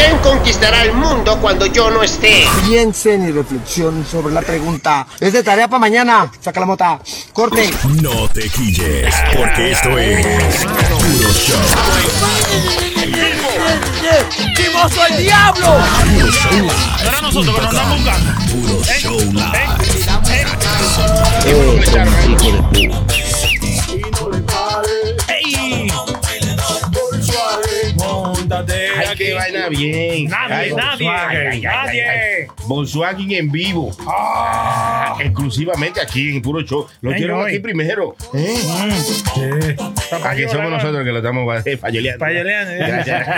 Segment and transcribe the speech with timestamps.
[0.00, 2.46] ¿Quién conquistará el mundo cuando yo no esté?
[2.66, 5.06] Piensen y reflexionen sobre la pregunta.
[5.20, 6.32] Es de tarea para mañana.
[6.40, 6.98] Saca la mota.
[7.34, 7.70] Corte.
[8.00, 10.24] No te quilles, porque esto es
[10.88, 11.60] Puro Show.
[14.54, 15.66] ¡Chimoso el diablo!
[16.14, 16.70] Puro Show.
[17.04, 18.32] Ahora nosotros que nos andamos buscando.
[18.52, 19.80] Puro Show Live.
[29.24, 30.24] Qué vaina bien.
[30.28, 31.40] Nadie, Ay, nadie, Volkswagen.
[31.40, 32.48] Ay, ay, ay, nadie.
[32.66, 33.90] Volkswagen en vivo.
[34.06, 36.86] Ah, exclusivamente aquí en Puro Show.
[37.00, 38.14] Lo quiero aquí primero.
[38.34, 39.76] ¿Eh?
[40.24, 42.18] Aquí somos nosotros que lo estamos eh, falloleando.
[42.24, 42.72] Payeleando.
[42.86, 43.28] Gracias.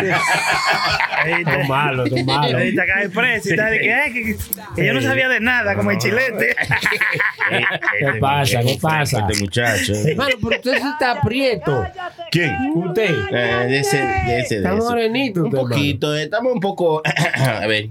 [1.25, 2.59] Ahí te- malo, tú malo.
[2.59, 3.73] Ahí te cae preso y tal.
[3.73, 3.81] Que,
[4.13, 4.37] que-
[4.77, 6.55] que yo no sabía de nada, como el chilete.
[7.99, 8.61] ¿Qué pasa?
[8.61, 9.27] ¿Qué pasa?
[9.29, 9.93] Este muchacho.
[9.95, 11.87] Hermano, pero usted sí está aprieto.
[12.31, 12.55] ¿Quién?
[12.75, 13.15] Usted.
[13.31, 14.79] Eh, de ese, de ese, de Está ese.
[14.83, 15.72] morenito Un usted.
[15.73, 17.03] Poquito, eh, estamos un poco.
[17.37, 17.91] A ver.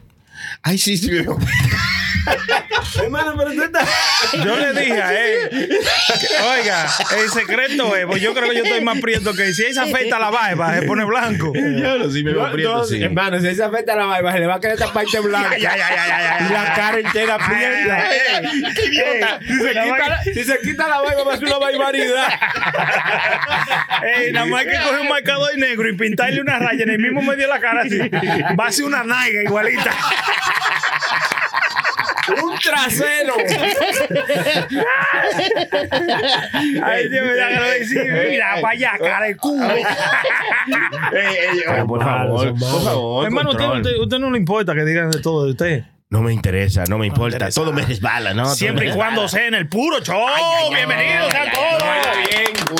[0.63, 1.09] Ay, sí, sí.
[3.01, 3.85] Hermano, pero usted está.
[4.43, 5.69] Yo le dije a él,
[6.43, 9.83] oiga, el secreto es, pues yo creo que yo estoy más prieto que si esa
[9.83, 11.51] afecta la barba, se pone blanco.
[11.53, 13.01] Diablo, sí me veo No, no, sí.
[13.01, 15.51] Hermano, si se afecta la barba, se le va a quedar esta parte blanca.
[15.51, 17.95] Ay, y la cara entera prieta.
[17.95, 18.73] Ay, ay, ay.
[18.73, 19.39] ¡Qué idiota!
[19.41, 22.27] Si se, quita la, si se quita la barba, va a ser una barbaridad.
[24.17, 26.99] Ey, nada más hay que coger un marcador negro y pintarle una raya en el
[26.99, 27.99] mismo medio de la cara así.
[28.59, 29.91] Va a ser una naiga igualita.
[32.43, 33.33] Un trasero.
[36.83, 38.29] Ay, Dios mío, que lo.
[38.29, 39.63] Mira, para allá, cara de culo.
[39.71, 39.83] Ey,
[41.13, 43.25] ey, oye, por favor, por favor.
[43.25, 45.83] Hermano, usted, usted, usted no le importa que digan de todo de usted.
[46.11, 47.37] No me interesa, no me importa.
[47.37, 47.61] interesa.
[47.61, 48.53] Todo me resbala, ¿no?
[48.53, 50.19] Siempre y cuando sea en el puro show.
[50.69, 51.83] Bienvenidos sean todos.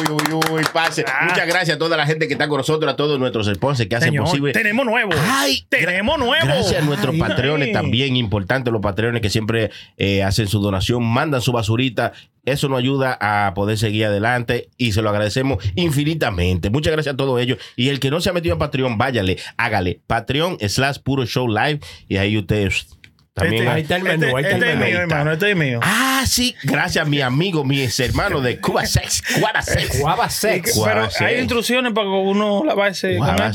[0.02, 1.06] Uy, uy, uy, pase.
[1.08, 1.28] Ah.
[1.30, 3.96] Muchas gracias a toda la gente que está con nosotros, a todos nuestros sponsors que
[3.96, 4.52] hacen Señor, posible.
[4.52, 5.12] tenemos nuevo.
[5.30, 6.46] Ay, tenemos nuevo.
[6.46, 11.40] Gracias a nuestros patreones también, importante los patreones que siempre eh, hacen su donación, mandan
[11.42, 12.12] su basurita.
[12.44, 16.70] Eso nos ayuda a poder seguir adelante y se lo agradecemos infinitamente.
[16.70, 17.60] Muchas gracias a todos ellos.
[17.78, 20.02] Y el que no se ha metido a Patreon, váyale, hágale.
[20.06, 21.80] Patreon slash puro show live.
[22.10, 22.88] Y ahí ustedes
[23.34, 23.64] también.
[23.64, 24.92] Este, Ahí está el menú, este- ahí está el este es menú.
[24.92, 25.32] mío, hermano.
[25.32, 25.80] Este es mío.
[25.84, 29.24] Ah, sí, gracias a mi amigo, mi ex hermano de Cuba Sex.
[29.36, 29.90] Cuba Sex.
[30.02, 30.80] Que- sex.
[30.84, 31.24] Pero sí.
[31.24, 33.08] hay instrucciones para que uno con esto.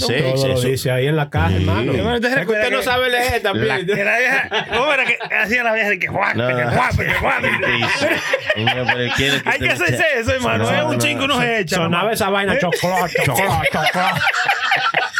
[0.07, 0.15] sí.
[0.35, 1.93] Todo lo dice ahí en la caja, hermano.
[1.93, 3.87] Hermano, usted Es que recuerda usted no sabe leer también.
[4.07, 6.49] La vieja, ¿cómo era que hacía la vieja de que guape, No.
[6.49, 6.55] que
[9.17, 9.43] que?
[9.45, 10.65] Hay que hacerse eso, hermano.
[10.65, 11.77] No, es un no, chingo uno se echa.
[11.77, 14.21] Sonaba esa vaina chocolate, chocolate, chocolate.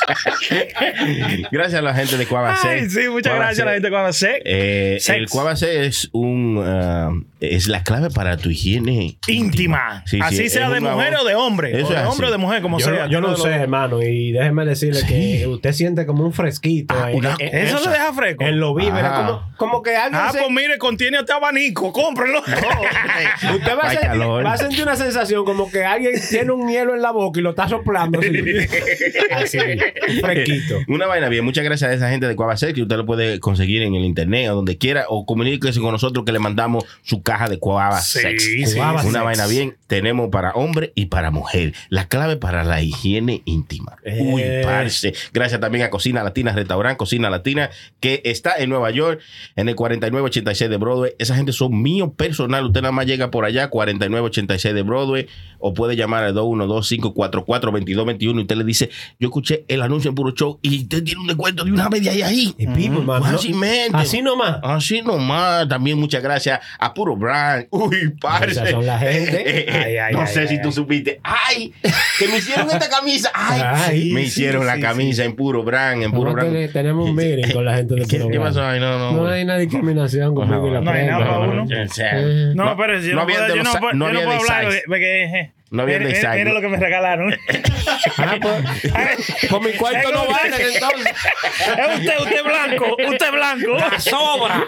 [1.51, 2.93] Gracias a la gente de Sex.
[2.93, 4.43] sí, muchas Cuava gracias a la gente cuando se.
[4.45, 10.03] Eh, el Cuavase es un ah, es la clave para tu higiene íntima.
[10.07, 11.79] Sí, sí, Así sea de mujer voz- o de hombre.
[11.79, 13.07] Eso o de hombre o de mujer, como Yo, sea.
[13.09, 16.95] yo no de sé, los- hermano, y déjeme decirle que usted siente como un fresquito.
[17.03, 17.15] ahí.
[17.15, 18.45] una En- Eso le deja fresco.
[18.45, 19.17] En lo víveres, Ah.
[19.57, 21.93] como, como que alguien Ah, se- pues mire, contiene hasta abanico.
[21.93, 22.41] Cómprenlo.
[23.55, 24.45] Usted va a, sentir, calor.
[24.45, 27.43] va a sentir una sensación como que alguien tiene un hielo en la boca y
[27.43, 28.27] lo está soplando así.
[29.31, 29.59] Así,
[30.21, 30.79] fresquito.
[30.89, 33.41] Una vaina bien, muchas gracias a esa gente de Cuava Sex que usted lo puede
[33.41, 37.23] conseguir en el internet o donde quiera o comuníquese con nosotros que le mandamos su
[37.23, 38.45] caja de Cuava Sí, Sex.
[38.45, 39.13] sí, Una Sex.
[39.23, 41.75] vaina bien, tenemos para hombre y para mujer.
[41.89, 43.97] La clave para la higiene íntima.
[44.05, 44.21] Eh.
[44.23, 45.15] Uy, parce.
[45.33, 47.71] Gracias también a Cocina Latina Restaurant, Cocina Latina,
[48.01, 49.21] que está en Nueva York,
[49.57, 51.13] en el 4986 de Broadway.
[51.19, 52.65] Esa gente son mío personal.
[52.67, 55.27] Usted nada más llega por allá, 4986 de Broadway,
[55.59, 60.33] o puede llamar al 212-544-2221 y usted le dice, yo escuché el anuncio en Puro
[60.33, 62.55] Show y usted tiene un descuento de una media ahí.
[62.59, 63.21] ¿no?
[63.23, 63.97] Fácilmente.
[63.97, 64.59] Así nomás.
[64.63, 65.69] Así nomás.
[65.69, 67.67] También muchas gracias a Puro Brand.
[67.71, 68.51] Uy, parce.
[68.53, 69.37] Esas son la gente.
[69.47, 70.63] Eh, eh, Ay, ay, no ay, sé ay, si ay.
[70.63, 71.21] tú supiste.
[71.23, 71.73] ¡Ay!
[72.19, 73.31] Que me hicieron esta camisa.
[73.35, 73.61] ¡Ay!
[73.65, 76.03] Ay, me sí, hicieron la sí, camisa en Puro Brand.
[76.03, 76.53] En Puro Brand.
[76.53, 78.65] te- tenemos un meeting con la gente de ¿Qué, Puro qué pasó?
[78.65, 79.13] Ay, no, no.
[79.13, 81.65] No hay una discriminación conmigo y la No hay nada para uno.
[82.55, 86.55] No, pero yo no puedo, hablar porque No había size, mire no.
[86.55, 87.35] lo que me regalaron.
[88.19, 91.13] Ah, pues, con mi cuarto no vale entonces.
[91.13, 93.77] es usted, usted blanco, usted blanco.
[93.99, 94.65] Sobra.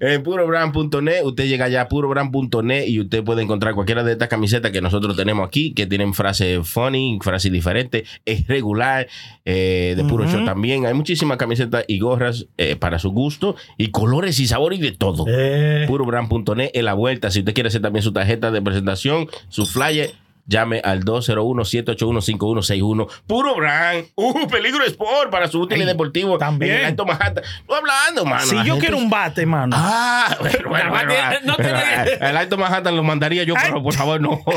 [0.00, 4.70] En purobrand.net, usted llega allá a purobrand.net y usted puede encontrar cualquiera de estas camisetas
[4.72, 9.06] que nosotros tenemos aquí, que tienen frases funny, frases diferentes, es regular,
[9.44, 10.32] eh, de puro Ujú.
[10.36, 10.86] show también.
[10.86, 14.92] Hay muchísimas camisetas y gorras eh, para su gusto, y colores y sabores y de
[14.92, 15.24] todo.
[15.28, 17.30] Eh, purobrand.net en la vuelta.
[17.30, 20.03] Si usted quiere hacer también su tarjeta de presentación, su flyer,
[20.46, 23.08] llame al 201-781-5161.
[23.26, 24.06] Puro brand.
[24.14, 26.38] Uh, peligro sport para su útil deportivo.
[26.38, 26.84] también.
[26.84, 27.42] Alto Manhattan.
[27.68, 28.46] No hablando, mano.
[28.46, 29.74] Si yo quiero un bate, mano.
[29.78, 31.12] Ah, bueno, bueno, bueno,
[31.44, 34.40] no eh, el Alto Manhattan lo mandaría yo, pero por favor, no.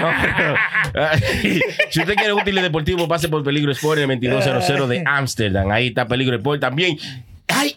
[0.00, 0.54] No, pero,
[0.94, 1.60] ay,
[1.90, 5.70] si usted quiere útiles deportivos, pase por Peligro Sport en el 2200 de Ámsterdam.
[5.70, 6.96] Ahí está Peligro Sport también.
[7.48, 7.76] ¡Ay!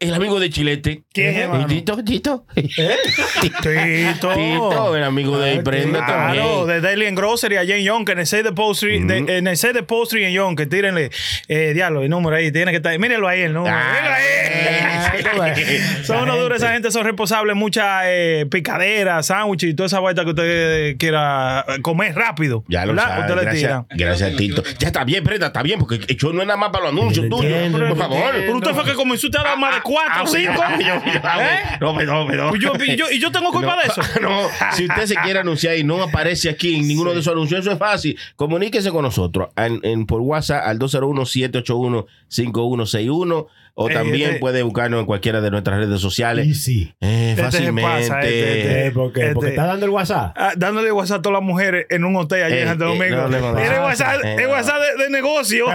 [0.00, 1.02] El amigo de Chilete.
[1.12, 1.66] ¿Quién, Eh, hermano?
[1.66, 2.46] Tito, Tito.
[2.54, 4.30] Tito.
[4.34, 6.66] Tito, el amigo de Prende Claro, también.
[6.66, 9.56] de Daily and Grocery allá en Yonke, en el Save the Poultry, de- en el
[9.56, 11.10] Save the Poultry en Yonke, tírenle,
[11.48, 15.54] eh, diablo, el número ahí, tiene que estar, mírenlo ahí el número, Ah, mírenlo ahí.
[16.04, 20.24] son unos duros, esa gente son responsables, muchas eh, picaderas, sándwiches y toda esa vuelta
[20.24, 22.64] que usted quiera eh, comer rápido.
[22.68, 23.20] Ya lo sabe.
[23.22, 23.86] Usted le Gracias, tira.
[23.90, 24.62] gracias, Tito.
[24.78, 27.28] Ya está bien, Prenda, está bien, porque yo no es nada más para los anuncios
[27.28, 27.72] tuyos.
[27.72, 28.32] Por favor.
[28.32, 30.52] Pero usted fue que comenzó usted a dar más de cuatro o Ah, cinco.
[30.80, 31.60] yo- yo- yo- ¿Eh?
[31.80, 32.56] No, perdón, perdón.
[32.56, 34.00] Y yo- y yo- y yo tengo culpa No, de eso.
[34.20, 37.60] No, si usted se quiere anunciar y no aparece aquí en ninguno de esos anuncios,
[37.60, 38.18] eso es fácil.
[38.34, 45.00] Comuníquese con nosotros en, en- por WhatsApp al 201-781-5161 o Ey, también este- puede buscarnos
[45.00, 46.46] en cualquiera de nuestras redes sociales.
[46.46, 46.94] Y sí.
[47.00, 47.82] Eh, Este fácilmente.
[47.90, 48.86] pasa, este, este.
[48.86, 49.30] Eh, ¿Por qué?
[49.34, 50.32] Porque Este- está dando el WhatsApp.
[50.36, 52.88] Ah, dándole WhatsApp a todas las mujeres en un hotel allá Eh, en Santo eh,
[52.88, 53.28] Domingo.
[53.28, 54.50] no el WhatsApp, Eh, el no.
[54.50, 55.66] WhatsApp de, de negocio.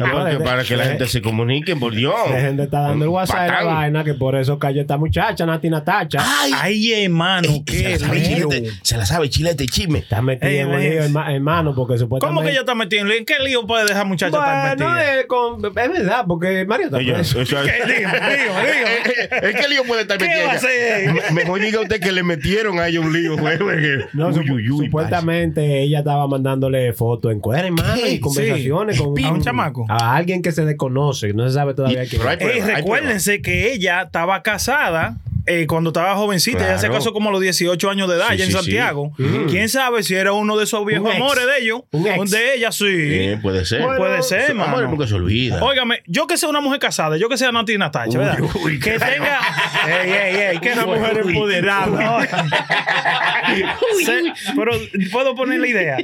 [0.00, 2.14] No, porque para que la gente se comunique, por Dios.
[2.32, 5.44] Dejen de estar dando el WhatsApp de la vaina, que por eso cayó esta muchacha,
[5.46, 6.20] Nati Natacha.
[6.22, 9.98] Ay, Ay, hermano, se qué la sabe chilete, se la sabe chilete, chisme.
[10.00, 12.26] Está metido Ey, en lío, herma- hermano, porque supuestamente.
[12.34, 13.18] ¿Cómo que ella está metida en lío?
[13.18, 15.14] ¿En qué lío puede dejar muchacha estar Bueno, metida?
[15.20, 17.40] es, con- es verdad, porque Mario está Ella- preso.
[17.40, 17.72] eso- ¿Qué?
[17.94, 19.50] Dígame, dígame, dígame.
[19.50, 20.58] ¿En qué lío puede estar ¿Qué metida va a ella?
[20.58, 21.12] hacer?
[21.32, 23.58] Me- Mejor diga usted que le metieron a ella un lío, güey.
[23.58, 28.20] porque- No, Uy, supu- uy, uy, supuestamente ella estaba mandándole fotos en cuerda, hermano, y
[28.20, 29.86] conversaciones con ¿A un chamaco?
[29.88, 32.26] A alguien que se desconoce, no se sabe todavía quién es.
[32.28, 35.16] hay recuérdense que ella estaba casada
[35.50, 36.58] eh, cuando estaba jovencita.
[36.64, 36.94] Ella se Claro.
[37.00, 39.12] casó como a los 18 años de edad, Sí, allá en sí, Santiago.
[39.16, 39.22] sí.
[39.22, 39.46] Mm.
[39.48, 41.82] ¿Quién sabe si era uno de esos viejos amores de ellos?
[41.92, 42.30] Un ex.
[42.30, 42.84] De ella, sí.
[42.88, 43.82] Eh, puede ser.
[43.84, 44.88] Puede ser, amor, mano.
[44.88, 45.62] nunca se olvida.
[45.62, 48.38] Óigame, yo que sea una mujer casada, yo que sea Nati Natacha, ¿verdad?
[48.64, 49.12] uy, que claro.
[49.12, 49.40] tenga.
[49.88, 51.32] Ey, ey, ey, que una mujer Uy.
[51.32, 52.28] empoderada.
[54.04, 54.22] Se-
[54.56, 54.72] pero
[55.12, 55.96] puedo poner la idea.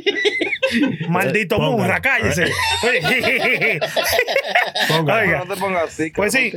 [1.08, 1.76] Maldito Póngala.
[1.76, 2.46] murra, cállese.
[5.00, 6.10] Oiga, No te pongas así.
[6.14, 6.52] pues sí,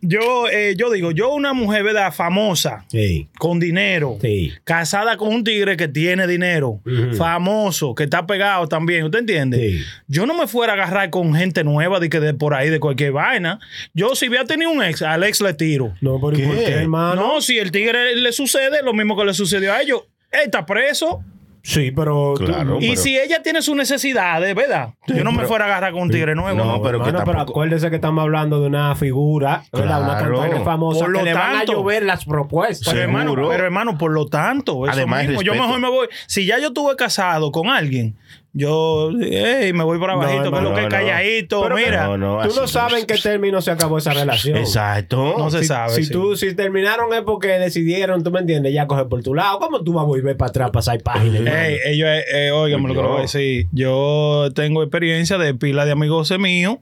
[0.00, 2.12] yo, eh, yo digo, yo una mujer, ¿verdad?
[2.18, 4.52] Famosa, Sí, con dinero, sí.
[4.64, 6.80] casada con un tigre que tiene dinero,
[7.16, 9.56] famoso, que está pegado también, ¿usted entiende?
[9.70, 9.80] Sí.
[10.08, 12.80] Yo no me fuera a agarrar con gente nueva de que de por ahí, de
[12.80, 13.60] cualquier vaina.
[13.94, 15.94] Yo, si voy a tener un ex, al ex le tiro.
[16.00, 16.64] No, pero ¿y por ¿Qué?
[16.64, 17.14] qué, hermano?
[17.34, 20.02] No, si el tigre le sucede, lo mismo que le sucedió a ellos.
[20.32, 21.22] Él está preso.
[21.62, 22.34] Sí, pero.
[22.36, 22.78] tú- Claro.
[22.80, 24.90] y pero- si ella tiene sus necesidades, ¿verdad?
[25.06, 26.56] Yo no me fuera a agarrar con un tigre nuevo.
[26.56, 30.02] No, No, pero que Hermano, pero tampoco- acuérdese que estamos hablando de una figura, ¿verdad?
[30.02, 30.40] Una Claro.
[30.40, 31.72] cantante famosa Por lo que le van a tanto.
[31.72, 32.88] llover las propuestas.
[32.92, 36.08] Pero hermano, pero hermano, por lo tanto, eso Además, mismo, yo mejor me voy.
[36.26, 38.16] Si ya yo estuve casado con alguien,
[38.52, 40.88] yo ey, me voy No, abajito, que es lo que es no.
[40.88, 42.04] calladito, Pero que- mira.
[42.06, 44.56] No, no, Tú no sabes en qué término se acabó esa relación.
[44.56, 45.34] Exacto.
[45.38, 45.94] No se si, sabe.
[45.94, 46.12] Si, sí.
[46.12, 49.58] tú, si terminaron es porque decidieron, tú me entiendes, ya coger por tu lado.
[49.58, 51.36] ¿Cómo tú vas a volver para atrás, pasar páginas?
[51.40, 51.56] hermano?
[51.56, 53.66] Ey, ellos, eh, eh, óigame lo que voy a decir.
[53.72, 56.78] Yo tengo experiencia de pila de amigos míos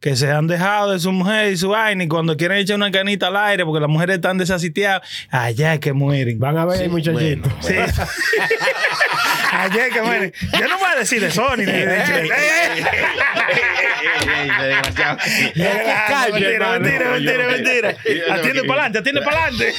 [0.00, 2.90] que se han dejado de su mujer y su vaina y cuando quieren echar una
[2.90, 6.38] canita al aire porque las mujeres están desasitiadas, allá es que mueren.
[6.40, 7.52] Van a ver, muchachitos.
[7.62, 8.02] bueno, Sí.
[9.52, 10.32] es que mueren.
[10.58, 12.22] Yo no voy a decir de Sony ni de Mentira,
[16.78, 17.96] mentira, mentira, mentira.
[18.34, 19.74] Atiende para adelante, atiende para adelante.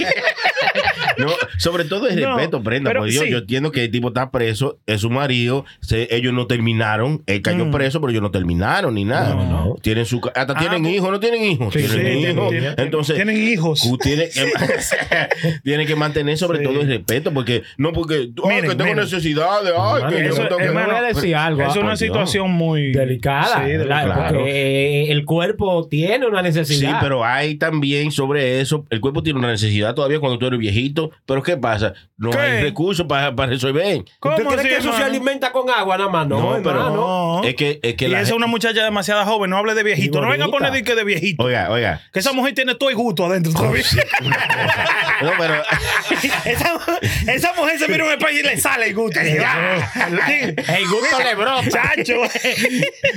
[1.18, 2.90] No, sobre todo el No, respeto, prenda.
[2.90, 3.32] pero Por Dios, sí.
[3.32, 7.42] yo entiendo que el tipo está preso, es su marido, se- ellos no terminaron, él
[7.42, 7.72] cayó Mm.
[7.72, 9.36] preso, pero ellos no terminaron ni nada.
[9.36, 9.76] No, no.
[9.82, 12.50] Tienen su, hasta Ah, tienen pues- hijos, no tienen hijos, Sí, tienen sí, hijos.
[12.50, 13.82] tienen- Entonces, tienen hijos.
[13.82, 14.34] tú tienes
[15.88, 18.98] que, mantener sobre todo el respeto, porque no porque ay, Miren, que tengo miren.
[18.98, 21.62] necesidad de, ay, Hermano, que yo eso- no tengo que- hermano, voy a decir algo.
[21.64, 23.46] Es una situación muy Delicada.
[23.66, 23.78] Sí, ¿verdad?
[23.78, 24.04] delicada.
[24.16, 24.38] Claro.
[24.40, 27.00] Porque el cuerpo tiene una Sí, necesidad.
[27.02, 31.12] pero hay también sobre eso, el cuerpo tiene una necesidad todavía cuando tú eres viejito,
[31.26, 31.94] pero ¿qué pasa?
[32.18, 32.38] No ¿Qué?
[32.38, 34.04] hay recursos para, para resolver.
[34.20, 36.28] ¿Cómo ¿Usted cree así, que eso se alimenta con agua nada más?
[36.28, 36.96] No, No, pero- hermano.
[36.96, 37.44] No.
[37.44, 39.84] Es que, es que y la esa es una muchacha demasiado joven, no hable de
[39.84, 40.22] viejito.
[40.22, 41.44] No venga a poner de que de viejito.
[41.44, 42.02] Oiga, oiga.
[42.14, 43.84] Que esa mujer tiene todo el gusto adentro todavía.
[45.22, 45.56] No, pero
[46.46, 46.74] esa,
[47.28, 49.20] esa mujer se mira en un espejo y le sale el gusto.
[50.78, 51.70] El gusto le brota.
[51.70, 52.22] Chacho.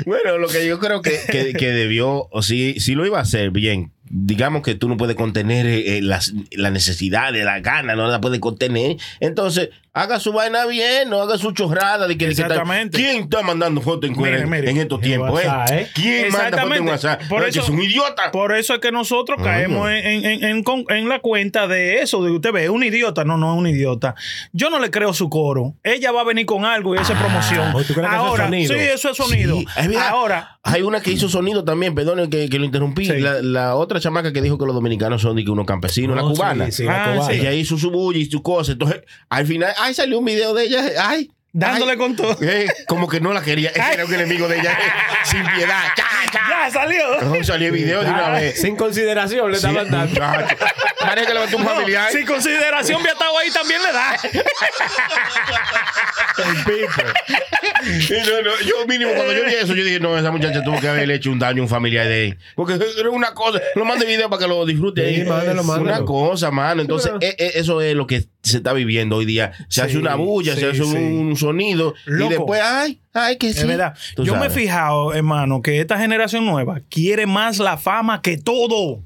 [0.07, 3.23] bueno, lo que yo creo que, que, que debió, o sí, sí lo iba a
[3.23, 7.60] hacer bien, digamos que tú no puedes contener eh, eh, las, la necesidad de la
[7.60, 8.96] gana, no la puedes contener.
[9.20, 12.98] Entonces, haga su vaina bien, no haga su chorrada de que, de que está- Exactamente.
[12.98, 14.70] ¿Quién está mandando fotos en, Mire, en- mire.
[14.70, 15.30] en estos tiempos?
[15.30, 15.46] eh?
[15.48, 15.88] WhatsApp, ¿eh?
[15.94, 17.22] ¿Quién manda fotos en WhatsApp?
[17.28, 18.30] Por eso- es un idiota.
[18.30, 22.00] Por eso es que nosotros caemos en, en- en- en con- en la cuenta de
[22.02, 23.25] eso, de que usted ve, es un idiota.
[23.25, 24.14] No, no es un idiota.
[24.52, 25.75] Yo no le creo su coro.
[25.82, 27.72] Ella va a venir con algo y esa es promoción.
[27.86, 29.56] ¿tú crees que eso es Ahora, sí, eso es sonido.
[29.58, 30.08] Sí, es verdad.
[30.08, 33.06] Ahora, Hay una que hizo sonido también, perdón que, que lo interrumpí.
[33.06, 33.18] Sí.
[33.20, 36.23] La, la otra chamaca que dijo que los dominicanos son de que unos campesinos, No,
[36.23, 36.67] la cubana.
[36.67, 37.33] sí, sí, la Ah, cubana.
[37.33, 38.73] Ella hizo su bulla y su cosa.
[38.73, 40.85] Entonces, al final, ay, salió un video de ella.
[41.00, 41.31] Ay.
[41.59, 42.37] Dándole ay, con todo.
[42.43, 43.71] eh, como que no la quería.
[43.71, 44.73] Ese era un enemigo de ella.
[44.73, 44.76] eh,
[45.25, 45.85] sin piedad.
[45.97, 46.41] Cha, cha.
[46.50, 47.21] ya salió.
[47.23, 48.61] No, salió el video de una Ah, vez.
[48.61, 50.21] Sin consideración le Sí, estaban dando.
[51.00, 52.12] Parece que levantó un No, familiar.
[52.12, 54.17] sin consideración, Beatao ahí también le da.
[56.38, 57.02] El pipo.
[57.87, 60.81] Y no, no, yo mínimo cuando yo vi eso, yo dije, no, esa muchacha tuvo
[60.81, 62.38] que haberle hecho un daño a un familiar de él.
[62.55, 65.09] Porque era una cosa, lo mande video para que lo disfrute.
[65.14, 65.26] Sí, ahí.
[65.26, 65.97] mándalo, Es mándalo.
[65.99, 66.83] Una cosa, mano.
[66.83, 69.52] Entonces, pero- eh, eh, eso es lo que se está viviendo hoy día.
[69.69, 70.97] Se hace una bulla, sí, se hace un, sí.
[70.97, 72.26] un sonido Loco.
[72.33, 73.61] y después, ay, ay, que sí.
[73.61, 73.97] Es verdad.
[74.16, 78.37] Tú Yo me he fijado, hermano, que esta generación nueva quiere más la fama que
[78.37, 79.00] todo.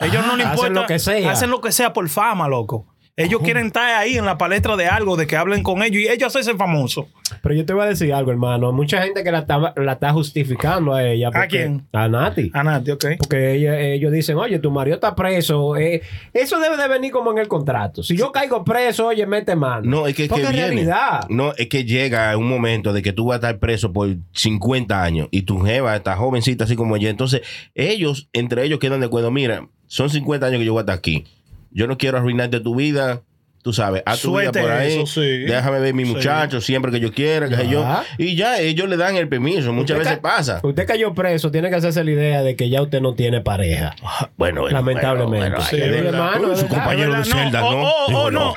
[0.00, 0.80] Ellos no les hacen importa.
[0.80, 1.30] lo que sea.
[1.30, 2.86] Hacen lo que sea por fama, loco.
[3.14, 6.08] Ellos quieren estar ahí en la palestra de algo, de que hablen con ellos y
[6.08, 7.04] ellos hacerse famosos.
[7.42, 8.72] Pero yo te voy a decir algo, hermano.
[8.72, 11.30] Mucha gente que la está, la está justificando a ella.
[11.30, 11.86] porque- quién?
[11.92, 12.50] A Nati.
[12.54, 13.04] A Nati, ok.
[13.18, 15.76] Porque ella- ellos dicen, oye, tu marido está preso.
[15.76, 16.00] eh,
[16.32, 18.02] eso debe de venir como en el contrato.
[18.02, 19.82] Si yo caigo preso, oye, mete mano.
[19.84, 20.68] No, es que, es Porque que en viene.
[20.70, 21.26] realidad.
[21.28, 25.02] No, es que llega un momento de que tú vas a estar preso por 50
[25.02, 27.10] años y tu jeva está jovencita así como ella.
[27.10, 27.42] Entonces,
[27.74, 29.30] ellos, entre ellos quedan de acuerdo.
[29.30, 31.24] Mira, son 50 años que yo voy a estar aquí.
[31.72, 33.22] Yo no quiero arruinarte tu vida.
[33.64, 34.94] Tú sabes, haz tu vida por ahí.
[34.94, 35.20] eso, sí.
[35.44, 36.10] Déjame ver mi Sí.
[36.12, 37.86] muchacho siempre que yo quiera, que yo.
[38.18, 39.72] Y ya, ellos le dan el permiso.
[39.72, 40.58] Muchas veces pasa.
[40.64, 43.94] Usted cayó preso, tiene que hacerse la idea de que ya usted no tiene pareja.
[44.36, 45.50] Bueno, bueno, Lamentablemente.
[45.50, 46.68] bueno, Sí, de su verdad.
[46.68, 47.68] compañero de celda, no.
[47.68, 48.54] Oh, oh, Digo, oh, no.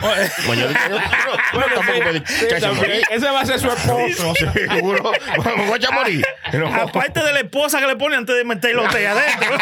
[3.11, 4.33] Ese va a ser su esposo.
[4.35, 5.11] Seguro.
[5.11, 6.25] A echar a morir.
[6.53, 6.67] No.
[6.73, 9.57] Aparte de la esposa que le pone antes de meterlo a usted adentro.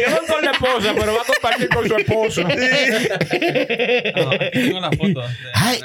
[0.00, 2.42] Yo no con la esposa, pero va a compartir con su esposo.
[4.14, 5.80] No, aquí tengo la foto de Ay,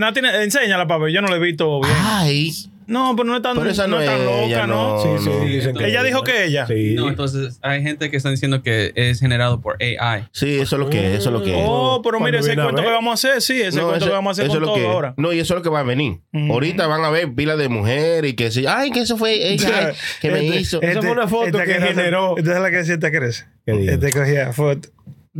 [0.00, 1.12] Nati enséñala, papi.
[1.12, 1.94] Yo no la he visto bien.
[2.04, 2.52] Ay.
[2.90, 4.96] No, pero no es tan, Pero esa no no es tan loca, ella, ¿no?
[5.04, 5.18] no.
[5.18, 6.66] Sí, sí, dicen que- Ella dijo que ella.
[6.66, 6.94] Sí.
[6.96, 10.26] No, entonces hay gente que está diciendo que es generado por AI.
[10.32, 11.64] Sí, eso es lo que es, eso es lo que es.
[11.68, 14.12] Oh, pero mire, ese cuento que vamos a hacer, sí, ese No, cuento eso- que
[14.12, 15.14] vamos a hacer eso con todo que, ahora.
[15.16, 16.18] No, y eso es lo que va a venir.
[16.32, 19.92] Ahorita van a ver pilas de mujeres y que se, ay, que eso fue ella
[20.20, 20.82] que me Este- hizo.
[20.82, 23.44] Esa fue una foto que generó- Esta es la que siente crece.
[23.66, 24.88] Este cogía foto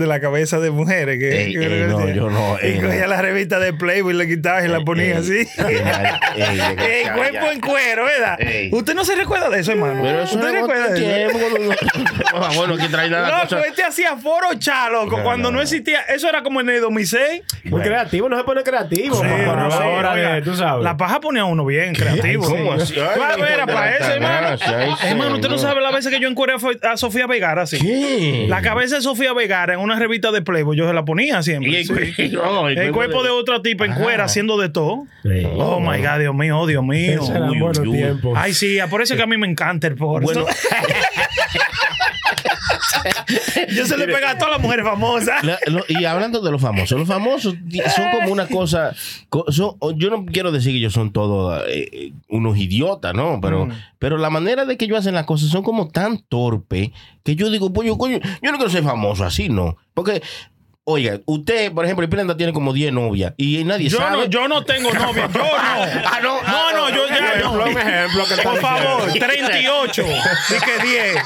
[0.01, 1.19] de la cabeza de mujeres.
[1.19, 3.07] Que, Ey, que ey, no, yo no, Y ey, cogía no.
[3.09, 5.39] la revista de Playboy le quitaba y la ponía Ey, así.
[5.39, 8.41] ey, ay, ey, Ey, ya, cuerpo en cuero, ¿verdad?
[8.41, 8.71] Ey.
[8.73, 10.01] Usted no se recuerda de eso, hermano.
[10.03, 11.39] Pero eso ¿Usted no recuerda de eso?
[11.39, 11.75] tiempo.
[12.57, 13.61] Bueno, que trae nada Loco, cosa.
[13.67, 16.01] este hacía foro cha, loco, No, cuando no, existía.
[16.03, 17.43] Eso era como en el 2006.
[17.65, 19.17] Muy creativo, no se pone creativo.
[19.17, 19.69] Sí, papá.
[19.71, 20.85] sí, ahora oiga, tú sabes.
[20.85, 22.45] La paja ponía a uno bien creativo.
[22.45, 22.83] ¿Cómo Sí.
[22.83, 22.95] así?
[22.95, 24.57] Claro, era para eso, hermano.
[25.03, 28.47] Hermano, usted no sabe las veces que yo encueré a Sofía Vergara así.
[28.49, 31.71] La cabeza de Sofía Vergara en una revista de Playboy, yo se la ponía siempre.
[31.71, 31.93] Y el, sí.
[31.93, 35.07] cue- no, El cuerpo de otra tipa en cuera haciendo de todo.
[35.23, 35.47] Sí.
[35.57, 37.21] Oh my God, Dios mío, oh Dios mío.
[37.23, 38.03] Ese era uy.
[38.37, 40.25] Ay, sí, por eso es que a mí me encanta el porno.
[40.27, 40.47] Bueno,
[43.75, 45.43] yo se le pega a todas las mujeres famosas.
[45.45, 47.55] La- lo- y hablando de los famosos, los famosos
[47.95, 48.95] son como una cosa.
[49.49, 53.41] son- yo no quiero decir que ellos son todos eh, unos idiotas, ¿no?
[53.41, 53.73] Pero, Mm.
[53.99, 56.93] pero la manera de que ellos hacen las cosas son como tan torpe
[57.23, 59.77] que yo digo, pues yo, coño, yo no quiero ser famoso así, ¿no?
[59.95, 60.23] Porque,
[60.91, 64.17] oiga, usted, por ejemplo, el Prenda tiene como 10 novias y nadie Yo sabe.
[64.17, 65.47] no, yo no tengo novia, yo no.
[65.57, 67.53] Ah, no, No, no, yo ya no.
[67.53, 70.03] Un ejemplo que Por favor, 38.
[70.03, 71.17] Y que 10.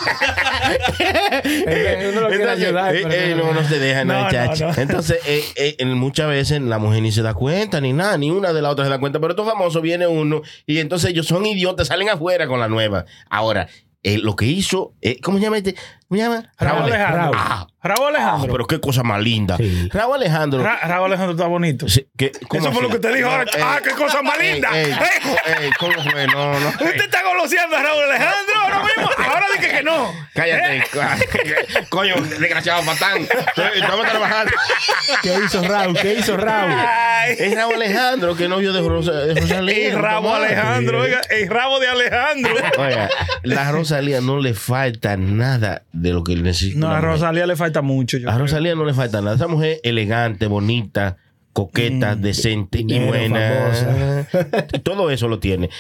[2.11, 4.67] Uno lo quiere Entonces, ayudar, eh, eh, no, no se deja, no, chacho.
[4.69, 4.75] no.
[4.83, 8.53] Entonces, eh, eh, muchas veces la mujer ni se da cuenta, ni nada, ni una
[8.53, 9.21] de la otra se da cuenta.
[9.21, 13.05] Pero estos famosos viene uno y entonces ellos son idiotas, salen afuera con la nueva.
[13.31, 13.69] Ahora,
[14.03, 15.75] eh, lo que hizo, eh, ¿cómo se llama este?
[16.09, 16.53] ¿Cómo se llama?
[16.59, 17.33] Raúl Alejandro.
[17.39, 18.53] Ah, Raúl ah, Alejandro.
[18.53, 19.57] pero qué cosa más linda.
[19.57, 19.89] Sí.
[19.93, 20.63] Raúl Alejandro.
[20.63, 21.89] Ra- Raúl Alejandro está bonito.
[21.89, 23.45] Sí, que- ¿cómo Eso fue lo que te dijo ahora.
[23.45, 24.69] Eh, Ah, qué cosa más ey, linda.
[24.73, 24.97] ey, Eh.
[25.63, 26.27] ey, ¿Cómo fue?
[26.27, 26.69] No, no.
[26.69, 29.11] Usted está goloseando a Raúl Alejandro ahora mismo.
[29.25, 30.13] Ahora dije que no.
[30.35, 30.77] Cállate.
[30.79, 30.85] ¿Eh?
[31.89, 33.27] Coño, desgraciado patán.
[33.75, 34.53] Estamos trabajando.
[35.23, 35.97] ¿Qué hizo Raúl?
[35.99, 36.73] ¿Qué hizo Raúl?
[36.73, 37.35] Ay.
[37.39, 39.89] Es Raúl Alejandro, que novio de, Rosa, de Rosalía.
[39.93, 40.35] El rabo.
[40.35, 42.55] Alejandro, oiga, el rabo de Alejandro.
[42.79, 43.09] Oiga,
[43.43, 46.79] la Rosalía no le falta nada de lo que necesita.
[46.79, 47.01] No, a.
[47.01, 48.19] Rosalía le falta mucho.
[48.19, 48.45] yo A creo.
[48.45, 49.37] Rosalía no le falta nada.
[49.37, 51.17] Esa mujer elegante, bonita,
[51.53, 54.29] coqueta, decente y buena.
[54.29, 54.67] famosa.
[54.83, 55.71] Todo eso lo tiene.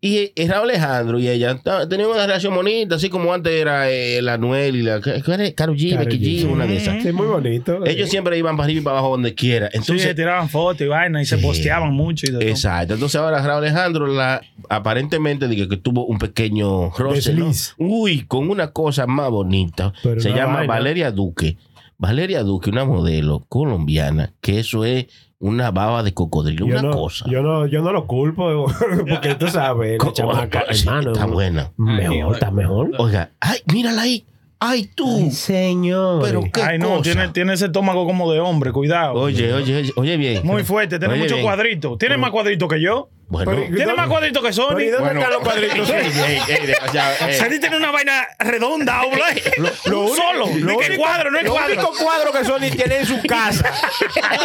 [0.00, 1.58] Y Raúl Alejandro y ella
[1.90, 5.52] tenían una relación bonita, así como antes era eh, la Anuel y la ¿qué era?
[5.52, 6.52] Karol G, Becky G, G.
[6.52, 7.02] una de esas.
[7.02, 7.84] Sí, muy bonito.
[7.84, 9.66] Ellos siempre iban para arriba y para abajo donde quiera.
[9.72, 11.42] Sí, Entonces, se tiraban fotos y vaina y se Sí.
[11.42, 12.42] posteaban mucho y todo.
[12.42, 12.94] Exacto.
[12.94, 17.50] Entonces ahora Raúl Alejandro la, aparentemente dije que tuvo un pequeño roce, ¿no?
[17.78, 19.92] Uy, con una cosa más bonita.
[20.04, 20.74] Pero Se llama vaina.
[20.74, 21.56] Valeria Duque.
[21.98, 25.06] Valeria Duque, una modelo colombiana, que eso es
[25.40, 27.24] una baba de cocodrilo, yo una no, cosa.
[27.28, 28.66] Yo no, yo no lo culpo,
[29.08, 31.12] porque tú sabes, la Co- chamaca, sí, hermano.
[31.12, 31.72] está buena.
[31.76, 32.90] Mejor, está mejor.
[32.98, 34.24] Oiga, ay, mírala ahí.
[34.60, 35.30] Ay, tú.
[35.30, 36.20] Señor.
[36.24, 37.02] Pero qué Ay, no, cosa.
[37.02, 39.14] tiene, tiene ese estómago como de hombre, cuidado.
[39.14, 40.44] Oye, oye, oye, oye bien.
[40.44, 41.46] Muy fuerte, tiene Oye, muchos bien.
[41.46, 41.96] cuadritos.
[41.98, 43.08] Tiene más cuadritos que yo.
[43.30, 44.78] Bueno, Pero- Tiene más cuadritos que Sony.
[44.80, 45.90] ¿y dónde bueno, están los cuadritos?
[45.90, 47.34] ey, ey.
[47.38, 49.36] Sony tiene una vaina redonda, ¿verdad?
[49.84, 50.46] Lo Un solo.
[50.46, 51.72] lo que único- cuadro, no es Lo cuadro.
[51.74, 53.70] único cuadro que Sony tiene en su casa,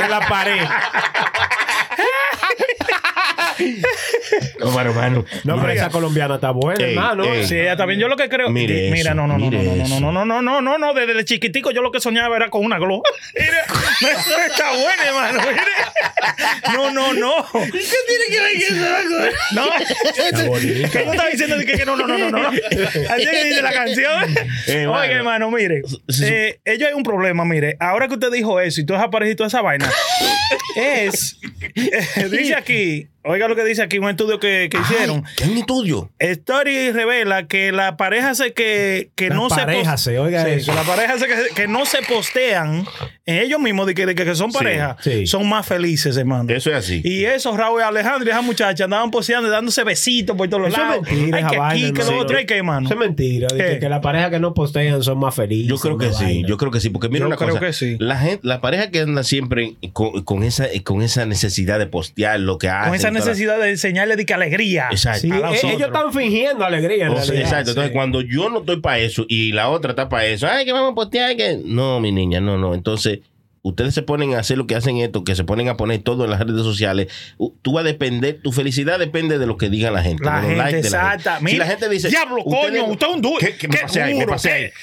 [0.01, 0.67] en la pared.
[4.63, 5.25] No, bueno, hermano.
[5.43, 7.23] No, pero esa colombiana está buena, hermano.
[7.43, 7.99] Sí, ella también.
[7.99, 8.49] Yo lo que creo.
[8.49, 10.93] Mire mira, eso, no, no, no, mire no, no, no, no, no, no, no, no.
[10.93, 13.01] Desde chiquitico yo lo que soñaba era con una glow.
[13.35, 13.65] Mira,
[14.47, 15.39] está buena, hermano.
[15.41, 16.73] Mire.
[16.73, 17.45] No, no, no.
[17.65, 19.37] ¿Y qué tiene que ver con eso?
[19.53, 19.69] No.
[20.91, 22.47] Que yo estaba diciendo que, que no, no, no, no, no.
[22.49, 24.35] Así que dice la canción.
[24.67, 25.11] Eh, Oiga, mano.
[25.13, 25.81] hermano, mire.
[26.23, 27.75] Eh, ellos hay un problema, mire.
[27.79, 29.89] Ahora que usted dijo eso y tú has aparecido toda esa vaina,
[30.75, 31.37] es.
[31.75, 33.07] eh, dice aquí.
[33.25, 35.23] Oiga lo que dice aquí, un estudio que, que hicieron.
[35.37, 36.11] ¿Qué es un estudio?
[36.19, 40.73] Story revela que la pareja se que, que La no pareja se oiga Sí, eso.
[40.73, 42.85] la pareja se que, que no se postean
[43.25, 45.25] ellos mismos de que, de que, que son pareja sí.
[45.27, 47.01] son más felices hermano Eso es así.
[47.05, 50.63] y eso Raúl y Alejandro y esa muchacha andaban posteando y dándose besitos por todos
[50.63, 52.21] los Eso es lados mentira, Ay, que aquí vaina, que lo hermano.
[52.21, 53.47] otro hay que hermano Eso es mentira.
[53.47, 55.69] Que, que la pareja que no postean son más felices.
[55.69, 56.47] Yo creo que sí, vaina.
[56.49, 57.95] yo creo que sí, porque mira Yo una creo cosa, que sí.
[57.99, 62.39] la gente, la pareja que anda siempre con, con esa con esa necesidad de postear
[62.41, 65.27] lo que hace, con esa necesidad de enseñarle de que alegría Exacto.
[65.27, 65.63] Los otros.
[65.63, 67.05] ellos están fingiendo alegría.
[67.05, 67.41] en O sea, realidad.
[67.45, 67.69] exacto.
[67.71, 67.93] Entonces, Sí.
[67.95, 70.91] cuando yo no estoy para eso y la otra está para eso, ay, que vamos
[70.91, 72.73] a postear, que no, mi niña, no, no.
[72.73, 73.12] Entonces,
[73.63, 76.25] ustedes se ponen a hacer lo que hacen esto, que se ponen a poner todo
[76.25, 77.07] en las redes sociales.
[77.61, 80.23] Tú vas a depender, tu felicidad depende de lo que diga la gente.
[80.25, 80.87] La de gente, de la gente.
[80.87, 81.39] exacta.
[81.45, 83.37] Si la gente dice, diablo, coño, usted es un duro.
[83.39, 84.13] ¿Qué, qué me Qué pasé ahí?
[84.13, 84.19] ¿Qué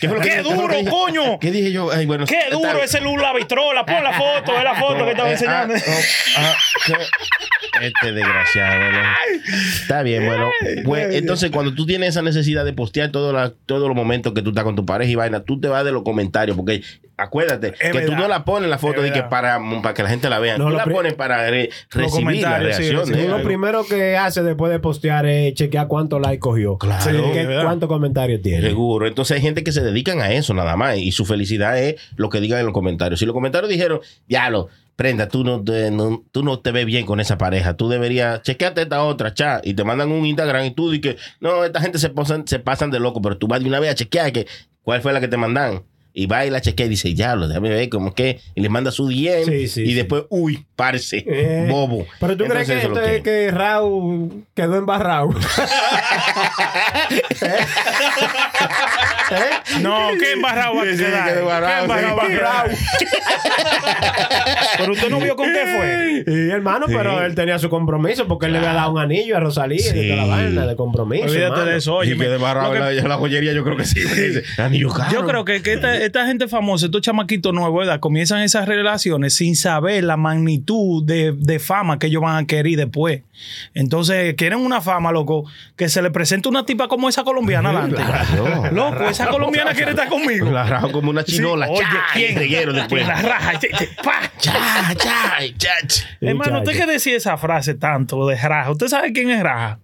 [0.09, 0.91] duro, pasé qué- duro, dije?
[0.91, 1.39] coño.
[1.39, 1.91] ¿Qué dije yo?
[1.93, 5.29] Ay, bueno, qué duro ese Lula Vitrola pon la foto es la foto que estaba
[5.29, 5.75] Eh, enseñando
[6.39, 6.55] ah,
[6.95, 6.99] ah,
[7.83, 8.81] Este desgraciado.
[9.83, 10.49] Está bien, bueno.
[10.85, 13.33] Pues, entonces, cuando tú tienes esa necesidad de postear todos
[13.69, 16.03] los momentos que tú estás con tu pareja y vaina, tú te vas de los
[16.03, 16.83] comentarios, porque
[17.17, 20.31] acuérdate que tú no la pones la foto de que para, para que la gente
[20.31, 20.57] la vea.
[20.57, 23.31] No, tú la pones para re- recibir la sí, reacción.
[23.31, 26.79] Lo primero que hace después de postear es chequear cuántos likes cogió.
[26.79, 27.03] Claro.
[27.03, 27.17] Sí,
[27.63, 28.63] cuántos comentarios tiene.
[28.67, 29.07] Seguro.
[29.07, 32.31] Entonces hay gente que se dedican a eso nada más y su felicidad es lo
[32.31, 33.21] que digan en los comentarios.
[33.21, 36.85] Si los comentarios dijeron, ya lo, prenda, tú no, te, no- tú no te ves
[36.87, 40.67] bien con esa pareja, tú deberías, chequeate esta otra, cha, y te mandan un Instagram
[40.67, 43.49] y tú dices que no, esta gente se pasan, se pasan de loco, pero tú
[43.49, 44.47] vas de una vez a chequear que,
[44.83, 45.83] cuál fue la que te mandan.
[46.13, 48.69] Y va y la chequea y dice, ya lo, déjame ver cómo que, y le
[48.69, 49.95] manda su DM Sí, sí, y sí.
[49.95, 52.07] después, uy, parce, Eh, bobo.
[52.19, 55.31] Pero tú Entonces, crees que esto es que Raúl quedó embarrado.
[59.81, 62.21] no qué embarrado va a Sí, sí, quedar qué embarrado, embarrado
[62.71, 62.77] sí.
[64.79, 68.47] pero usted no vio con qué fue Y hermano, pero él tenía su compromiso porque
[68.47, 70.09] él le había dado un anillo a Rosalía y Sí.
[70.09, 71.25] toda la vaina de compromiso.
[71.25, 71.65] olvídate hermano.
[71.67, 73.85] de eso oye y que de barrado lo que- la, la joyería, yo creo que
[73.85, 74.01] sí.
[74.59, 75.11] Anillo caro.
[75.13, 78.01] Yo creo que, que esta, esta gente famosa, estos chamaquitos nuevos, ¿verdad?
[78.01, 82.77] comienzan esas relaciones sin saber la magnitud de, de fama que ellos van a querer
[82.77, 83.23] después.
[83.75, 85.45] Entonces, quieren una fama, loco,
[85.77, 87.97] que se le presente una tipa como esa colombiana adelante.
[87.97, 88.73] Claro.
[88.73, 90.51] Loco, esa colombiana quiere estar conmigo.
[90.51, 91.69] La rajo como una Sí, chinola.
[91.69, 92.37] Oye, cha, ¿quién?
[92.37, 93.07] reguero después.
[93.07, 93.59] La raja.
[94.39, 94.53] Cha,
[94.97, 95.71] cha, cha.
[96.21, 98.71] Hermano, usted que decía esa frase tanto de raja.
[98.71, 99.79] ¿Usted sabe quién es raja?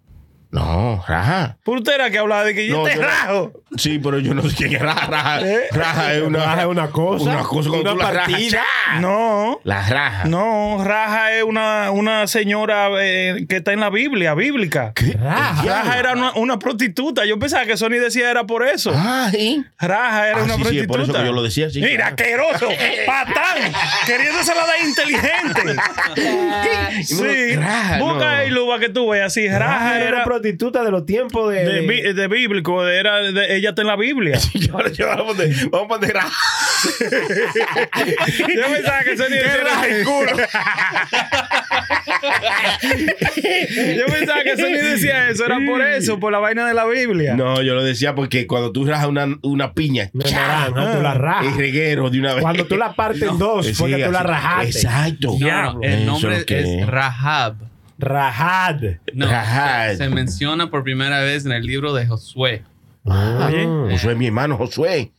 [0.51, 1.59] No, raja.
[1.65, 3.53] Por usted era que hablaba de que yo No, te yo rajo.
[3.79, 5.07] Sí, pero yo no sé quién es raja.
[5.07, 5.41] Raja,
[5.73, 8.63] raja es una, Raja es una cosa, Una cosa cuando una la partida.
[8.63, 9.01] cha.
[9.01, 9.61] No.
[9.65, 10.25] La raja.
[10.27, 14.93] No, Raja es una, una señora eh, que está en la Biblia, bíblica.
[15.21, 15.63] Raja.
[15.65, 17.25] Raja era una, una prostituta.
[17.25, 18.93] Yo pensaba que Sony decía era por eso.
[18.95, 19.65] Ah, sí.
[19.79, 20.83] Raja era Ah, una sí, sí, prostituta.
[20.83, 22.45] es por eso que yo lo decía, sí, Mira, claro.
[22.51, 22.69] asqueroso,
[23.07, 23.73] patán,
[24.07, 25.77] queriéndosela dar inteligente.
[27.05, 28.27] sí, Raja, busca no.
[28.37, 29.33] ahí, Luba, que tú veas.
[29.33, 31.65] Sí, Raja Raja era era una prostituta de los tiempos de.
[31.65, 34.39] de, de bíblico, era de- ella está en la Biblia.
[34.55, 36.17] Yo vamos a poner.
[38.55, 40.33] Yo pensaba que Sony decía raja el culo.
[43.97, 47.35] Yo pensaba que Sony decía eso, era por eso, por la vaina de la Biblia.
[47.35, 51.19] No, yo lo decía porque cuando tú rajas una, una piña, naranja, tú la es
[51.19, 51.57] rajas.
[51.57, 52.43] reguero de una vez.
[52.43, 54.69] Cuando tú la partes en dos, Sí, porque tú la rajaste.
[54.69, 55.37] Exacto.
[55.39, 56.87] No, no, Eso el es nombre que es es.
[56.87, 57.57] Rahab.
[57.99, 58.77] Rajad.
[59.15, 59.95] No, Rajad.
[59.97, 62.63] se menciona por primera vez en el libro de Josué.
[63.07, 65.13] Josué, mi hermano, Josué.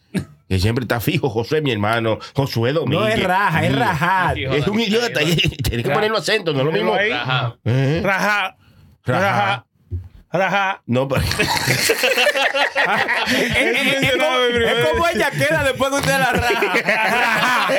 [0.50, 2.20] Que siempre está fijo, Josué, mi hermano.
[2.34, 3.00] Josué Domínguez.
[3.00, 4.30] No es raja, es rajad.
[4.30, 5.20] Aquí, Es un idiota.
[5.64, 6.96] Tienes que ponerlo acento, no es lo mismo.
[6.96, 7.58] Rahab.
[7.66, 8.56] Eh, Raja.
[9.06, 9.22] Raja.
[9.24, 9.66] Raja.
[10.32, 10.82] Raja.
[10.86, 11.22] No, pero.
[13.28, 17.68] Es, es- es como, es como ella queda después que usted la raja.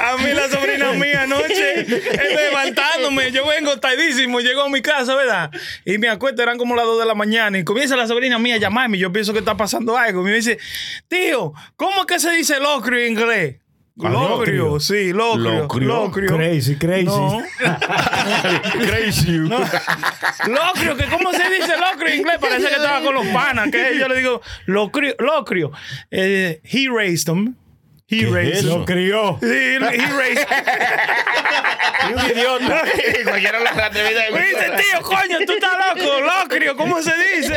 [0.00, 5.14] A mí la sobrina mía anoche, él levantándome, yo vengo tardísimo, llego a mi casa,
[5.14, 5.50] ¿verdad?
[5.84, 8.56] Y me acuesto, eran como las 2 de la mañana, y comienza la sobrina mía
[8.56, 10.20] a llamarme, yo pienso que está pasando algo.
[10.22, 10.58] Y me dice,
[11.08, 13.56] tío, ¿cómo es que se dice locrio en inglés?
[13.98, 14.64] Ah, locrio.
[14.64, 15.60] Locrio, sí, locrio.
[15.60, 15.88] Locrio.
[15.88, 16.36] Locrio.
[16.36, 17.06] Crazy, crazy.
[17.06, 17.42] No.
[18.72, 19.38] Crazy.
[19.38, 19.58] No.
[19.58, 23.98] Locrio, que cómo se dice locrio en inglés, parece que estaba con los panas, que
[23.98, 25.72] yo le digo, locrio, locrio.
[26.10, 27.56] Eh, he raised them.
[28.08, 28.78] He ¿Qué es raised eso?
[28.78, 29.38] Lo crió.
[29.40, 30.46] Sí, he raised
[32.14, 32.84] un idiota.
[33.24, 37.56] Cualquiera lo atrevida de Me dice, tío, coño, tú estás loco, locrio, ¿cómo se dice?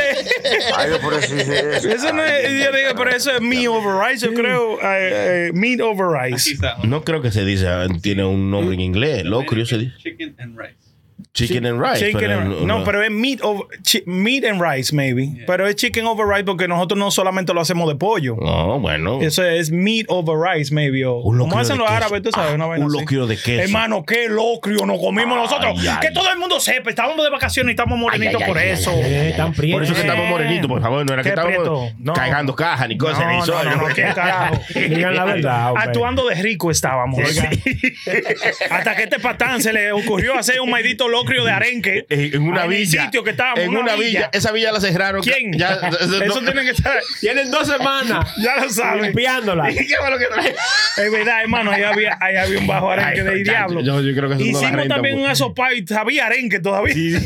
[0.76, 1.88] Ay, por eso dice eso.
[1.88, 5.50] Eso no es, yo digo, pero eso es me over rice, yo creo, eh, eh,
[5.54, 6.58] meat over rice.
[6.82, 7.68] No creo que se dice,
[8.02, 9.24] tiene un nombre en inglés.
[9.24, 9.96] Locrio se dice.
[9.98, 10.89] Chicken and rice.
[11.32, 12.00] Chicken and rice.
[12.04, 15.44] Chicken pero and- no, pero es meat, over, chi- meat and rice, maybe.
[15.46, 18.36] Pero es chicken over rice porque nosotros no solamente lo hacemos de pollo.
[18.40, 19.20] No, bueno.
[19.22, 21.04] Eso es meat over rice, maybe.
[21.06, 21.96] O, Un como hacen los queso.
[21.96, 23.00] árabes, tú sabes, Ah, una vaina un así.
[23.00, 23.62] locrio de queso.
[23.62, 25.78] Hermano, qué locrio nos comimos nosotros.
[25.78, 25.98] ay.
[26.00, 28.90] Que todo el mundo sepa, estábamos de vacaciones y estamos morenitos por ay, eso.
[28.96, 31.06] Eh, tan Por eso que estamos morenitos, por favor.
[31.06, 31.92] No era que ¿Qué estábamos?
[32.00, 32.12] No.
[32.12, 33.20] cargando cajas ni cosas.
[33.28, 34.60] ni No, no, no, no, qué carajo.
[34.74, 35.68] Digan la verdad.
[35.70, 35.84] hombre.
[35.86, 37.20] Actuando de rico estábamos.
[38.70, 42.06] Hasta que este patán se le ocurrió hacer un maldito locrio de arenque.
[42.08, 43.04] En, en una en el villa.
[43.04, 44.30] sitio que estábamos, En una villa.
[44.32, 45.22] Esa villa la cerraron.
[45.22, 45.52] ¿Quién?
[45.52, 46.98] Ya, Eso tiene que estar.
[47.20, 49.02] Tienen dos semanas Ya lo saben.
[49.02, 49.68] limpiándola.
[49.68, 50.54] ¿Qué fue lo que trae?
[50.96, 51.70] Es verdad, hermano.
[51.70, 53.80] Ahí había, ahí había un bajo arenque Ay, de muchacho, diablo.
[53.82, 55.24] yo- yo creo que eso no la Hicimos renta, también pues.
[55.26, 57.20] un asopado y sabía arenque todavía.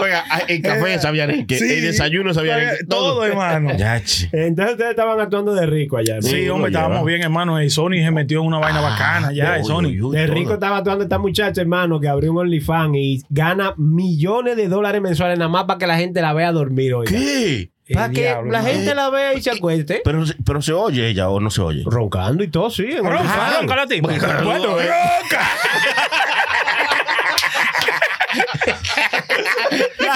[0.00, 1.58] Oiga, en café sabía arenque.
[1.58, 1.64] Sí.
[1.74, 2.84] En desayuno sabía arenque.
[2.84, 3.76] Todo, hermano.
[3.76, 4.28] Ya, che.
[4.32, 6.20] Entonces ustedes estaban actuando de rico allá.
[6.22, 7.08] Sí, Sí, hombre, estábamos lleva.
[7.08, 7.62] bien, hermano.
[7.62, 9.90] Y Sony se metió en una vaina bacana ya, Sony.
[9.92, 10.34] De todo.
[10.34, 15.00] rico estaba actuando esta muchacha, hermano, que abrió un OnlyFans y gana millones de dólares
[15.00, 17.06] mensuales nada más para que la gente la vea dormir hoy.
[17.06, 17.70] ¿Qué?
[17.94, 20.00] Para El que diablo, la gente la vea y se acueste.
[20.04, 21.84] Pero, se- pero se oye ella o no se oye.
[21.86, 22.88] Roncando y todo, sí.
[23.00, 24.08] Ronca, ronca la tipa.
[24.42, 24.88] Bueno, eh.
[24.88, 25.46] ronca.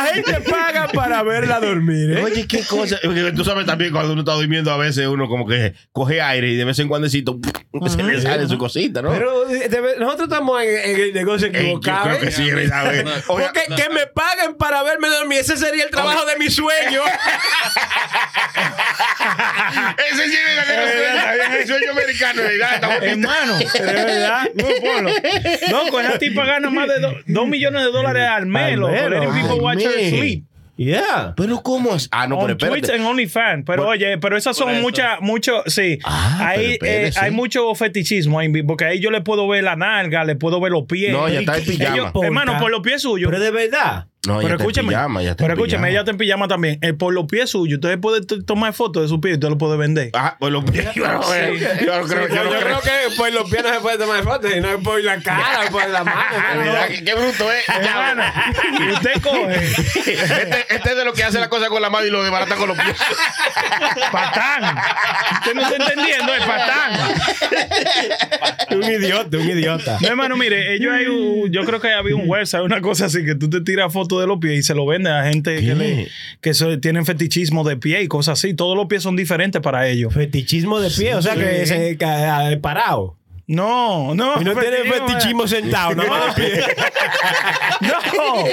[0.03, 0.50] La gente paga
[0.95, 2.23] para verla dormir, ¿eh?
[2.25, 2.99] Oye, qué cosa.
[3.35, 6.57] Tú sabes también cuando uno está durmiendo, a veces uno como que coge aire y
[6.57, 9.11] de vez en cuando se le sale su cosita, ¿no?
[9.11, 12.05] Pero eh, de- nosotros estamos en, en el negocio Ey, yo equivocado.
[12.09, 12.33] creo que ¿eh?
[12.33, 12.51] sí.
[12.51, 17.03] Oiga, Porque que me paguen para verme dormir, ese sería el trabajo de mi sueño.
[20.13, 22.43] ese sí es el sueño, el sueño americano.
[22.43, 22.75] ¿verdad?
[22.75, 24.49] Estamos- Hermano, de verdad.
[24.55, 25.11] No, ponlo.
[25.71, 28.93] Loco, esa tipa gana más de do- dos millones de dólares al mes, Al loco.
[28.93, 30.11] mes, Letting people al watch her mes.
[30.11, 30.45] sleep.
[30.83, 31.35] Yeah.
[31.37, 32.09] Pero ¿cómo es?
[32.11, 33.65] Ah, no, pero Twitch and OnlyFans.
[33.67, 35.99] Pero oye, pero esas son muchas, mucho, sí.
[36.05, 37.19] Ah, espérese.
[37.19, 40.59] eh, hay mucho fetichismo ahí, porque ahí yo le puedo ver la nalga, le puedo
[40.59, 41.13] ver los pies.
[41.13, 41.77] No, ella está en Ellos-
[42.13, 42.13] pijama.
[42.25, 43.31] hermano, por los pies suyos.
[43.31, 44.07] Pero de verdad.
[44.27, 45.89] No, pero escúcheme, pijama, ella está en pero escúcheme, pijama.
[45.89, 46.79] ella está en pijama también.
[46.83, 49.57] Eh, por los pies suyos, ustedes pueden tomar fotos de sus pies y usted lo
[49.57, 50.11] puede vender.
[50.13, 50.89] Ah, pues los pies.
[50.95, 52.29] Yo no creo, yo no creo.
[52.29, 55.71] yo, creo que por los pies no se puede tomar fotos, sino por la cara,
[55.71, 56.21] por la mano.
[56.63, 57.67] Mira, qué, qué bruto es.
[57.69, 58.23] Hermano,
[58.79, 62.05] y usted coge Este, este es de lo que hace la cosa con la mano
[62.07, 62.97] y lo desbarata con los pies.
[64.13, 64.77] patán.
[65.39, 66.93] Usted no está entendiendo, es patán.
[68.73, 69.99] un idiota, un idiota.
[70.01, 73.25] No, hermano, mire, ellos hay un- yo creo que había un website, una cosa así,
[73.25, 75.75] que tú te tiras fotos de los pies y se lo venden a gente que,
[75.75, 76.09] le,
[76.41, 78.55] que tienen fetichismo de pie y cosas así.
[78.55, 80.13] Todos los pies son diferentes para ellos.
[80.15, 83.17] Fetichismo de pie, o sea que se que, ah, parado.
[83.47, 84.41] No, no.
[84.41, 86.63] Y no tiene fetichismo sentado, no de pie.
[87.81, 88.45] No,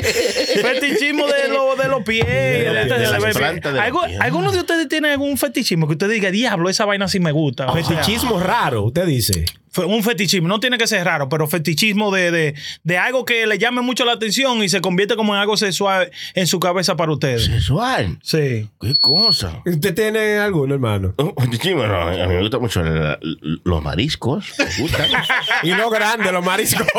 [0.61, 2.23] fetichismo de, lo- de los pies.
[2.25, 4.19] los de- pies, de- de las de- plantas de los ¿Algu- pies.
[4.21, 7.71] ¿Alguno de ustedes tiene algún fetichismo que usted diga, diablo, esa vaina sí me gusta?
[7.73, 9.45] Fetichismo raro, usted dice.
[9.85, 13.57] Un fetichismo, no tiene que ser raro, pero fetichismo de, de, de algo que le
[13.57, 17.11] llame mucho la atención y se convierte como en algo sexual en su cabeza para
[17.11, 17.45] ustedes.
[17.45, 18.17] Sexual.
[18.23, 18.69] Sí.
[18.81, 19.61] ¿Qué cosa?
[19.65, 21.13] ¿Usted tiene alguno, hermano?
[21.17, 23.19] Oh, sí, bueno, a mí me gustan mucho la-
[23.63, 24.53] los mariscos.
[24.57, 25.07] Me gustan.
[25.63, 26.87] Y no grande, los mariscones.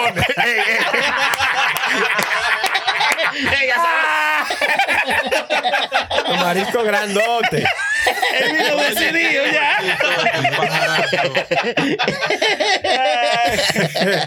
[6.28, 7.64] los mariscos grandotes.
[8.40, 9.78] Él vino decidido ya.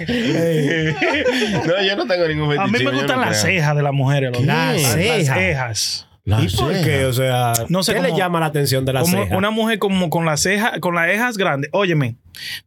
[1.65, 3.55] no, yo no tengo ningún A mí me gustan no las creo.
[3.55, 4.31] cejas de las mujeres.
[4.41, 6.07] Las Las cejas.
[6.25, 6.25] Cejas.
[6.25, 6.86] La ¿Y por ceja.
[6.86, 7.05] qué?
[7.05, 9.38] O sea, No sé ¿qué le cómo- llama la atención de la como ceja?
[9.38, 11.69] una mujer como con las cejas, con las cejas grandes.
[11.73, 12.15] Óyeme,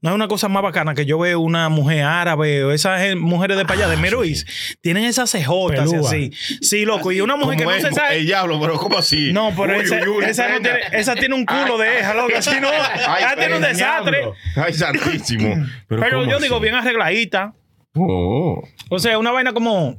[0.02, 3.14] no hay una cosa más bacana que yo veo una mujer árabe o esas eh,
[3.14, 4.44] mujeres de para allá, de Meruiz,
[4.80, 6.08] tienen esas cejotas Pelúa.
[6.08, 6.30] así.
[6.60, 7.12] Sí, loco.
[7.12, 8.16] Y una mujer que Como no se es, sabe.
[8.18, 9.32] El diablo, pero ¿cómo así?
[9.32, 12.12] No, pero Uy, esa, uy, uy, esa no tiene, esa tiene un culo de eja,
[12.14, 12.32] loco.
[12.36, 12.70] Así no.
[12.72, 14.18] esa tiene un desastre.
[14.18, 14.34] diablo.
[14.56, 15.64] Ay, santísimo.
[15.88, 17.54] Pero, Pero ¿cómo yo digo, bien arregladita.
[17.96, 18.62] Oh.
[18.90, 19.96] O sea, una vaina como.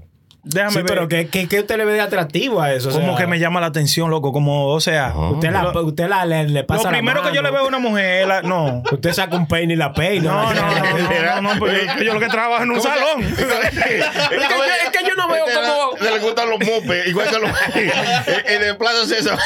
[0.48, 0.86] Déjame Sí, ver.
[0.86, 2.90] pero ¿qué, qué, qué usted le ve de atractivo a eso?
[2.90, 4.32] O como sea, que me llama la atención, loco.
[4.32, 5.12] Como, o sea.
[5.16, 7.54] Usted, la, usted la, le, le Lo pasa la primero que yo le mano.
[7.54, 8.84] veo a una mujer, la- no.
[8.92, 10.30] Usted saca un peine y la peina.
[10.32, 12.94] No, no, no, no, no, no, porque yo, yo lo que trabajo en un ¿Cómo
[12.94, 13.24] se- salón.
[13.24, 13.98] es, que
[14.38, 15.98] yo, es que yo no veo cómo.
[15.98, 17.52] Se le gustan los mopes, igual que los.
[18.46, 19.40] en el Plaza César.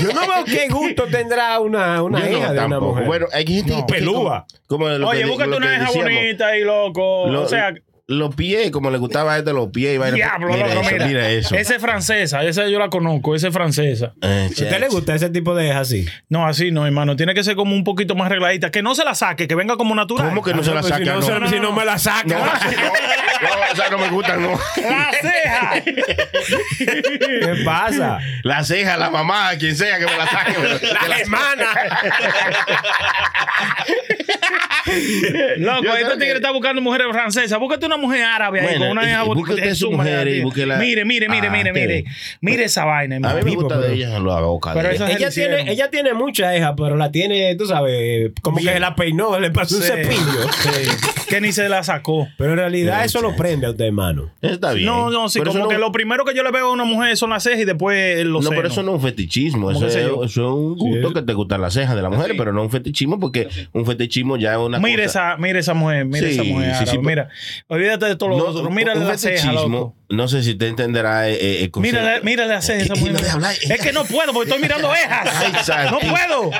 [0.00, 3.04] Yo no veo qué gusto tendrá una, una Yo no, hija de una mujer.
[3.04, 4.46] Bueno, hay gente que pelúa.
[4.68, 7.26] Como, como Oye, que- búscate una que hija bonita y loco.
[7.28, 7.74] Lo- o sea,
[8.10, 9.94] los pies, como le gustaba a este los pies.
[9.94, 10.16] y vaina.
[10.16, 11.06] diablo, mira loco, eso, mira.
[11.06, 11.54] mira eso.
[11.54, 14.12] Esa es francesa, esa yo la conozco, esa es francesa.
[14.20, 16.06] Eh, ¿A usted le gusta ese tipo de hija así?
[16.28, 17.14] No, así no, hermano.
[17.16, 18.70] Tiene que ser como un poquito más arregladita.
[18.70, 20.28] Que no se la saque, que venga como natural.
[20.28, 20.98] ¿Cómo que no se la saca?
[20.98, 21.22] si no, no?
[21.22, 22.24] se- No, si no me la saca.
[22.26, 22.52] no, no,
[23.72, 24.50] o sea, no me gustan, no.
[24.76, 25.82] ¡La ceja!
[26.78, 28.18] ¿Qué pasa?
[28.42, 30.52] La ceja, la mamá, quien sea que me la saque.
[30.54, 31.66] que la hermana.
[35.58, 37.58] Loco, Yo este tigre que- está buscando mujeres francesas.
[37.58, 41.04] Búscate una mujer árabe ahí Bueno, con una búsquete su mujer y busque la- Mire,
[41.04, 41.86] mire, mire, Ah, mire, mire.
[41.86, 42.04] bien.
[42.40, 43.96] Mire esa vaina, A mí me Vivo, gusta pero- de
[45.10, 49.38] ella tiene, ella tiene mucha hija, pero la tiene, tú sabes, como que la peinó,
[49.38, 50.20] le pasó un cepillo.
[50.60, 52.28] Sí, que ni se la sacó.
[52.36, 54.30] Pero en realidad eso lo prende a usted, hermano.
[54.42, 54.86] Está bien.
[54.86, 56.84] No, no, sí, Pero como que no- lo primero que yo le veo a una
[56.84, 59.72] mujer son las cejas y después los No, pero eso no es un fetichismo.
[59.72, 61.14] ¿Cómo Eso es, eso un gusto Sí.
[61.14, 64.36] que te gustan las cejas de la mujer, pero no un fetichismo porque un fetichismo
[64.36, 65.32] ya es una Mire cosa.
[65.32, 66.70] esa, mire esa mujer, mire Sí, esa mujer.
[66.70, 67.28] sí, sí, árabe, pero- mira,
[67.68, 68.70] olvídate de todo lo No, otro.
[68.70, 69.94] Mira la ceja, loco.
[70.08, 71.28] no sé si te entenderá.
[71.28, 72.00] Eh, eh, el concepto.
[72.00, 73.22] Mira, mira la ceja esa Eh, eh, mujer.
[73.22, 73.54] no hablar.
[73.60, 75.66] Es que no puedo porque estoy mirando Ay, ejas.
[75.66, 75.90] santi.
[75.92, 76.50] No puedo.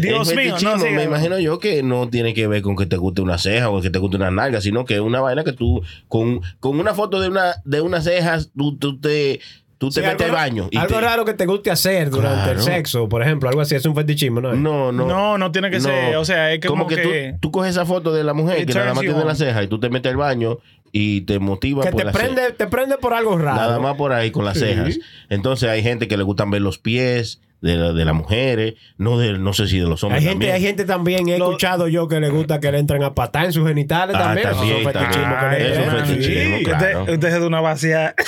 [0.00, 2.96] Dios El mío, no, me imagino yo que no tiene que ver con que te
[2.96, 5.52] guste una ceja o que te guste una nalga, sino que es una vaina que
[5.52, 9.40] tú, con, con una foto de una de unas cejas, tú, tú te,
[9.78, 10.68] tú te Sí, metes al baño.
[10.70, 13.74] y algo te- raro que te guste hacer durante el sexo, por ejemplo, algo así,
[13.74, 14.54] es un fetichismo, ¿no?
[14.54, 15.06] No, no.
[15.06, 17.70] No, no tiene que ser, o sea, es que como que, que- tú, tú coges
[17.72, 19.90] esa foto de la mujer It que nada más tiene la ceja y tú te
[19.90, 20.58] metes al baño
[20.92, 23.56] y te motiva que por te la prende, te prende por algo raro.
[23.56, 24.64] Nada más por ahí con las Sí.
[24.66, 24.98] cejas.
[25.28, 29.18] Entonces hay gente que le gustan ver los pies de, la- de las mujeres, no
[29.18, 30.20] de, no sé si de los hombres.
[30.22, 30.54] Hay gente, también.
[30.54, 33.46] hay gente también, he Lo- escuchado yo que le gusta que le entren a patar
[33.46, 34.48] en sus genitales Ah, también.
[34.48, 36.06] es entran.
[36.06, 36.64] fetichismo, Sí.
[36.64, 37.00] claro.
[37.00, 38.14] Usted, usted es de una vacía.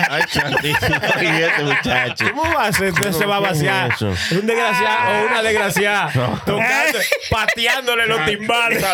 [0.10, 0.22] Ay,
[0.72, 2.24] este muchacho.
[2.34, 2.92] ¿Cómo va a ser?
[2.92, 3.90] Usted se va a vaciar.
[3.92, 4.08] Eso.
[4.08, 6.10] Un desgraciado o una desgraciada
[6.46, 6.98] tocando,
[7.30, 8.84] pateándole los timbales.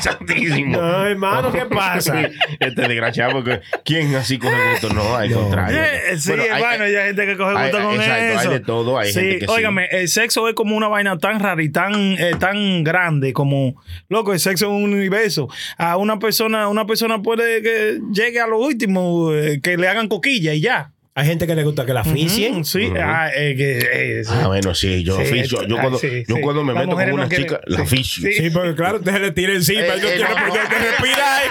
[0.00, 0.80] Santísimo.
[0.80, 2.22] No, hermano, ¿qué pasa?
[2.58, 4.88] Este desgraciado, porque ¿quién así coge gusto?
[4.94, 5.78] No, al contrario.
[5.82, 8.50] Eh, sí, Bueno, hay- hermano, ya hay gente que coge hay- gusto con exacto, eso.
[8.50, 9.52] hay de todo, hay sí, gente que sí.
[9.52, 13.80] óigame, el sexo es como una vaina tan rara y tan, eh, tan grande como,
[14.08, 15.48] loco, el sexo es un universo.
[15.78, 20.08] A una persona, una persona puede que llegue a lo último, eh, que le hagan
[20.08, 20.90] coquilla y ya.
[21.16, 22.58] Hay gente que le gusta que la asfixien.
[22.60, 24.32] Mm, sí, ah, eh, que, eh, sí.
[24.34, 25.44] Ah, bueno, sí, yo Sí.
[25.44, 26.40] Yo ah, cuando, sí, yo sí.
[26.42, 28.28] cuando me Las meto con una no chica, la sí, aficio.
[28.28, 28.32] sí.
[28.34, 31.42] Sí, porque claro, usted se le tira encima Eh, y no eh, no, dónde respirar.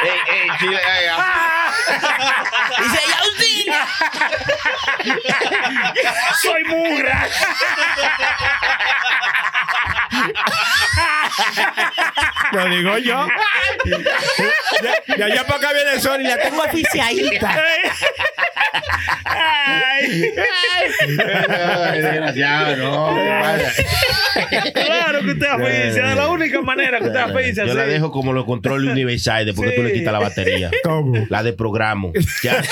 [0.00, 0.78] Ey, ey, chile,
[1.12, 1.72] ah.
[6.42, 7.28] Soy murra.
[12.52, 13.26] Lo digo yo.
[14.82, 17.62] Ya, ya, ya para acá viene el sol y la tengo oficiadita.
[19.24, 20.32] Ay,
[21.48, 23.14] Ay, desgraciado, no.
[23.14, 23.72] vaya.
[24.72, 27.66] claro que usted aficia, de la única manera que usted aficia.
[27.66, 27.90] Yo la sí.
[27.90, 29.98] dejo como los controles universales después que tú le Sí.
[29.98, 30.70] quitas la batería.
[30.82, 31.26] ¿Cómo?
[31.28, 32.08] La de programa.
[32.42, 32.62] Ya.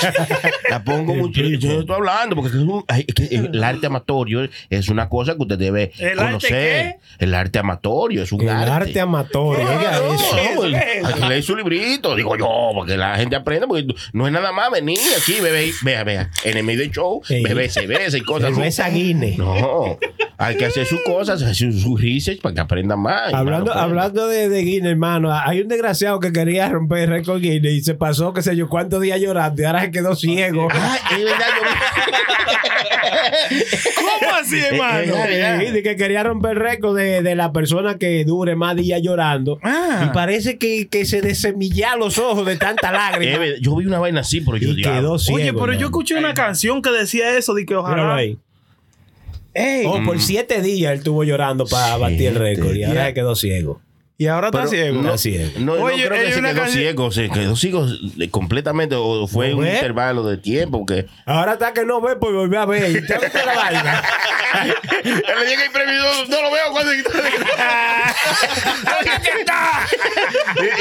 [0.69, 1.41] La pongo mucho.
[1.41, 5.41] Yo estoy hablando porque es un- es que el arte amatorio es una cosa que
[5.43, 6.95] usted debe ¿El arte conocer.
[7.19, 8.71] El arte amatorio es un El arte.
[8.71, 10.25] arte amatorio, oiga Claro, eso.
[10.55, 11.07] pues, ¿Qué es eso?
[11.07, 14.33] hay que leer su librito, digo yo, para que la gente aprenda, porque no es
[14.33, 18.21] nada más venir aquí, bebé, vea, vea, en el medio del show, bebé, cerveza y
[18.21, 18.53] cosas.
[18.55, 19.37] Cerveza Guinness.
[19.37, 19.97] No,
[20.37, 23.33] hay que hacer sus cosas, hacer su research para que aprendan más.
[23.33, 27.41] Hablando, hermano, hablando de, de Guinness, hermano, hay un desgraciado que quería romper el récord
[27.41, 30.67] Guinness y se pasó, qué sé yo, cuántos días llorando y ahora se quedó ciego.
[30.71, 31.45] Ay, es verdad,
[33.95, 35.15] ¿Cómo así, hermano?
[35.71, 39.59] De que quería romper el récord de, de la persona que dure más días llorando.
[39.63, 40.07] Ah.
[40.09, 43.39] Y parece que, que se desemilla los ojos de tanta lágrima.
[43.61, 45.37] yo vi una vaina así, pero yo y quedó ciego.
[45.37, 48.21] Oye, pero yo escuché una canción que decía eso, de que ojalá.
[48.21, 53.35] Ey, Oh, por siete días él estuvo llorando para batir el récord y ahora quedó
[53.35, 53.81] ciego.
[54.19, 55.01] Y ahora está ciego.
[55.01, 55.51] No, Está ciego.
[55.59, 57.85] no, no Oye, creo que se quedó ciego, se quedó ciego
[58.31, 59.75] completamente o fue ¿No un ve?
[59.75, 62.89] intervalo de tiempo que Ahora está que no ve, pues volvió a ver.
[62.89, 64.03] ¿Y te gusta la vaina?
[65.03, 66.97] le llega el premio no, lo veo cuando y,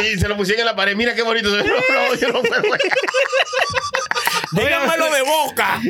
[0.07, 2.63] y se lo pusieron en la pared mira qué bonito no, no, yo no puedo
[4.53, 4.65] ver.
[4.65, 5.81] Dígamelo de boca.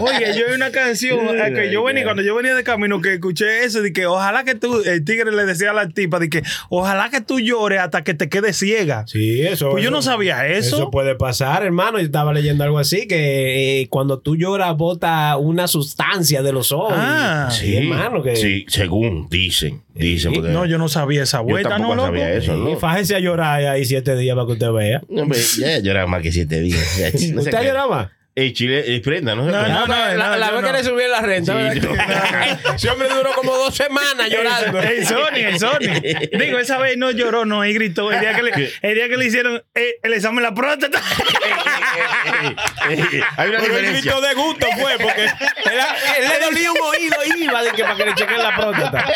[0.00, 3.14] Oye, yo hay una canción eh, que yo venía, cuando yo venía de camino, que
[3.14, 6.28] escuché eso, de que ojalá que tú, el tigre le decía a la tipa, de
[6.28, 9.04] que ojalá que tú llores hasta que te quedes ciega.
[9.06, 9.70] Sí, eso.
[9.70, 10.76] Pues yo no sabía eso.
[10.76, 11.98] Eso puede pasar, hermano.
[11.98, 16.72] Yo estaba leyendo algo así, que eh, cuando tú lloras bota una sustancia de los
[16.72, 16.94] ojos.
[16.96, 17.48] Ah.
[17.50, 18.22] sí, hermano.
[18.22, 22.02] Que, sí según dicen dicen porque No, yo no sabía esa yo vuelta, tampoco ¿no,
[22.02, 22.18] loco?
[22.18, 22.78] sabía eso Y ¿no?
[22.78, 25.02] fájese a llorar ahí siete días para que usted vea.
[25.08, 27.50] No, hombre, ya lloraba más que siete días Ya, no sé
[28.36, 30.66] El chile el prenda no, No, no, no, la la vez no.
[30.66, 31.72] que le subí la renta.
[31.72, 31.80] Sí.
[32.76, 34.78] Ese hombre duró como dos semanas llorando.
[34.82, 35.78] El Sony, el Sony.
[36.38, 38.12] Digo, esa vez no lloró, no, y gritó.
[38.12, 41.00] El día que le, el día que le hicieron eh, el examen de la próstata.
[42.82, 45.30] hay una Pero el diferencia grito de gusto fue porque él,
[46.20, 49.06] él le dolía un oído y iba de que para que le chequen la próstata.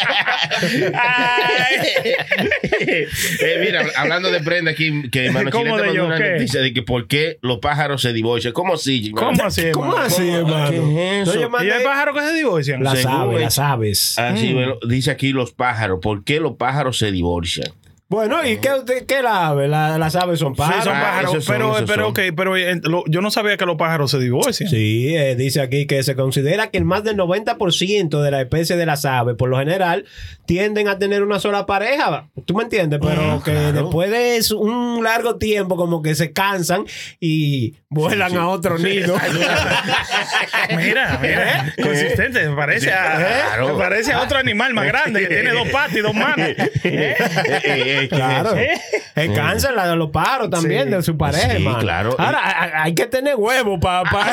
[2.81, 6.07] Eh, mira, hablando de prenda aquí, que hermano ¿Cómo de mandó yo?
[6.07, 6.31] una ¿Qué?
[6.33, 8.53] noticia de que por qué los pájaros se divorcian.
[8.53, 9.10] ¿Cómo así?
[9.13, 10.71] ¿Cómo así, ¿Cómo así, hermano?
[10.71, 11.41] ¿Qué es eso?
[11.41, 12.83] ¿Y mandé- hay pájaros que se divorcian?
[12.83, 14.19] Las aves, el- las aves.
[14.19, 16.01] Así, bueno, dice aquí los pájaros.
[16.03, 17.73] ¿Por qué los pájaros se divorcian?
[18.11, 19.69] Bueno, ¿y qué, usted- qué la ave?
[19.69, 20.83] La- las aves son Sí, pájaros.
[20.85, 21.45] son Ah, pájaros.
[21.45, 22.11] son, pero, pero, son.
[22.11, 24.69] ok, pero eh, lo- yo no sabía que los pájaros se divorcian.
[24.69, 28.77] Sí, eh, dice aquí que se considera que el más del 90% de la especie
[28.77, 30.07] de las aves, por lo general,
[30.45, 32.29] tienden a tener una sola pareja.
[32.47, 32.99] ¿Tú me entiendes?
[33.01, 36.87] Pero que después de un largo tiempo como que se cansan
[37.21, 39.17] y vuelan a otro nido.
[40.77, 43.17] Mira, mira, consistente, me parece, a,
[43.51, 43.69] Claro.
[43.75, 46.49] me parece a otro animal más grande que tiene dos patas y dos manos.
[48.09, 48.55] ¿qué es Claro.
[48.57, 48.83] eso?
[49.15, 50.91] Se cansan la de los pájaros también Sí.
[50.91, 52.15] de su pareja, Sí, claro.
[52.19, 54.03] Ahora, hay que tener huevos para...
[54.11, 54.27] Pa,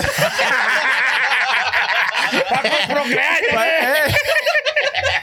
[2.49, 3.03] Para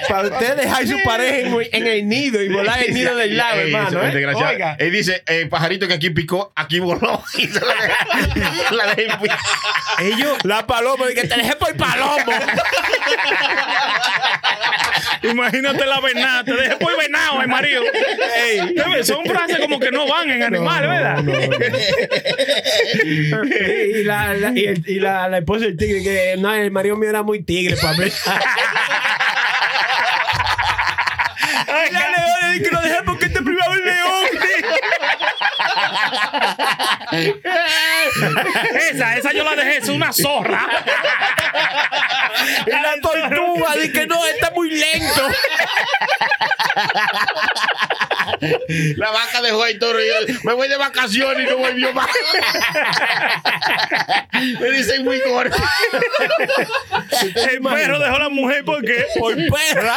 [0.32, 3.66] usted dejar su pareja en, en el nido y volar el nido del lado, Ey,
[3.72, 4.02] hermano.
[4.02, 4.10] ¿eh?
[4.12, 4.52] desgraciado.
[4.52, 4.76] Oiga.
[4.78, 7.22] Él dice, el pajarito que aquí picó, aquí voló.
[7.38, 9.18] Y se la deja- la deja
[10.00, 12.32] Ellos, La paloma, que te dejé por palomo.
[15.22, 17.82] imagínate la venada, te dejé por venado, eh, marido.
[19.02, 21.24] Son frases como que no van en animales, ¿verdad?
[23.04, 26.96] y la, la- y el- y la, la esposa del tigre, que no, el marido
[26.96, 28.06] mío era muy tigre para mí.
[31.66, 34.24] Ay, La leona que lo dejé porque este primero el león.
[38.90, 40.66] esa, esa yo la dejé, es una zorra.
[42.66, 44.83] La tortuga dice que no, está muy.
[48.96, 50.14] La vaca dejó el toro y yo
[50.44, 52.08] me voy de vacaciones y no volvió más.
[54.60, 55.56] me dicen muy gordo.
[57.34, 59.94] El perro dejó a la mujer porque Por perra.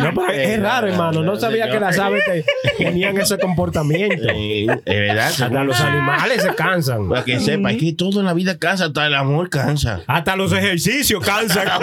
[0.00, 1.22] No, pero es raro, hermano.
[1.22, 2.44] No sabía que las aves te-
[2.78, 4.28] tenían ese comportamiento.
[4.30, 5.28] Eh, Es verdad.
[5.28, 7.08] Hasta los animales se cansan.
[7.08, 10.00] Para que sepa, es que todo en la vida cansa, hasta el amor cansa.
[10.06, 11.68] Hasta los ejercicios cansan.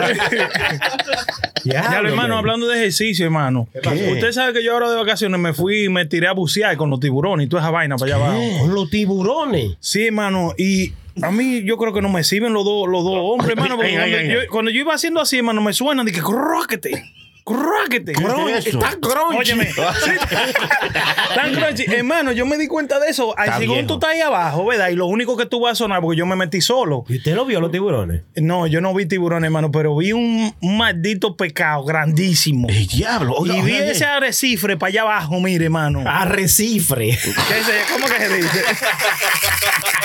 [1.64, 3.68] Ya, lo, hermano, hablando de ejercicio, hermano.
[3.74, 6.90] Usted sabe que yo ahora de vacaciones me fui y me tiré a bucear con
[6.90, 8.42] los tiburones y toda esa vaina para allá abajo.
[8.62, 9.78] Con los tiburones.
[9.80, 10.54] Sí, hermano.
[10.58, 13.76] Y a mí yo creo que no me sirven los dos, los dos hombres, hermano.
[13.76, 14.48] Porque Ay, cuando, ay, yo, ay.
[14.48, 17.04] cuando yo iba haciendo así, hermano, me suenan de que cróquete.
[17.44, 18.14] Cróquete.
[18.58, 18.68] es?
[18.68, 19.38] Está crunchy.
[19.38, 19.70] Óyeme.
[21.36, 21.86] Tan crunchy.
[21.88, 23.38] Hermano, yo me di cuenta de eso.
[23.38, 23.88] Al viejo.
[23.88, 24.90] tú estás ahí abajo, ¿verdad?
[24.90, 27.06] Y lo único que tú vas a sonar, porque yo me metí solo.
[27.10, 28.24] ¿Y usted lo vio los tiburones?
[28.36, 32.68] No, yo no vi tiburón, hermano, pero vi un, maldito pecado grandísimo.
[32.70, 33.34] El diablo.
[33.34, 36.04] oiga, Y vi oiga, ese arrecife para allá abajo, mire, hermano.
[36.06, 37.18] Arrecifre.
[37.22, 38.64] ¿Qué ¿Cómo que se dice?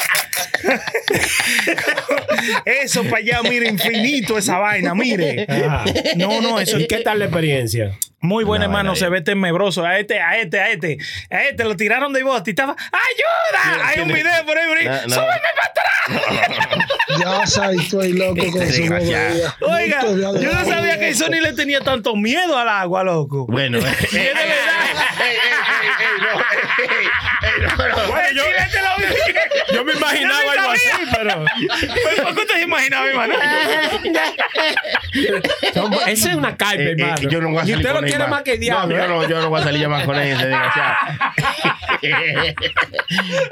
[2.64, 5.47] eso para allá, mire, infinito esa vaina, mire.
[6.16, 7.99] No, no, eso ¿Y qué tal la experiencia?
[8.27, 9.85] muy buen Una hermano, se ve tenebroso.
[9.85, 10.99] A este, a este, a este,
[11.31, 13.87] a este lo tiraron de bote y estaba, ¡ayuda!
[13.87, 14.85] Hay un video por ahí, por ahí.
[14.85, 15.14] No, no.
[15.14, 16.87] ¡Súbeme para atrás!
[17.19, 19.55] Ya sabes, estoy loco con su Desgraciado.
[19.61, 20.01] bobería.
[20.03, 23.47] Oiga, yo no sabía que Sony le tenía tanto miedo al agua, loco.
[23.47, 24.87] Bueno, eh, es de verdad.
[28.09, 28.43] Bueno, yo,
[29.75, 31.45] Yo me imaginaba algo así, pero.
[32.05, 33.35] ¿Pero ¿Por qué te imaginaba, hermano?
[36.07, 37.29] Esa es una carpa, Eh, eh, hermano.
[37.29, 38.31] yo no voy a y salir usted con lo quiere más.
[38.31, 38.87] más que diablo.
[38.87, 39.09] No, yo ¿eh?
[39.09, 40.37] no, yo no voy a salir ya más con él,
[42.03, 42.55] él,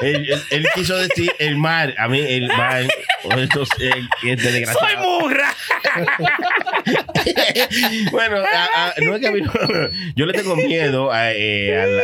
[0.00, 1.94] él- él quiso decir el mar.
[1.98, 2.82] A mí, el mar.
[3.30, 3.92] Entonces, eh,
[4.24, 4.86] este desgraciado.
[4.86, 5.54] ¡Soy murra!
[8.10, 9.52] bueno, a- a- no es que a mí no-
[10.14, 12.02] yo le tengo miedo a, eh, a la-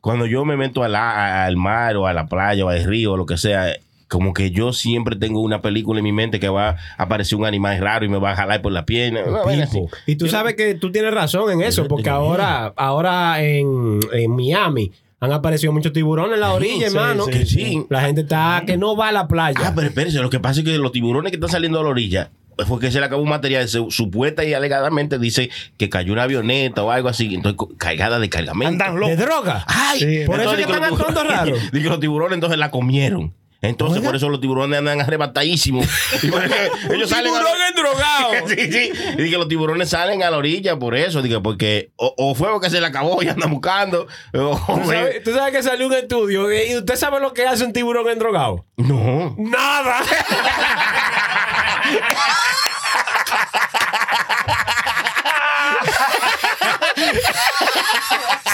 [0.00, 3.12] cuando yo me meto a la- al mar o a la playa o al río
[3.12, 3.76] o lo que sea.
[4.08, 7.46] Como que yo siempre tengo una película en mi mente que va a aparecer un
[7.46, 9.22] animal raro y me va a jalar por la pierna.
[9.62, 9.80] Así.
[10.06, 14.92] Y tú sabes que tú tienes razón en eso, porque ahora, ahora en, en Miami
[15.18, 17.24] han aparecido muchos tiburones en la orilla, sí, hermano.
[17.24, 17.86] sí, sí.
[17.88, 19.60] La gente está que no va a la playa.
[19.64, 21.90] Ah, pero espérense, lo que pasa es que los tiburones que están saliendo a la
[21.90, 22.30] orilla
[22.66, 26.24] fue que se le acabó un material, se- supuesta y alegadamente dice que cayó una
[26.24, 28.84] avioneta o algo así, entonces cargada de cargamento.
[28.84, 29.64] Andan ¿De droga?
[29.66, 31.54] Ay, Sí, por eso que digo, están actuando raro.
[31.72, 33.34] Digo, los tiburones entonces la comieron.
[33.64, 35.86] Entonces, por eso los tiburones andan arrebatadísimos.
[36.20, 36.54] Y por eso
[36.92, 37.42] ellos salen la-
[38.48, 38.90] sí, sí.
[39.18, 41.22] Y que los tiburones salen a la orilla por eso.
[41.22, 44.08] Digo, porque o, o fue porque se le acabó y andan buscando.
[44.34, 47.64] o- ¿Tú sabes, tú sabes que salió un estudio y usted sabe lo que hace
[47.64, 48.66] un tiburón endrogado.
[48.76, 49.36] no.
[49.38, 49.98] Nada.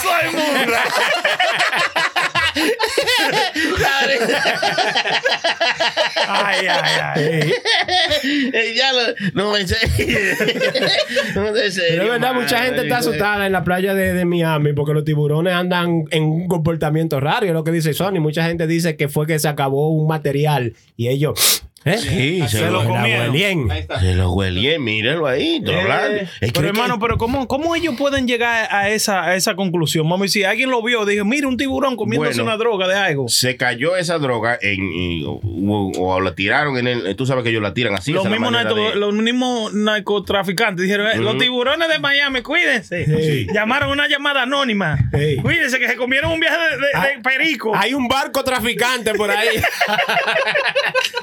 [0.03, 0.83] ¡Soy murra!
[6.29, 7.55] ay, ay, ay.
[8.77, 9.01] Ya lo,
[9.35, 9.77] no me sé.
[11.35, 11.83] no me sé.
[11.91, 15.05] Pero es verdad, mucha gente está asustada en la playa de, de Miami porque los
[15.05, 17.47] tiburones andan en un comportamiento raro.
[17.47, 18.21] Y es lo que dice Sony.
[18.21, 21.65] Mucha gente dice que fue que se acabó un material y ellos.
[21.89, 21.99] ¿Eh?
[21.99, 23.35] Sí, se, Se lo, lo comieron.
[24.01, 25.63] se lo huelien, mírenlo ahí.
[25.67, 29.55] Eh, Es que- Pero hermano, pero ¿cómo, ¿cómo ellos pueden llegar a esa, a esa
[29.57, 30.09] conclusión?
[30.09, 32.45] Mami, si alguien lo vio, dijo, mira un tiburón comiéndose Bueno.
[32.45, 33.29] una droga de algo.
[33.29, 37.17] se cayó esa droga en, y- o, o- o la tiraron en el.
[37.17, 38.13] Tú sabes que ellos la tiran así.
[38.13, 43.05] Los mismos, narco- de- narcotraficantes dijeron, "Eh, los tiburones de Miami, cuídense.
[43.07, 43.47] Sí.
[43.53, 44.99] Llamaron una llamada anónima.
[45.13, 45.37] Sí.
[45.43, 47.73] Cuídense que se comieron un viaje de, de- Ah, de perico.
[47.75, 49.49] Hay un barco traficante por ahí.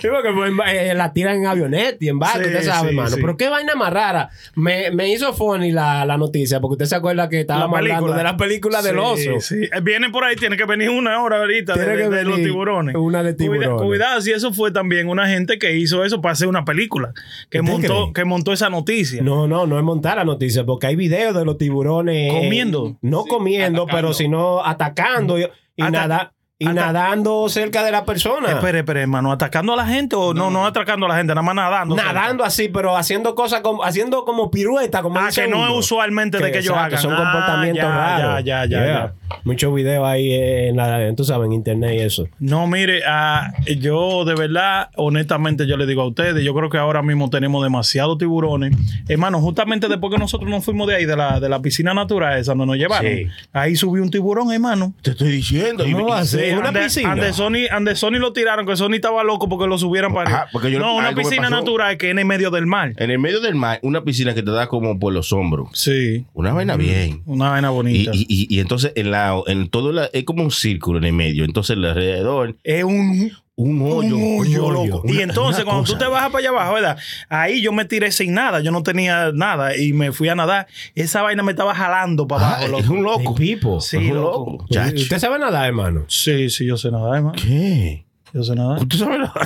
[0.01, 3.09] Sí, porque pues, eh, la tiran en avioneta y en barco, Sí, usted sabe, hermano.
[3.09, 3.17] sí.
[3.21, 4.29] Pero qué vaina más rara.
[4.55, 8.23] Me, me hizo funny la, la noticia, porque usted se acuerda que estábamos hablando de
[8.23, 9.39] la película del Sí, oso.
[9.41, 9.63] sí.
[9.63, 12.23] Eh, Viene por ahí, tiene que venir una hora ahorita de, Tiene de- que de
[12.23, 12.95] los venir tiburones.
[12.95, 13.81] una de tiburones.
[13.81, 17.13] Cuidado, si eso fue también una gente que hizo eso para hacer una película.
[17.49, 18.13] Que ¿Usted montó, cree?
[18.13, 19.21] que montó esa noticia.
[19.21, 22.31] No, no, no es montar la noticia, porque hay videos de los tiburones.
[22.31, 22.97] eh, Comiendo.
[23.01, 23.85] No comiendo, atacando.
[24.07, 25.43] pero sino atacando y,
[25.75, 28.49] y Ata- nada- y ata- nadando cerca de la persona.
[28.49, 31.41] Espere, espere, hermano, ¿atacando a la gente o no, no atacando a la gente, nada
[31.41, 31.95] más nadando?
[31.95, 36.37] Nadando así, pero haciendo cosas como, haciendo como pirueta, como Ah, que no es usualmente
[36.37, 36.99] de que ellos hagan.
[36.99, 38.43] Son Ah, comportamientos ya, raros.
[38.45, 39.13] Ya, ya, ya, ya.
[39.43, 42.27] Muchos videos ahí en la, tú sabes, en internet y eso.
[42.39, 46.77] No, mire, ah, yo de verdad, honestamente, yo le digo a ustedes, yo creo que
[46.77, 48.73] ahora mismo tenemos demasiados tiburones.
[49.09, 52.39] Hermano, justamente después que nosotros nos fuimos de ahí, de la, de la piscina natural
[52.39, 53.27] esa donde nos llevaron, Sí.
[53.51, 54.93] ahí subió un tiburón, hermano.
[55.01, 55.83] Te estoy diciendo.
[55.83, 56.44] ¿Cómo va a ser?
[56.49, 57.11] Y- ¿Una Ande- piscina?
[57.11, 60.47] ande Sony, ande Sony lo tiraron, que Sony estaba loco porque lo subieran para Ajá,
[60.51, 62.93] porque yo- No, una piscina natural que en el medio del mar.
[62.97, 65.69] En el medio del mar, una piscina que te da como por los hombros.
[65.73, 66.25] Sí.
[66.33, 67.21] Una vaina bien.
[67.25, 68.11] Una vaina bonita.
[68.13, 71.13] y, y- y entonces en la en todo la, es como un círculo en el
[71.13, 71.43] medio.
[71.45, 74.17] Entonces alrededor, es un un hoyo.
[74.17, 75.01] Un hoyo, loco.
[75.05, 75.93] Una- y entonces, cuando cosa.
[75.93, 76.97] tú te bajas para allá abajo, ¿verdad?
[77.29, 78.59] Ahí yo me tiré sin nada.
[78.59, 80.67] Yo no tenía nada y me fui a nadar.
[80.93, 82.93] Esa vaina me estaba jalando para Ah, abajo, es loco.
[82.93, 83.29] un loco.
[83.31, 83.79] El pipo.
[83.81, 84.51] Sí, Es un loco.
[84.51, 84.65] loco.
[84.95, 86.03] ¿Usted sabe nada, hermano?
[86.07, 87.35] Sí, sí, yo sé nadar, hermano.
[87.41, 88.05] ¿Qué?
[88.33, 88.85] Yo sé nadar.
[88.85, 89.33] ¿Tú sabes nada?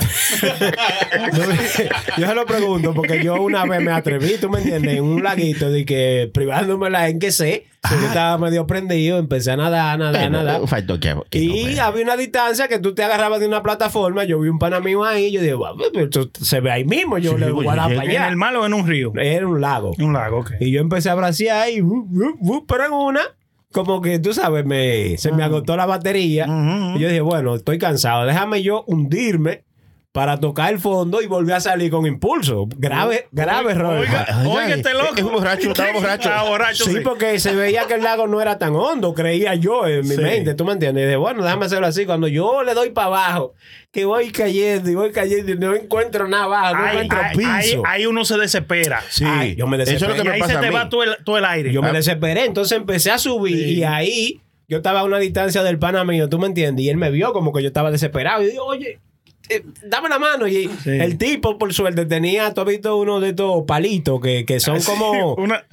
[2.18, 5.22] yo se lo pregunto porque yo una vez me atreví, tú me entiendes, en un
[5.22, 10.30] laguito de que privándomela en que sé, yo estaba medio prendido, empecé a nadar, nadar,
[10.30, 10.60] nadar.
[11.30, 14.24] Que Y había una distancia que tú te agarrabas de una plataforma.
[14.24, 15.30] Yo vi un pana mío ahí.
[15.30, 17.18] Yo dije, "Guau, pero esto se ve ahí mismo.
[17.18, 18.28] Yo Sí, le voy a dar para ¿En allá.
[18.28, 19.12] el mar o en un río?
[19.16, 19.92] Era un lago.
[19.98, 20.52] Un lago, ok.
[20.60, 23.20] Y yo empecé a bracear y, uh, uh, uh, pero en una,
[23.72, 26.46] como que tú sabes, me, se me agotó la batería.
[26.96, 28.26] Y yo dije, bueno, estoy cansado.
[28.26, 29.64] Déjame yo hundirme
[30.12, 32.66] para tocar el fondo y volver a salir con impulso.
[32.76, 33.98] Grave, grave error.
[34.00, 35.14] Oiga, oiga, este loco.
[35.16, 36.28] es un borracho, estaba borracho.
[36.28, 37.00] Estaba borracho, Sí, sí.
[37.04, 40.20] porque se veía que el lago no era tan hondo, creía yo en mi Sí.
[40.20, 41.02] mente, ¿tú me entiendes?
[41.02, 42.06] Y dije, bueno, déjame hacerlo así.
[42.06, 43.54] Cuando yo le doy para abajo,
[43.92, 47.36] que voy cayendo y voy cayendo y no encuentro nada abajo, no Ahí, encuentro ahí-
[47.36, 47.82] piso.
[47.86, 49.02] ahí- ahí uno se desespera.
[49.10, 49.24] Sí.
[49.24, 50.22] Ay, yo me Eso es lo desesperé.
[50.22, 51.72] que Y me ahí pasa se a te va todo el, todo el aire.
[51.72, 51.92] Yo me Ah.
[51.92, 53.74] desesperé, entonces empecé a subir Sí.
[53.78, 56.84] y ahí yo estaba a una distancia del pana mío, ¿tú me entiendes?
[56.84, 58.98] Y él me vio como que yo estaba desesperado y digo, oye,
[59.50, 60.46] eh, dame la mano.
[60.48, 60.90] Y Sí.
[60.90, 64.80] el tipo, por suerte, tenía, tú has visto uno de estos palitos que, que son
[64.82, 65.34] como...
[65.34, 65.64] Una,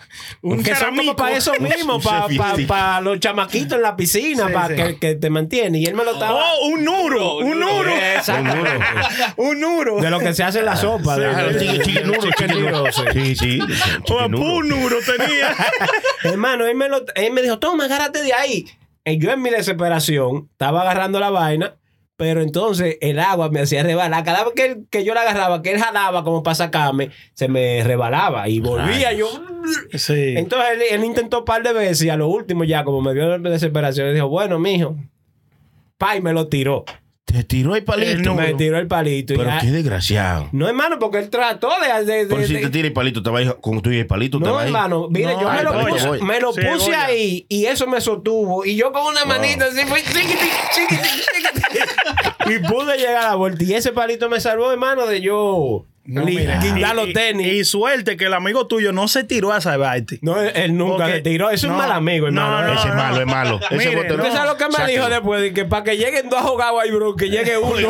[0.42, 2.68] un que son como para eso mismo, para selfie
[3.04, 4.76] los chamaquitos en la piscina, Sí, para sí.
[4.76, 5.80] que, que te mantiene.
[5.80, 6.34] Y él me lo estaba...
[6.54, 7.38] Oh, un nuro.
[7.38, 7.92] Un nuro.
[9.38, 10.02] Un nuro.
[10.02, 11.16] De lo que se hace en la sopa.
[11.16, 12.84] Sí, de- Ah, de- chiqui- chiqui nuro, chiqui nuro.
[13.36, 13.60] sí.
[14.30, 14.40] Nuro.
[14.56, 15.56] un nuro tenía.
[16.24, 18.66] Hermano, él me, lo, él me dijo, toma, agárrate de ahí.
[19.06, 21.76] eh, yo en mi desesperación estaba agarrando la vaina,
[22.18, 24.24] pero entonces el agua me hacía rebalar.
[24.24, 27.48] Cada vez que, él- que yo la agarraba, que él jalaba como para sacarme, se
[27.48, 29.28] me rebalaba y volvía yo.
[29.94, 30.34] Sí.
[30.36, 33.14] Entonces él, él intentó un par de veces y a lo último ya, como me
[33.14, 34.96] vio en desesperación, dijo, bueno, mijo,
[35.98, 36.84] pa, y me lo tiró.
[37.26, 38.34] Te tiró el palito.
[38.36, 39.34] me tiró el palito.
[39.36, 40.48] Pero ya- qué desgraciado.
[40.54, 42.06] No, hermano, porque él trató de...
[42.06, 44.08] de- de- Por si de- te tira el palito, estaba ahí con tú y el
[44.08, 44.40] palito.
[44.40, 47.86] no, hermano, mire, No, yo me lo puse, me lo Sí, puse ahí y eso
[47.86, 48.64] me sostuvo.
[48.66, 50.48] Y yo con una manita así chiquitín.
[52.50, 53.56] Y pude llegar a la.
[53.60, 57.48] Y ese palito me salvó, hermano, de yo No, mira, guindar y- los y- tenis.
[57.54, 60.20] Y, suerte que el amigo tuyo no se tiró a salvarte.
[60.22, 61.50] no, él, él nunca Porque- le tiró.
[61.50, 62.68] Eso es no, un mal amigo, no, hermano.
[62.68, 63.02] no, Ese es no.
[63.02, 63.60] malo, es malo.
[63.70, 64.24] Ese Mire, botón- no.
[64.24, 65.52] ¿Usted sabe lo que me dijo después?
[65.54, 67.90] Que para que lleguen dos ahogados ahí, bro, que llegue uno.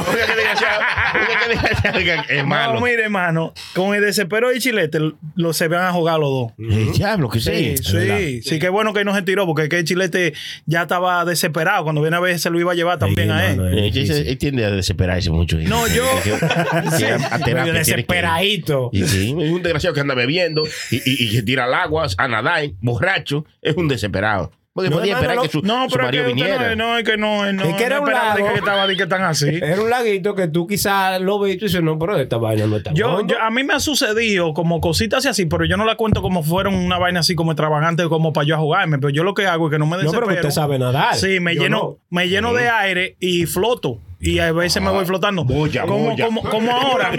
[2.30, 2.74] Es malo.
[2.76, 5.00] No, mire, hermano, con el desespero de Chilete
[5.36, 6.52] lo se van a jugar los dos.
[6.58, 7.78] El diablo, que sí.
[7.78, 10.34] Sí, sí, sí, qué bueno que no se tiró, porque es que el Chilete
[10.66, 11.84] ya estaba desesperado.
[11.84, 13.60] Cuando viene a ver, se lo iba a llevar también a él.
[13.94, 15.58] Él tiende a desesperarse mucho.
[15.58, 16.04] No, yo-
[17.32, 17.74] a terapia
[18.08, 18.90] Desesperadito.
[18.94, 22.08] Y sí, es un desgraciado que anda bebiendo y, y, y que tira al agua
[22.18, 23.46] a nadar, borracho.
[23.62, 24.52] Es un desesperado.
[24.74, 26.76] Porque No, podía hermano, esperar lo- que su, No, su pero es marido que viniera.
[26.76, 28.48] no, no, es que no, no, Es que era no un lago.
[28.48, 29.48] que estaba de que tan así.
[29.50, 32.78] Era un laguito que tú quizás lo viste y dices, no, pero esta vaina no
[32.78, 35.96] está Yo, yo- a mí me ha sucedido como cositas así, pero yo no la
[35.96, 39.00] cuento como fueron una vaina así como extravagante como para yo a jugarme.
[39.00, 40.28] Pero yo lo que hago es que no me No, desespero.
[40.28, 41.16] pero que usted sabe nadar.
[41.16, 41.98] Sí, me Yo lleno, no.
[42.12, 44.00] me lleno de aire y floto.
[44.20, 45.44] Y a veces me voy flotando.
[45.44, 46.26] Boya, como, boya.
[46.26, 47.12] como, como ahora.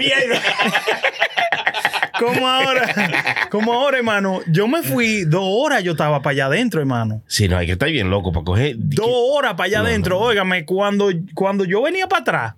[2.19, 3.47] como ahora.
[3.49, 4.41] Como ahora, hermano.
[4.47, 7.23] Yo me fui dos horas, yo estaba para allá adentro, hermano.
[7.27, 8.75] Sí, no, hay que estar bien loco para coger.
[8.77, 10.19] Dos horas para allá adentro.
[10.19, 12.53] Óigame, cuando, cuando yo venía para atrás,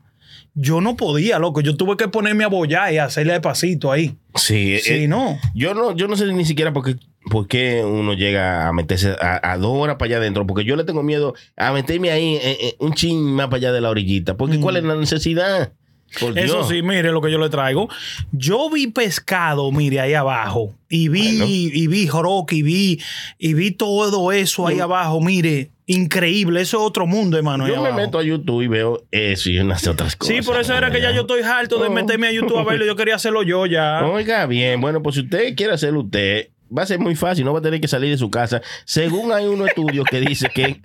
[0.54, 1.62] yo no podía, loco.
[1.62, 4.16] Yo tuve que ponerme a bollar y hacerle pasito ahí.
[4.36, 5.38] Sí, Sí, eh, no.
[5.56, 6.96] Yo no, yo no sé ni siquiera por qué,
[7.30, 10.76] por qué uno llega a meterse a, a dos horas para allá adentro, porque yo
[10.76, 13.90] le tengo miedo a meterme ahí eh, eh, un chin más para allá de la
[13.90, 14.36] orillita.
[14.38, 15.72] Porque ¿cuál es la necesidad?
[16.20, 16.38] Por Mm.
[16.40, 16.68] Eso Dios.
[16.68, 17.88] sí, mire lo que yo le traigo.
[18.34, 20.76] Yo vi pescado, mire, ahí abajo.
[20.90, 21.46] Y vi, Bueno.
[21.48, 23.00] y vi joroque, y vi,
[23.40, 25.22] y vi todo eso ahí abajo.
[25.22, 26.62] Mire, increíble.
[26.62, 27.68] Eso es otro mundo, hermano.
[27.68, 27.96] Yo me abajo.
[27.98, 30.36] meto a YouTube y veo eso y unas otras cosas.
[30.36, 31.92] Sí, por eso era que ya yo estoy harto de Oh.
[31.92, 32.86] meterme a YouTube a verlo.
[32.86, 34.04] Yo quería hacerlo yo ya.
[34.06, 37.52] Oiga, bien, bueno, pues si usted quiere hacerlo usted, va a ser muy fácil, no
[37.54, 38.62] va a tener que salir de su casa.
[38.86, 40.80] Según hay unos estudios que dice que,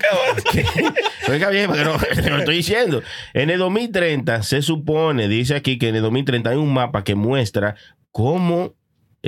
[0.53, 0.65] que-
[1.33, 3.03] oiga bien, no, te lo estoy diciendo.
[3.35, 7.15] En el 2030 se supone, dice aquí que en el 2030 hay un mapa que
[7.15, 7.77] muestra
[8.11, 8.75] cómo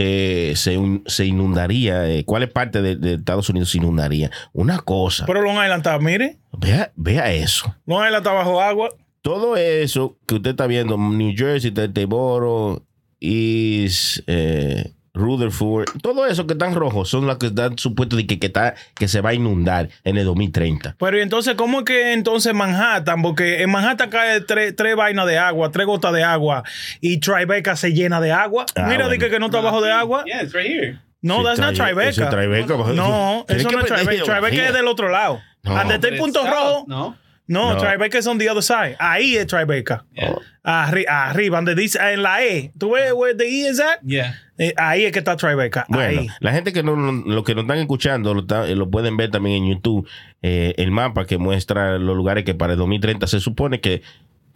[0.00, 4.30] eh, se, un- se inundaría, eh, cuál es parte de, de Estados Unidos se inundaría.
[4.52, 5.26] Una cosa.
[5.26, 6.38] Pero Long Island está, mire.
[6.56, 7.74] Vea, vea eso.
[7.84, 8.90] Long Island está bajo agua.
[9.22, 12.84] Todo eso que usted está viendo, New Jersey, Teteboro,
[13.20, 18.38] East, eh, Rutherford, todo eso que están rojos son las que están supuestos de que,
[18.38, 20.96] que, está, que se va a inundar en el 2030.
[20.98, 23.20] Pero y entonces, ¿cómo es que entonces Manhattan?
[23.22, 26.62] Porque en Manhattan cae tres, tres vainas de agua, tres gotas de agua
[27.00, 28.64] y Tribeca se llena de agua.
[28.76, 29.10] Ah, Mira, bueno.
[29.10, 30.24] di que, que no está bajo de agua.
[30.24, 30.98] Yeah, it's right here.
[31.20, 32.08] No, Sí, that's not Tribe- Tribeca.
[32.10, 32.76] eso es Tribeca.
[32.94, 34.22] No, eso no es Tribeca.
[34.24, 35.40] Tribeca es del otro lado.
[35.64, 35.74] No.
[35.74, 36.84] Donde está el punto rojo.
[36.86, 37.16] No.
[37.48, 37.78] No, No.
[37.80, 38.94] Tribeca es on the other side.
[39.00, 40.04] Ahí es Tribeca.
[40.12, 40.34] Yeah.
[40.62, 42.72] Arri- arriba, donde dice en la E.
[42.78, 44.00] ¿Tú ves where the E is at?
[44.04, 44.34] Yeah.
[44.58, 45.86] Eh, ahí es que está Tribeca.
[45.88, 46.28] Bueno, ahí.
[46.40, 49.64] la gente que no, lo que nos están escuchando lo, está- lo pueden ver también
[49.64, 50.06] en YouTube,
[50.42, 54.02] eh, el mapa que muestra los lugares que para el 2030 se supone que,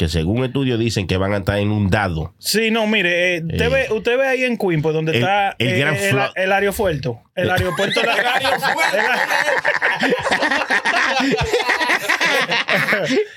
[0.02, 2.30] que según estudios dicen que van a estar inundados.
[2.38, 3.68] Sí, no, mire, eh, usted, Eh.
[3.68, 6.52] ve, usted ve ahí en Queen, pues donde El- está el eh, gran el, el
[6.52, 7.20] aeropuerto.
[7.36, 8.08] El aeropuerto de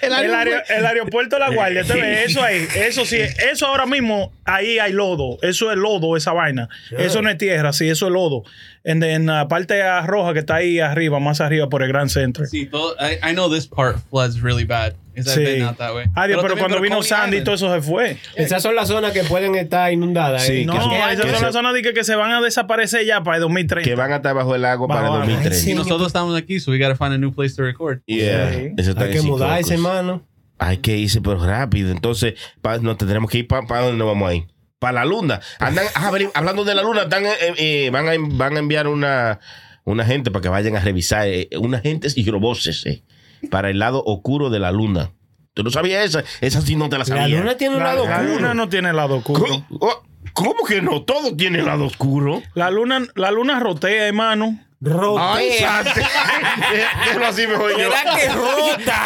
[0.01, 2.67] el, aer- el aeropuerto de la Guardia, usted ve eso ahí.
[2.75, 3.17] Eso sí,
[3.51, 5.37] eso ahora mismo, ahí hay lodo.
[5.41, 6.69] Eso es lodo, esa vaina.
[6.97, 8.43] Eso no es tierra, sí, eso es lodo.
[8.87, 12.47] En, en la parte roja que está ahí arriba, más arriba por el Grand Central.
[12.47, 14.93] See, todo, I, I know this part floods really bad.
[15.15, 15.39] That Sí.
[15.43, 16.05] been out that way?
[16.13, 17.45] Adiós, pero también cuando vino Coney Sandy, Island.
[17.45, 18.17] todo eso se fue.
[18.35, 20.43] Esas son las zonas que pueden estar inundadas.
[20.43, 20.59] Sí, ¿eh?
[20.59, 23.23] que No, son- esas que son las zonas que, que se van a desaparecer ya
[23.23, 23.89] para el 2030.
[23.89, 25.25] que van a estar bajo el agua para el Bajo agua.
[25.33, 25.71] 2030.
[25.71, 28.01] Y nosotros estamos aquí, so we gotta find a new place to record.
[28.05, 28.71] Yeah, Sí.
[28.77, 30.21] eso está Hay que mudarse, hermano.
[30.59, 31.91] Hay que irse, pero rápido.
[31.91, 34.43] Entonces, pa- no tendremos que ir para dónde nos vamos a ir.
[34.79, 35.39] Para la luna.
[35.59, 35.85] Andan,
[36.33, 39.39] hablando de la luna, están, eh, eh, van, a, van a enviar una,
[39.85, 43.03] una gente para que vayan a revisar, eh, una gente y robots eh,
[43.49, 45.11] para el lado oscuro de la luna.
[45.53, 46.23] ¿Tú no sabías esa?
[46.41, 47.39] Esa sí no te la La sabía.
[47.39, 48.33] luna tiene un La, lado la oscuro.
[48.35, 49.45] luna no tiene lado oscuro.
[49.45, 50.03] ¿Cómo, oh,
[50.33, 51.03] ¿Cómo que no?
[51.03, 52.43] Todo tiene lado oscuro.
[52.55, 54.59] La luna, la luna rotea, hermano.
[54.83, 55.83] Ay, Rotea.
[55.83, 56.01] sante.
[57.05, 57.89] Déjalo así mejor yo.
[57.91, 59.03] ¿Será que rota?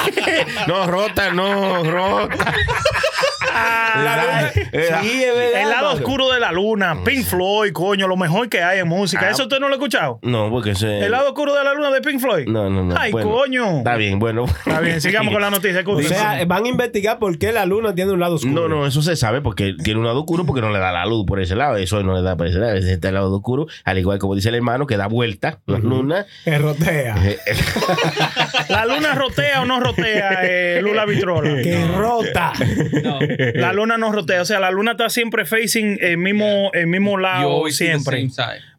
[0.67, 2.53] No, rota, no, rota.
[3.51, 4.51] La luna-
[5.01, 5.61] Sí, es verdad.
[5.61, 9.25] El lado oscuro de la luna, Pink Floyd, coño, lo mejor que hay en música.
[9.27, 9.31] Ah.
[9.31, 10.19] ¿Eso usted no lo ha escuchado?
[10.21, 10.99] No, porque ese.
[10.99, 12.47] El lado oscuro de la luna de Pink Floyd.
[12.47, 12.95] No, no, no.
[12.97, 13.77] Ay, Bueno, coño.
[13.79, 14.45] Está bien, bueno.
[14.45, 15.83] Está bien, sigamos con la noticia.
[15.89, 18.53] O sea, van a investigar por qué la luna tiene un lado oscuro.
[18.53, 21.05] No, no, eso se sabe porque tiene un lado oscuro porque no le da la
[21.05, 21.77] luz por ese lado.
[21.77, 22.73] Eso no le da por ese lado.
[22.75, 23.67] Ese está el lado oscuro.
[23.85, 26.25] Al igual como dice el hermano, que da vuelta la luna.
[26.43, 27.15] Que rotea.
[28.69, 31.61] ¿La luna rotea o no rotea, eh, Lula Vitrola?
[31.61, 32.53] Que rota.
[33.03, 33.19] No.
[33.53, 37.17] La luna no rotea, o sea, la luna está siempre facing el mismo, el mismo
[37.17, 38.27] lado siempre.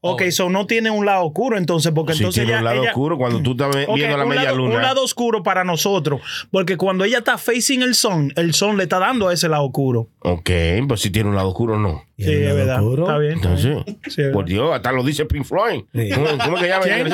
[0.03, 0.35] Ok, Always.
[0.37, 2.91] so no tiene un lado oscuro entonces, porque Sí, entonces tiene ella, un lado ella-
[2.91, 4.77] oscuro cuando tú estás Ok, viendo la media lado, luna.
[4.77, 8.85] un lado oscuro para nosotros, porque cuando ella está facing el sol, el sol le
[8.85, 10.09] está dando a ese lado oscuro.
[10.21, 10.51] Ok,
[10.89, 12.03] pues si tiene un lado oscuro, no.
[12.17, 12.83] ¿Y Sí, es verdad.
[12.83, 13.03] oscuro?
[13.05, 13.33] Está bien.
[13.35, 13.77] Entonces,
[14.09, 14.47] Sí, por.
[14.47, 15.83] Dios, hasta lo dice Pink Floyd.
[15.95, 16.09] Sí.
[16.15, 16.85] ¿Cómo, cómo que llama?
[16.85, 17.09] ¿Quién?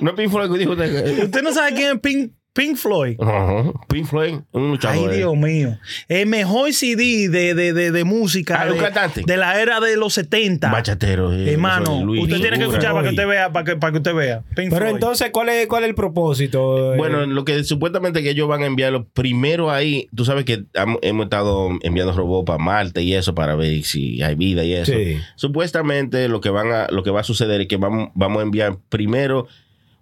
[0.00, 1.24] No es Pink Floyd que dijo usted.
[1.24, 3.16] ¿Usted no sabe quién es Pink, Pink Floyd?
[3.18, 3.72] Ajá.
[3.88, 5.12] Pink Floyd, un Ay, luchador.
[5.12, 5.16] eh.
[5.16, 5.78] Dios mío.
[6.08, 9.22] El mejor CD de, de, de, de música Ah, de, cantante.
[9.26, 10.70] de la era de los 70.
[10.70, 11.32] Bachatero.
[11.32, 13.98] eh, Hermano, Luis usted tiene que escuchar para que usted vea, para que, para que
[13.98, 14.42] usted vea.
[14.54, 14.90] Pink Pero Floyd.
[14.94, 16.92] entonces, ¿cuál es, cuál es el propósito?
[16.92, 20.64] Eh, Bueno, lo que supuestamente que ellos van a enviarlo primero ahí, tú sabes que
[21.00, 24.92] hemos estado enviando robots para Marte y eso para ver si hay vida y eso.
[24.92, 25.16] Sí.
[25.36, 28.42] Supuestamente lo que van a, lo que va a suceder es que vamos, vamos a
[28.42, 29.46] enviar primero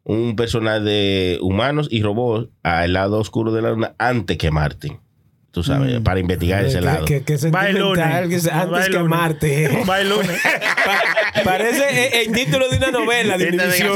[0.05, 4.99] un personal de humanos y robots al lado oscuro de la luna antes que Marte.
[5.53, 6.05] Tú sabes, Mm.
[6.05, 7.05] para investigar ese que, lado.
[7.07, 7.33] que, que
[7.73, 8.45] lunes.
[8.45, 8.99] que antes que.
[9.01, 9.83] Marte.
[9.89, 10.41] Va el lunes.
[10.85, 13.89] Pa- Parece el, el título de una novela de desgracia-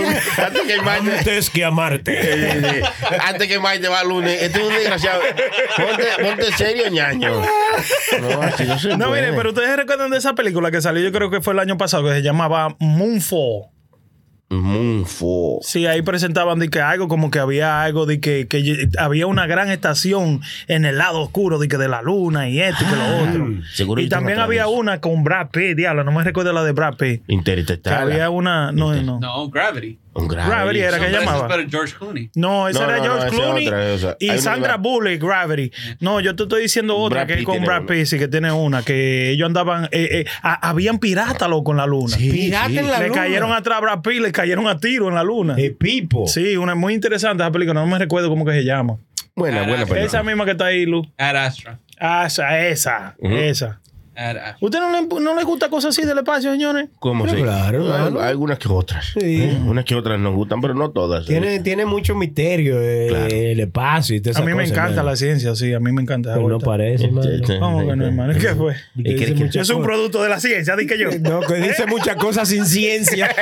[0.46, 1.10] Antes que Marte.
[1.18, 2.82] Antes que amarte.
[3.24, 4.42] Antes que Marte va el lunes.
[4.42, 5.20] Este es un desgraciado.
[5.76, 7.30] Ponte, ponte serio, ñaño.
[8.20, 9.22] No, así no se No, puede.
[9.22, 11.60] mire, pero ustedes se recuerdan de esa película que salió, yo creo que fue el
[11.60, 13.66] año pasado, que se llamaba Moonfall.
[14.50, 15.58] Moonfall.
[15.62, 19.46] Sí, ahí presentaban de que algo como que había algo de que, que había una
[19.46, 22.96] gran estación en el lado oscuro de que de la luna y esto y que
[22.96, 23.62] lo otro.
[23.72, 24.70] seguro y también había eso.
[24.70, 27.22] una con Brad Pitt, diablo, no me recuerdo la de Brad Pitt.
[27.82, 29.20] Que había una, no, no.
[29.20, 29.98] No, Gravity.
[30.14, 30.28] Un.
[30.28, 31.48] Gravity era que pero llamaba.
[31.68, 32.30] George Clooney.
[32.34, 34.72] No, esa No, era no, George es Clooney otra, o sea, hay y una Sandra
[34.72, 35.72] de- Bullock, Gravity.
[36.00, 37.86] No, yo te estoy diciendo otra Brad que es Pitt con tiene Brad una.
[37.88, 41.78] Pitt, sí, que tiene una, que ellos andaban, eh, eh, a- habían piratas loco en
[41.78, 42.16] la luna.
[42.16, 43.20] Pirata en la le luna.
[43.22, 45.54] cayeron atrás a Brad Pitt, le cayeron a tiro en la luna.
[45.58, 46.26] El pipo.
[46.26, 48.96] Sí, una muy interesante esa película, no me recuerdo cómo que se llama.
[49.36, 50.00] Buena, buena película.
[50.02, 51.02] Esa misma que está ahí, Lu.
[51.18, 51.80] Ad Astra.
[51.98, 53.34] Ah, esa, esa, Ujú.
[53.34, 53.80] esa.
[54.60, 56.86] ¿Usted no le, no le gusta cosas así del espacio, señores?
[57.00, 57.36] ¿Cómo se?
[57.36, 59.06] claro, Hay- algunas que otras.
[59.18, 59.42] Sí.
[59.42, 61.26] Eh, Unas que otras nos gustan, pero no todas.
[61.26, 63.26] Tiene, tiene mucho misterio eh, Claro.
[63.34, 66.34] el espacio y todas A mí me encanta la ciencia, sí, a mí me encanta.
[66.34, 67.28] Pero no parece, hermano.
[67.44, 67.54] Sí.
[67.58, 68.34] ¿Cómo que no, hermano?
[68.38, 68.72] ¿Qué fue?
[68.72, 71.08] Es que- que- Es un producto de la ciencia, di que yo.
[71.20, 73.28] No, que dice muchas cosas sin ciencia.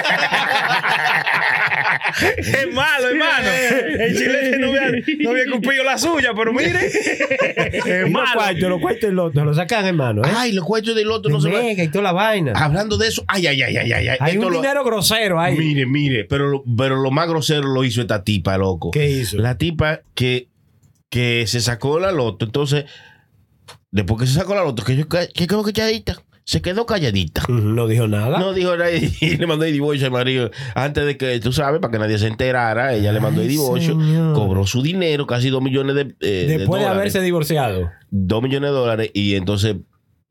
[2.36, 3.48] Es malo, hermano.
[3.98, 6.86] El chilete no había, no había cumplido la suya, pero mire.
[6.86, 8.30] Es Y los malo.
[8.34, 10.22] cuartos, los cuartos y los, lo sacan, hermano.
[10.24, 10.30] ¿eh?
[10.36, 11.62] Ay, cuartos del otro no se van.
[11.64, 12.52] Mega y toda la vaina.
[12.54, 14.08] Hablando de eso, ay, ay, ay, ay, ay.
[14.08, 14.16] ay.
[14.20, 15.56] Hay Esto un lo- dinero grosero ahí.
[15.56, 18.90] Mire, mire, pero, lo- pero lo más grosero lo hizo esta tipa, loco.
[18.90, 19.38] ¿Qué hizo?
[19.38, 20.48] La tipa que,
[21.10, 22.84] que se sacó la loto, entonces,
[23.90, 27.42] después que se sacó la loto, que yo que quedó calladita, se quedó calladita.
[27.48, 28.38] No dijo nada.
[28.38, 30.50] No dijo nada y le mandó el divorcio al marido.
[30.74, 33.92] Antes de que, tú sabes, para que nadie se enterara, ella le mandó el divorcio,
[33.92, 34.34] señor.
[34.34, 36.90] cobró su dinero, casi dos millones de, eh, de Después de, dólares.
[36.98, 37.90] haberse divorciado.
[38.10, 39.76] Dos millones de dólares y entonces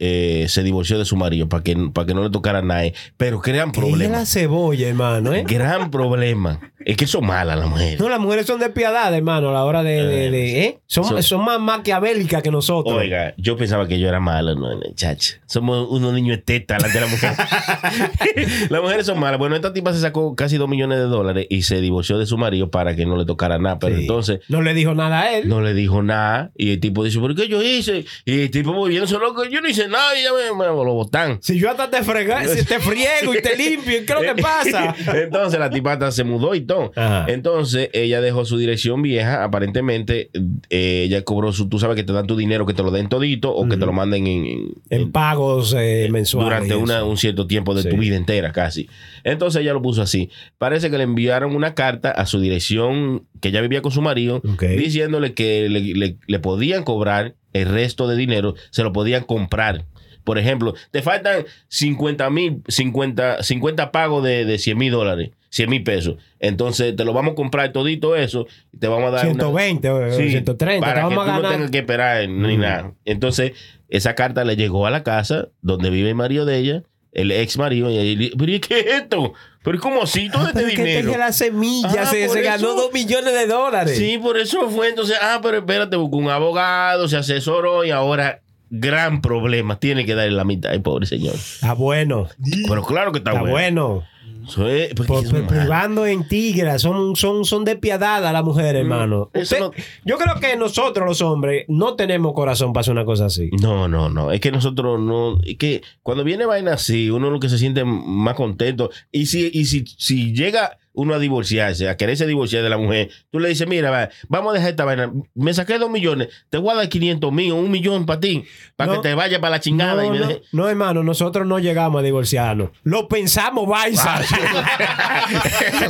[0.03, 2.93] eh, se divorció de su marido para que, para que no le tocara a nadie.
[3.17, 4.17] Pero gran Ella es problema.
[4.17, 5.43] la cebolla, hermano, ¿eh?
[5.47, 6.59] Gran problema.
[6.83, 7.99] Es que son malas las mujeres.
[7.99, 10.03] No, las mujeres son despiadadas, hermano, a la hora de...
[10.03, 10.79] de- de- ¿eh?
[10.87, 12.95] son, Son- son más maquiavélicas que nosotros.
[12.97, 15.35] Oiga, yo pensaba que yo era malo, no, chacha.
[15.45, 18.67] Somos unos niños estetas delante de la mujer.
[18.69, 19.37] las mujeres son malas.
[19.37, 22.35] Bueno, esta tipa se sacó casi dos millones de dólares y se divorció de su
[22.37, 23.77] marido para que no le tocara nada.
[23.77, 24.01] Pero Sí.
[24.01, 25.47] entonces No le dijo nada a él.
[25.47, 26.51] no le dijo nada.
[26.57, 28.05] Y el tipo dice, ¿por qué yo hice?
[28.25, 31.37] Y el tipo muy bien, yo no hice nada y ya me, me lo botan.
[31.41, 34.41] Si yo hasta te, frega, si te friego y te limpio, ¿qué es lo que
[34.41, 34.95] pasa?
[35.23, 36.91] Entonces la tipa hasta se mudó y todo.
[36.95, 37.25] Ajá.
[37.27, 39.43] Entonces ella dejó su dirección vieja.
[39.43, 40.29] Aparentemente
[40.69, 41.69] eh, ella cobró su.
[41.69, 43.85] Tú sabes que te dan tu dinero, que te lo den todito o que te
[43.85, 46.49] lo manden en, en- En pagos eh, mensuales.
[46.49, 47.89] durante una- un cierto tiempo de Sí.
[47.89, 48.89] tu vida entera casi.
[49.23, 50.29] Entonces ella lo puso así.
[50.57, 54.41] Parece que le enviaron una carta a su dirección que ella vivía con su marido
[54.77, 59.85] diciéndole que le, le- le podían cobrar el resto de dinero, se lo podían comprar.
[60.23, 65.69] Por ejemplo, te faltan 50 mil, 50, 50 pagos de, de 100 mil dólares, 100
[65.69, 66.17] mil pesos.
[66.39, 69.89] Entonces te lo vamos a comprar todito eso y te vamos a dar una- 120
[69.89, 70.85] o Sí, 130.
[70.85, 71.51] para te que vamos tú a no ganar.
[71.57, 72.93] tengas que esperar ni nada.
[73.05, 73.53] Entonces,
[73.89, 76.83] esa carta le llegó a la casa donde vive el marido de ella,
[77.13, 79.33] el ex marido, y ella pero ¿y qué es esto?
[79.63, 81.01] ¿Pero cómo así todo este Pero es que dinero?
[81.11, 83.95] tenía la semilla, Ah, se, se ganó dos millones de dólares.
[83.97, 84.89] Sí, por eso fue.
[84.89, 88.41] Entonces, ah, pero espérate, buscó un abogado, se asesoró y ahora
[88.71, 89.77] gran problema.
[89.79, 91.35] Tiene que darle la mitad, el pobre señor.
[91.35, 92.27] Está bueno.
[92.67, 93.87] Pero claro que está, Está bueno.
[93.89, 94.07] bueno.
[94.47, 99.29] Eso es- porque Por- privando en tigras, son, son, son despiadadas las mujeres, hermano.
[99.33, 99.71] Usted- no-
[100.05, 103.49] Yo creo que nosotros los hombres no tenemos corazón para hacer una cosa así.
[103.61, 104.31] No, no, no.
[104.31, 105.39] Es que nosotros no.
[105.43, 108.89] Es que cuando viene vaina así, uno lo que se siente más contento.
[109.11, 113.09] Y si, y si, si llega uno a divorciarse, a quererse divorciar de la mujer,
[113.31, 115.11] tú le dices, mira, va, vamos a dejar esta vaina.
[115.35, 118.43] Me saqué dos millones, te voy a dar 500 mil un millón para ti,
[118.75, 119.01] para No.
[119.01, 120.05] que te vaya para la chingada.
[120.05, 122.69] y No, me no, no, hermano, nosotros no llegamos a divorciarnos.
[122.83, 124.21] Lo pensamos, Baiza.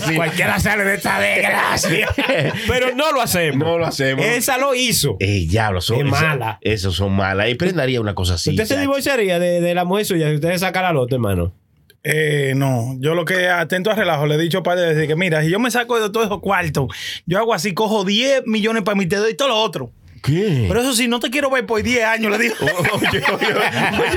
[0.08, 0.16] Sí.
[0.16, 2.08] Cualquiera sale de esta desgracia.
[2.68, 3.68] Pero no lo hacemos.
[3.68, 4.26] No lo hacemos.
[4.26, 5.18] Esa lo hizo.
[5.20, 6.58] Diablo, son Es mala.
[6.62, 7.50] Esos son malas.
[7.50, 8.52] Y prendaría una cosa así.
[8.52, 11.54] ¿Usted se divorciaría de, de la mujer suya si usted saca la lote, hermano?
[12.04, 15.44] Eh, no, yo lo que atento a relajo le he dicho para decir que mira,
[15.44, 16.88] si yo me saco de todos esos cuartos,
[17.28, 19.92] yo hago así, cojo 10 millones para mí, te doy todo lo otro.
[20.24, 20.66] ¿Qué?
[20.68, 22.56] Pero eso sí, no te quiero ver por 10 años, le digo.
[22.62, 23.24] Oye, oye,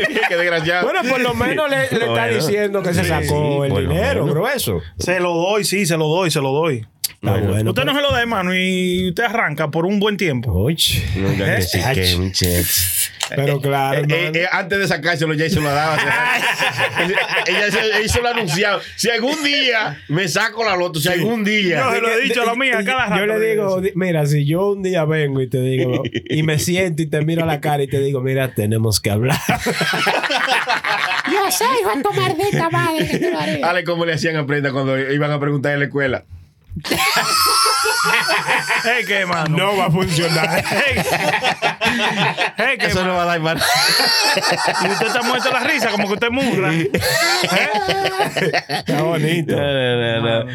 [0.06, 0.84] oye, qué desgraciado.
[0.90, 2.34] Bueno, por lo menos le, le está Bueno.
[2.36, 3.22] diciendo que se sacó
[3.60, 4.30] Sí, el por lo dinero, menos.
[4.34, 4.80] grueso.
[4.98, 6.86] se lo doy, sí, se lo doy, se lo doy.
[7.22, 7.70] Está bueno.
[7.70, 10.52] usted no se lo da, hermano, y usted arranca por un buen tiempo.
[10.52, 11.02] Oye.
[11.38, 11.94] Que sí, Ach.
[11.94, 13.10] que, muchachos.
[13.34, 14.24] Pero claro, Eh, hermano.
[14.38, 15.96] eh, eh, antes de sacárselo ya se lo daba.
[17.46, 18.80] ella, se- ella se lo anunciaba.
[18.96, 21.80] Si algún día me saco la loto, si algún día.
[21.80, 23.16] Yo se lo he dicho a la mía cada rato.
[23.16, 26.58] Yo le digo, di- mira, si yo un día vengo y te digo, y me
[26.58, 29.38] siento y te miro a la cara y te digo, mira, tenemos que hablar.
[31.32, 33.62] Yo sé, hijo de tu maldita madre, que te lo haré.
[33.62, 36.24] Ale, ¿cómo le hacían a Prenda cuando iban a preguntar en la escuela?
[38.98, 39.56] Es que, hermano.
[39.56, 40.64] No va a funcionar.
[42.58, 43.58] Es que, Eso no va a dar mal.
[44.36, 46.72] y usted está muerto de la risa, como que usted murra.
[46.74, 46.90] ¿Eh?
[48.68, 49.56] Está bonito.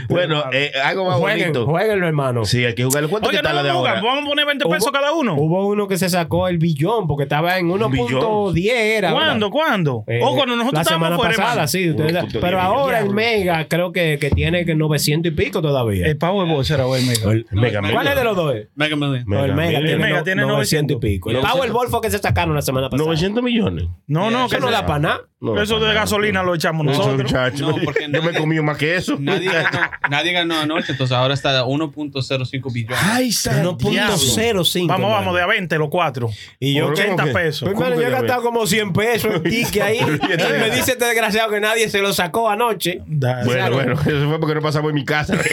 [0.10, 1.66] Bueno, eh, algo más Jueguen, bonito.
[1.66, 2.46] jueguenlo, hermano.
[2.46, 3.10] Sí, hay que jugarlo.
[3.10, 4.02] ¿Cuánto Oye, que está no la de ahora?
[4.02, 5.36] vamos a poner 20 pesos cada uno.
[5.36, 9.10] Hubo uno que se sacó el billón porque estaba en 1.10 era.
[9.14, 9.26] ¿verdad?
[9.28, 9.50] ¿Cuándo?
[9.52, 10.04] ¿Cuándo?
[10.08, 11.68] Eh, o cuando nosotros la estábamos semana fuera, pasada, hermano.
[11.68, 11.90] sí.
[11.90, 13.10] ustedes- pero ahora el.
[13.10, 16.06] Mega creo que, que tiene que 900 y pico todavía.
[16.06, 17.32] El Powerball será hoy, mega.
[17.32, 18.54] El- Mega ¿Cuál es de los dos?
[18.76, 18.96] Mega.
[18.96, 19.14] No,
[19.46, 21.30] el Mega, tiene, El Mega no- tiene 900 y pico.
[21.30, 21.58] El 900.
[21.60, 23.06] Powerball fue que se sacaron la semana pasada.
[23.06, 23.86] 900 millones.
[24.08, 25.22] No, no, Eso que no da para nada.
[25.42, 27.16] No, eso de gasolina lo echamos nosotros.
[27.16, 29.16] muchacho, No, porque yo me comido más que eso.
[29.20, 29.80] Nadie ganó,
[30.10, 33.00] nadie ganó anoche, entonces ahora está a 1.05 billones.
[33.02, 34.88] Ay, santo 1.05.
[34.88, 36.30] Vamos, vamos, de a 20 los cuatro.
[36.60, 37.32] Y yo, ¿Cómo 80 que?
[37.32, 37.70] pesos.
[37.70, 40.00] Pues, ¿Cómo yo he gastado como 100 pesos en ticket ahí.
[40.00, 43.02] y me dice este desgraciado que nadie se lo sacó anoche.
[43.08, 45.38] Bueno, bueno, eso fue porque no pasamos en mi casa.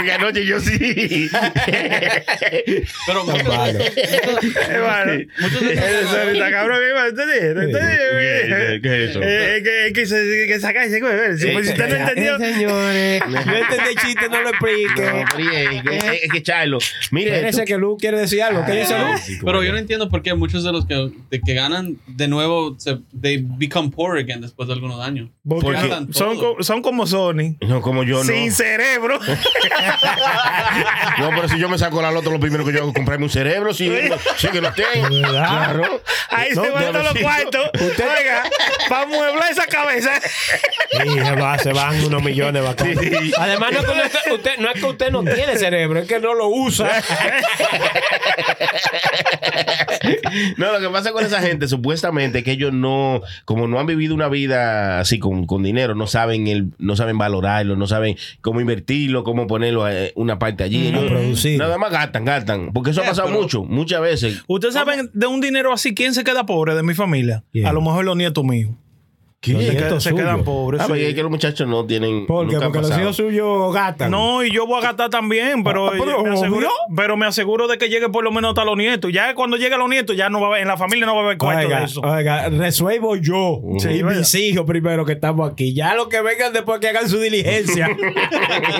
[0.00, 1.28] porque anoche yo sí.
[3.06, 3.78] Pero muchos, malo.
[4.68, 7.38] Hermano, muchos de Eso ahorita, cabrón, hermano, ¿entendí?
[7.38, 8.80] ¿Entendí?
[8.82, 9.20] ¿Qué- es eso?
[9.22, 11.38] Eh, Es que- es que se- que sacarse, güey.
[11.38, 12.36] Si pues, si usted no entendió.
[12.36, 15.02] Eh, señores, yo entendí el chiste, no lo explique.
[15.02, 16.78] No, es que- echarlo.
[17.10, 18.64] Mire, Parece que Lu quiere decir algo.
[18.64, 19.06] ¿Qué dice Lu?
[19.44, 22.74] Pero yo no entiendo por qué muchos de los que, de que ganan de nuevo
[22.78, 25.28] se they become poor again después de algunos años.
[25.46, 25.78] Porque
[26.12, 27.56] son, son como Sony.
[27.60, 28.24] no, como yo no.
[28.24, 29.18] Sin cerebro.
[31.18, 33.24] No, pero si yo me saco la loto, lo primero que yo hago es comprarme
[33.24, 33.72] un cerebro.
[33.74, 33.90] Si,
[34.36, 35.08] si que lo tengo.
[35.28, 36.02] Claro.
[36.30, 37.70] Ahí No, se van todos los cuartos.
[37.80, 38.42] Oiga,
[38.88, 40.12] para mueblar esa cabeza.
[40.20, 43.02] Sí, se, va, se van unos millones bacanos.
[43.02, 43.32] Sí, sí.
[43.38, 46.18] Además, no es, que usted, usted- no es que usted no tiene cerebro, es que
[46.20, 46.90] no lo usa.
[50.56, 54.14] No, lo que pasa con esa gente, supuestamente, que ellos no, como no han vivido
[54.14, 58.60] una vida así con, con dinero, no saben el, no saben valorarlo, no saben cómo
[58.60, 60.88] invertirlo, cómo ponerlo eh, una parte allí.
[60.88, 61.58] Ellos producir.
[61.58, 62.72] Nada más gastan, gastan.
[62.72, 64.42] Porque eso ha pasado pero- mucho, muchas veces.
[64.46, 67.44] Ustedes saben de un dinero así, ¿quién se queda pobre de mi familia?
[67.64, 68.70] A lo mejor los nietos míos.
[69.42, 69.54] ¿Qué?
[69.54, 70.82] Los Se, quedan- se quedan pobres.
[70.82, 71.00] Ah, sí.
[71.02, 72.26] es que los muchachos no tienen.
[72.26, 72.54] ¿Por qué?
[72.56, 74.10] nunca Porque los hijos suyos gastan.
[74.10, 77.66] No, y yo voy a gastar también, pero, Ah, pero me aseguro, pero me aseguro
[77.66, 79.10] de que llegue por lo menos hasta los nietos.
[79.14, 81.22] Ya cuando lleguen los nietos, ya no va a haber, en la familia no va
[81.22, 82.00] a haber cuarto Oiga, de eso.
[82.02, 85.72] oiga, resuelvo yo Sí, y mis hijos primero que estamos aquí.
[85.72, 87.88] Ya lo que vengan después que hagan su diligencia.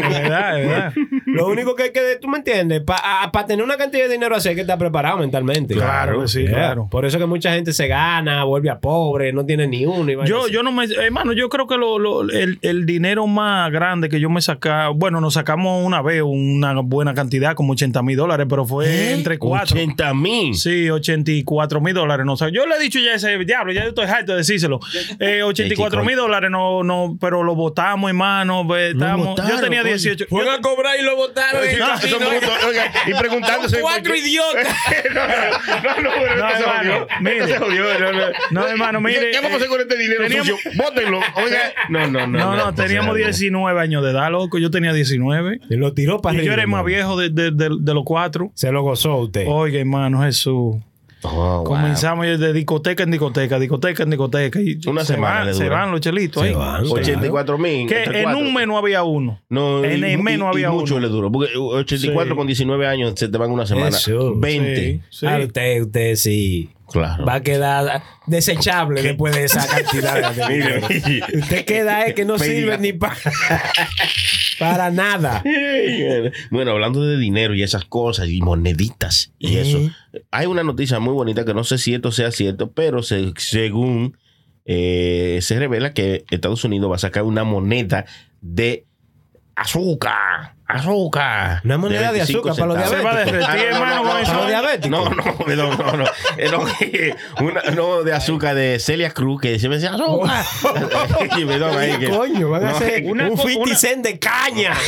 [0.00, 0.92] Es verdad, es verdad.
[1.34, 4.48] Lo único que hay que, tú me entiendes, para tener una cantidad de dinero así
[4.48, 5.74] hay que estar preparado mentalmente.
[5.74, 6.50] Claro sí, Yeah.
[6.52, 6.88] claro.
[6.90, 10.10] Por eso que mucha gente se gana, vuelve a pobre, no tiene ni uno.
[10.10, 10.52] y Yo, así.
[10.52, 14.20] yo no me, hermano, yo creo que lo, lo- el, el dinero más grande que
[14.20, 18.46] yo me sacaba, bueno, nos sacamos una vez una buena cantidad, como 80 mil dólares,
[18.48, 19.76] pero fue entre cuatro.
[19.76, 20.54] 80 mil.
[20.54, 22.24] Sí, 84 mil dólares.
[22.26, 22.50] No, sé.
[22.52, 24.80] yo le he dicho ya ese diablo, ya yo estoy harto de decírselo.
[25.18, 28.64] Eh, 84 mil dólares, no, no, pero lo votamos, hermano.
[28.66, 29.84] pues, yo tenía coño.
[29.84, 30.26] 18.
[30.28, 31.64] Fueron a cobrar y lo votaron.
[31.64, 32.68] en el No.
[32.68, 33.76] Oiga, y preguntándose.
[33.76, 34.68] Son cuatro idiotas.
[35.14, 35.26] no,
[36.02, 37.40] no, no, No, hermano, mire.
[38.50, 39.00] No, hermano.
[39.08, 40.56] ¿Qué, vamos a hacer con este dinero sucio?
[40.76, 41.20] Bótenlo.
[41.34, 41.58] Oiga.
[41.88, 42.38] No, no, no.
[42.38, 44.58] No, no, teníamos 19 años de edad, loco.
[44.58, 45.60] Yo tenía 19.
[45.68, 46.46] Y lo tiró para Y arriba.
[46.46, 48.50] yo era el más viejo de, de- de- de los cuatro.
[48.54, 49.44] Se lo gozó usted.
[49.48, 50.76] Oiga, hermano, Jesús.
[51.22, 51.64] Oh, wow.
[51.64, 54.58] Comenzamos de discoteca en discoteca, discoteca en discoteca.
[54.60, 56.54] Y Una se semana van, se van los chelitos Se ahí.
[56.54, 56.84] van.
[56.86, 57.86] 84 mil.
[57.88, 59.40] Que en un mes no había uno.
[59.48, 61.06] No, en el mes no y había mucho uno.
[61.06, 61.30] le duró.
[61.30, 62.36] Porque 84 Sí.
[62.36, 63.88] con 19 años se te van una semana.
[63.88, 64.34] Eso.
[64.36, 64.76] 20.
[64.86, 65.26] Sí, sí.
[65.26, 66.70] Ah, usted, usted sí.
[66.90, 67.24] Claro.
[67.24, 70.32] Va a quedar desechable después de esa cantidad.
[70.34, 70.86] de dinero.
[71.40, 73.14] Usted queda eh, que no sirve ni para
[74.60, 75.42] para nada.
[76.50, 79.60] Bueno, hablando de dinero y esas cosas y moneditas y Eh.
[79.62, 79.78] eso,
[80.30, 84.16] hay una noticia muy bonita que no sé si esto sea cierto, pero se- según
[84.66, 88.04] eh, se revela que Estados Unidos va a sacar una moneda
[88.40, 88.84] de
[89.56, 90.54] azúcar.
[90.72, 91.60] Azúcar.
[91.64, 93.00] Una moneda de 25 azúcar para los centavos.
[93.00, 94.32] Se va a derretir, Ah, no, no, hermano, no, con no, eso.
[94.32, 94.90] no, ¿Para los diabéticos?
[94.90, 95.24] No, no,
[95.76, 96.04] no, no.
[96.50, 96.58] No,
[97.46, 100.44] una, no, de azúcar de Celia Cruz que se me decía azúcar.
[101.46, 104.18] perdón, ahí que- Coño, van a no, hacer una un co- 50 una- cent de
[104.18, 104.74] caña.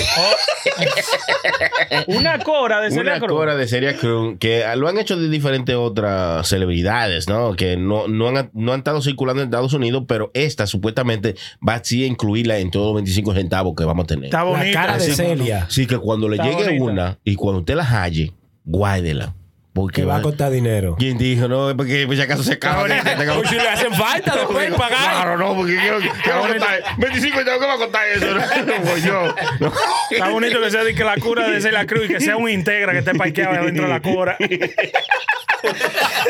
[2.06, 3.32] Una cora de Celia una Cruz.
[3.38, 7.54] cora de Celia Cruz que lo han hecho de diferentes otras celebridades, ¿no?
[7.54, 11.34] Que no, no, han, no han estado circulando en Estados Unidos, pero esta supuestamente
[11.66, 14.24] va así a incluirla en todos los 25 centavos que vamos a tener.
[14.26, 14.72] Está La bonita.
[14.80, 15.66] cara de sí, Celia.
[15.72, 16.84] Así que cuando le Está llegue bonita.
[16.84, 18.30] una y cuando usted la halle,
[18.64, 19.34] guárdela.
[19.72, 20.96] Porque Que va a costar dinero.
[20.98, 21.48] ¿Quién dijo?
[21.48, 22.86] No, es porque por si acaso se acaba.
[22.86, 24.98] de- tenga- Pues si le hacen falta, lo pueden pagar.
[24.98, 26.82] Claro, no, porque quiero, quiero contar.
[26.98, 28.26] 25 centavos, ¿qué va a contar eso?
[28.66, 29.34] No, pues yo.
[29.60, 29.72] No.
[30.10, 32.50] Está bonito que sea de que la cura de Celia Cruz y que sea un
[32.50, 34.36] integra que esté parqueado dentro de la cura.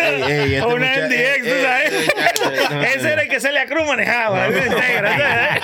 [0.00, 1.92] Ey, ey, este Una mucha- MDX, eh, tú eh, sabes.
[1.92, 4.46] eh, no, Ese era el que Celia Cruz manejaba.
[4.46, 5.60] el integra.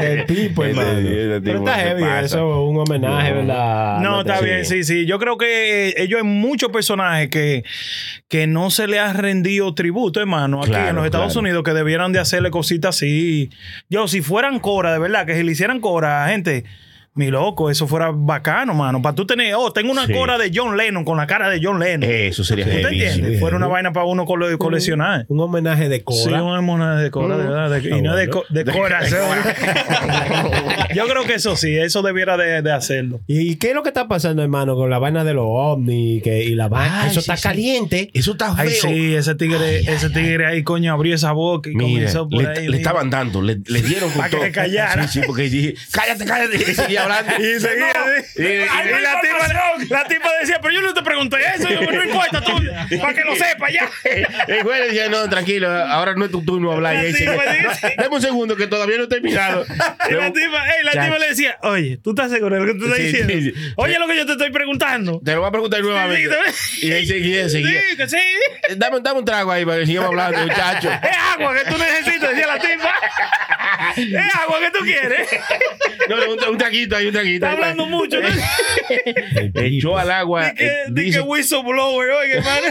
[0.00, 0.90] El pipo, hermano.
[0.98, 2.20] Ese tipo Pero está se heavy pasa.
[2.20, 3.98] eso, un homenaje, ¿verdad?
[4.00, 4.44] No, está Sí.
[4.44, 5.06] bien, sí, sí.
[5.06, 7.64] Yo creo que ellos hay muchos personajes que,
[8.28, 11.40] que no se le ha rendido tributo, hermano, aquí Claro, en los Estados claro.
[11.40, 13.50] Unidos, que debieran de hacerle cositas así.
[13.88, 16.64] Yo, si fueran Cora, de verdad, que si le hicieran Cora, gente,
[17.16, 19.00] mi loco, eso fuera bacano, mano.
[19.02, 20.12] Para tú tener, oh, tengo una Sí.
[20.12, 22.08] Cora de John Lennon con la cara de John Lennon.
[22.08, 23.14] Eso sería ¿Tú entiendes?
[23.34, 23.38] sí.
[23.38, 25.24] Fuera una vaina para uno cole- coleccionar.
[25.28, 26.42] Un homenaje de Sí, Cora.
[26.42, 27.70] una moneda de Cora, de verdad.
[27.70, 29.36] de- y no de, co- de corazón.
[30.94, 33.20] Yo creo que eso sí, eso debiera de, de hacerlo.
[33.26, 36.44] ¿Y qué es lo que está pasando, hermano, con la vaina de los ovnis que,
[36.44, 37.02] y la vaina?
[37.02, 37.42] Ay, Eso sí, está sí.
[37.42, 38.10] caliente.
[38.14, 38.64] Eso está feo.
[38.66, 42.42] Ay, sí, ese tigre, ese tigre ahí, coño, abrió esa boca y Mira, comenzó por
[42.42, 42.56] le, ahí.
[42.56, 42.76] le mira.
[42.78, 44.44] estaban dando, le, le dieron con Pa' que todo.
[44.44, 45.08] se callara.
[45.08, 46.56] Sí, sí, porque dije, cállate, cállate.
[46.92, 46.96] Y
[47.38, 48.42] Y seguía así.
[48.42, 51.68] Y- y- Ay, y- la, tipa, la tipa decía, pero yo no te pregunté eso,
[51.68, 52.52] yo, no importa, tú,
[53.00, 53.88] para que lo sepas ya.
[54.48, 56.94] El le decía, no, tranquilo, ahora no es tu turno hablar.
[56.94, 57.86] Y ahí Sí, sigue, pues, "No, sí.
[57.96, 59.64] Dame un segundo que todavía no he terminado.
[60.10, 62.78] Y la tipa, ey, la tipa le decía, oye, ¿tú estás seguro de lo que
[62.78, 63.32] tú estás Sí, diciendo?
[63.34, 63.72] sí, sí.
[63.76, 65.20] Oye, lo que yo te estoy preguntando.
[65.24, 66.36] Te lo voy a preguntar nuevamente.
[66.82, 67.80] Y ahí seguía, seguía.
[67.90, 68.16] Sí, que sí.
[68.76, 70.90] Dame, dame un trago ahí para que sigamos hablando, muchacho.
[71.02, 72.94] Es agua que tú necesitas, decía la tipa.
[73.96, 75.28] Es agua que tú quieres.
[76.08, 76.58] No, un, un
[76.96, 77.46] traguito ahí, un traguito.
[77.46, 78.18] Está hablando mucho.
[78.20, 78.28] ¿no?
[79.62, 80.50] Echó al agua.
[80.50, 82.66] Di que, di dice- que whistleblower, oiga, hermano.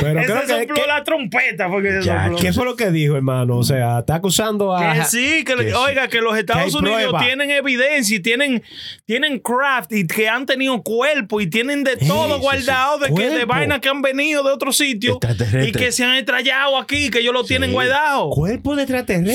[0.00, 2.38] Pero creo que, sopló que- la trompeta porque se Ya, sopló.
[2.38, 3.56] ¿Qué fue lo que dijo, hermano?
[3.58, 4.94] O sea, está acusando a.
[4.94, 7.20] Que sí, que, le- oiga, que los Estados Unidos prueba.
[7.24, 8.62] tienen evidencia y tienen,
[9.06, 13.44] tienen craft y que han tenido cuerpo y tienen de todo guardado de, que, de
[13.44, 15.68] vainas que han venido de otros sitios Extraterrestre.
[15.68, 18.30] y que se han estrellado aquí, que ellos lo tienen guardado.
[18.30, 19.34] Cuerpo de extraterrestre.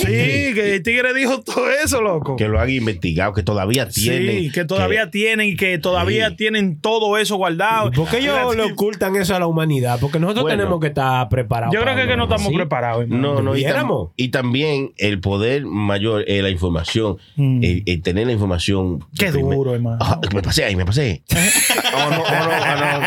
[0.50, 2.36] Sí, que el tigre dijo todo eso, loco.
[2.36, 4.40] que lo han investigado, que todavía tienen.
[4.44, 6.36] Sí, que todavía tienen y que todavía Sí.
[6.38, 7.90] tienen todo eso guardado.
[7.90, 9.98] ¿Y ¿Por qué ellos le ocultan eso a la humanidad?
[10.02, 10.58] Porque nosotros Bueno.
[10.58, 11.74] tenemos que estar preparados.
[11.76, 12.56] Yo creo que, que no estamos así.
[12.56, 13.04] preparados.
[13.04, 13.36] hermano.
[13.36, 17.62] No, no, y, tam- y también el poder mayor, eh, la información, Mm.
[18.04, 19.06] tener la información.
[19.18, 19.98] Qué duro, hermano.
[20.02, 21.22] Ah, me pasé ahí, me pasé.
[21.94, 23.02] oh, no, oh, no, oh,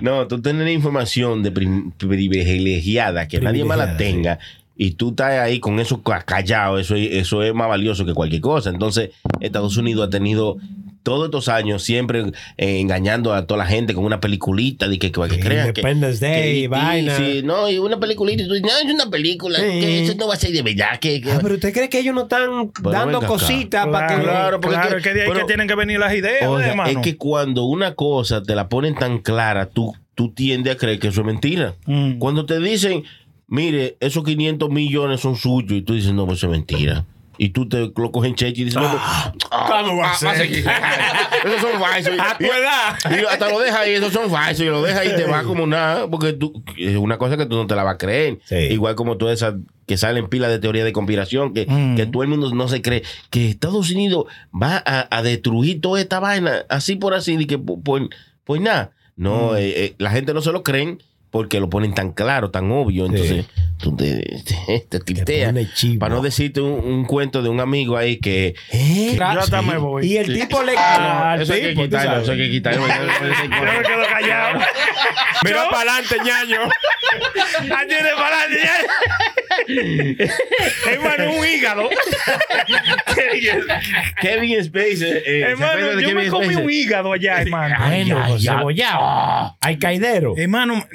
[0.00, 1.50] no, no, tú tener la información de
[1.96, 4.38] privilegiada, que nadie más la tenga.
[4.80, 8.40] Y tú estás ahí con eso ca- callado, eso, eso es más valioso que cualquier
[8.40, 8.70] cosa.
[8.70, 9.10] Entonces,
[9.40, 10.56] Estados Unidos ha tenido
[11.02, 12.20] todos estos años siempre
[12.58, 15.80] eh, engañando a toda la gente con una peliculita de que, que, que crean que,
[15.80, 17.16] Independence Day, que- vaina.
[17.16, 19.64] sí, no, y una peliculita y tú dices, no, es una película, Sí.
[19.80, 21.00] que eso no va a ser de verdad.
[21.00, 24.22] Que, Ah, pero usted cree que ellos no están Pero dando cositas para que.
[24.22, 26.68] Claro, porque claro, es que de ahí pero- que tienen que venir las ideas, Oiga,
[26.68, 26.90] hermano.
[26.90, 31.00] es que cuando una cosa te la ponen tan clara, tú, tú tiendes a creer
[31.00, 31.74] que eso es mentira.
[31.86, 32.18] Mm.
[32.18, 33.02] Cuando te dicen,
[33.48, 37.04] mire, esos 500 millones son suyos, y tú dices, no, pues eso es mentira.
[37.40, 40.16] Y tú te lo coges en cheque y dices, no, ah, ¿cómo va a ah,
[40.16, 40.42] ser?
[40.42, 42.14] esos son falsos.
[42.18, 42.98] A tu edad.
[43.10, 45.44] Y hasta lo dejas ahí, esos son falsos, y lo dejas ahí y te va
[45.44, 48.40] como nada, porque tú, es una cosa que tú no te la vas a creer.
[48.44, 48.56] Sí.
[48.56, 49.54] Igual como todas esas
[49.86, 51.96] que salen pilas de teoría de conspiración, que, Mm.
[51.96, 56.00] que todo el mundo no se cree, que Estados Unidos va a, a destruir toda
[56.00, 58.02] esta vaina, así por así, y que pues,
[58.44, 58.90] pues nada.
[59.14, 62.70] No, eh, eh, la gente no se lo creen porque lo ponen tan claro, tan
[62.70, 63.06] obvio.
[63.06, 63.46] Entonces,
[63.78, 65.54] tú te, te, te tilteas.
[65.98, 68.54] Para no decirte un, un cuento de un amigo ahí que.
[68.70, 69.16] ¿Eh?
[69.16, 70.06] Yo hasta me voy.
[70.06, 72.86] Y el tipo le al eso hay que tipo, quitarlo, eso hay que quitarlo.
[72.88, 74.60] Yo me quedo callado.
[75.44, 76.60] Mira para adelante, ñaño.
[77.76, 78.86] Ahí tiene para adelante.
[79.66, 81.88] Hermano, un hígado.
[84.20, 85.02] Kevin Space.
[85.08, 86.64] eh, eh, ¿se acuerdan hermano, yo me comí Spacey?
[86.64, 87.76] un hígado allá, hermano.
[87.86, 89.56] Bueno, cebollado.
[89.60, 90.34] Hay caidero.
[90.36, 90.86] Hermano,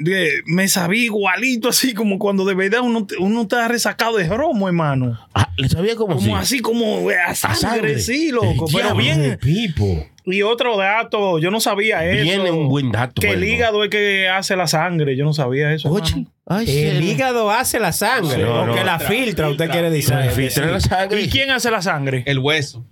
[0.46, 5.18] me sabía igualito así como cuando de verdad uno, uno está resacado de romo, hermano.
[5.34, 6.54] Ah, ¿Le sabía cómo Como así?
[6.54, 7.98] así, como eh, a sangre, sangre.
[8.00, 8.66] sí, loco.
[8.72, 9.38] Pero bien.
[9.40, 10.06] Pipo.
[10.26, 12.22] Y otro dato, yo no sabía eso.
[12.22, 13.20] Viene un buen dato.
[13.20, 13.52] Que el bueno.
[13.52, 15.16] hígado es que hace la sangre.
[15.16, 15.90] Yo no sabía eso.
[15.90, 18.42] Oye, ay, El hígado hace la sangre.
[18.42, 18.74] No, o no.
[18.74, 20.16] que la filtra, usted quiere decir.
[20.34, 21.20] Filtra la sangre.
[21.20, 22.22] ¿Y quién hace la sangre?
[22.26, 22.84] El hueso.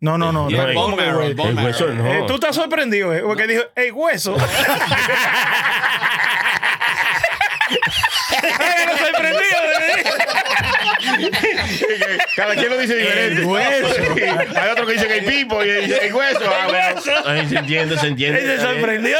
[0.00, 0.48] No, no, no.
[0.48, 1.22] El no, El ¿cómo bone marrow.
[1.22, 1.70] El bone El marrow.
[1.70, 2.06] hueso no.
[2.06, 3.22] Eh, tú estás sorprendido, ¿eh?
[3.24, 4.36] Porque dijo, ¡el hueso!
[8.42, 9.73] Ay, no sorprendido.
[12.36, 13.40] Cada quien lo dice diferente.
[13.42, 13.86] El hueso.
[14.60, 16.40] Hay otro que dice que hay pipo y dice el hueso.
[16.46, 17.00] Ah, bueno.
[17.26, 18.40] Ay, se entiende, se entiende.
[18.40, 19.16] ¿Se sorprendió?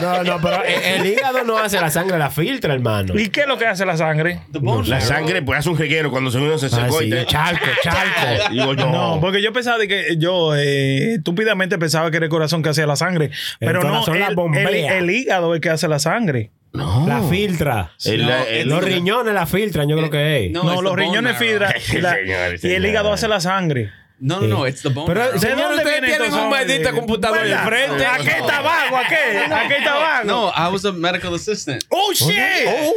[0.00, 3.18] No, no, pero el, el hígado no hace la sangre, la filtra, hermano.
[3.18, 4.40] ¿Y qué es lo que hace la sangre?
[4.86, 7.26] La sangre pues hace un reguero cuando se uno se Ah, secó sí, y te...
[7.26, 8.20] charco, charco.
[8.50, 8.90] Digo yo.
[8.90, 12.68] No, porque yo pensaba de que yo eh, estúpidamente pensaba que era el corazón que
[12.70, 13.30] hacía la sangre.
[13.58, 14.68] Pero no, el, bombea.
[14.68, 16.50] el- el hígado es el que hace la sangre.
[16.78, 17.06] No.
[17.08, 17.90] La filtra.
[18.04, 20.50] El- No, el- Los riñones la filtran, yo creo que es.
[20.52, 21.36] No, los riñones
[21.80, 23.90] Señores, y el hígado hace la sangre.
[24.20, 25.38] No, no, no, it's the bone Pero, marrow.
[25.38, 27.62] señor, dónde ustedes viene tienen un maldito computador ¿Verdad?
[27.62, 28.06] enfrente.
[28.06, 28.96] ¿A qué está vago?
[28.96, 29.54] ¿A qué?
[29.54, 30.24] ¿A qué está vago?
[30.26, 31.84] No, I was a medical assistant.
[31.88, 32.34] ¡Oh, shit!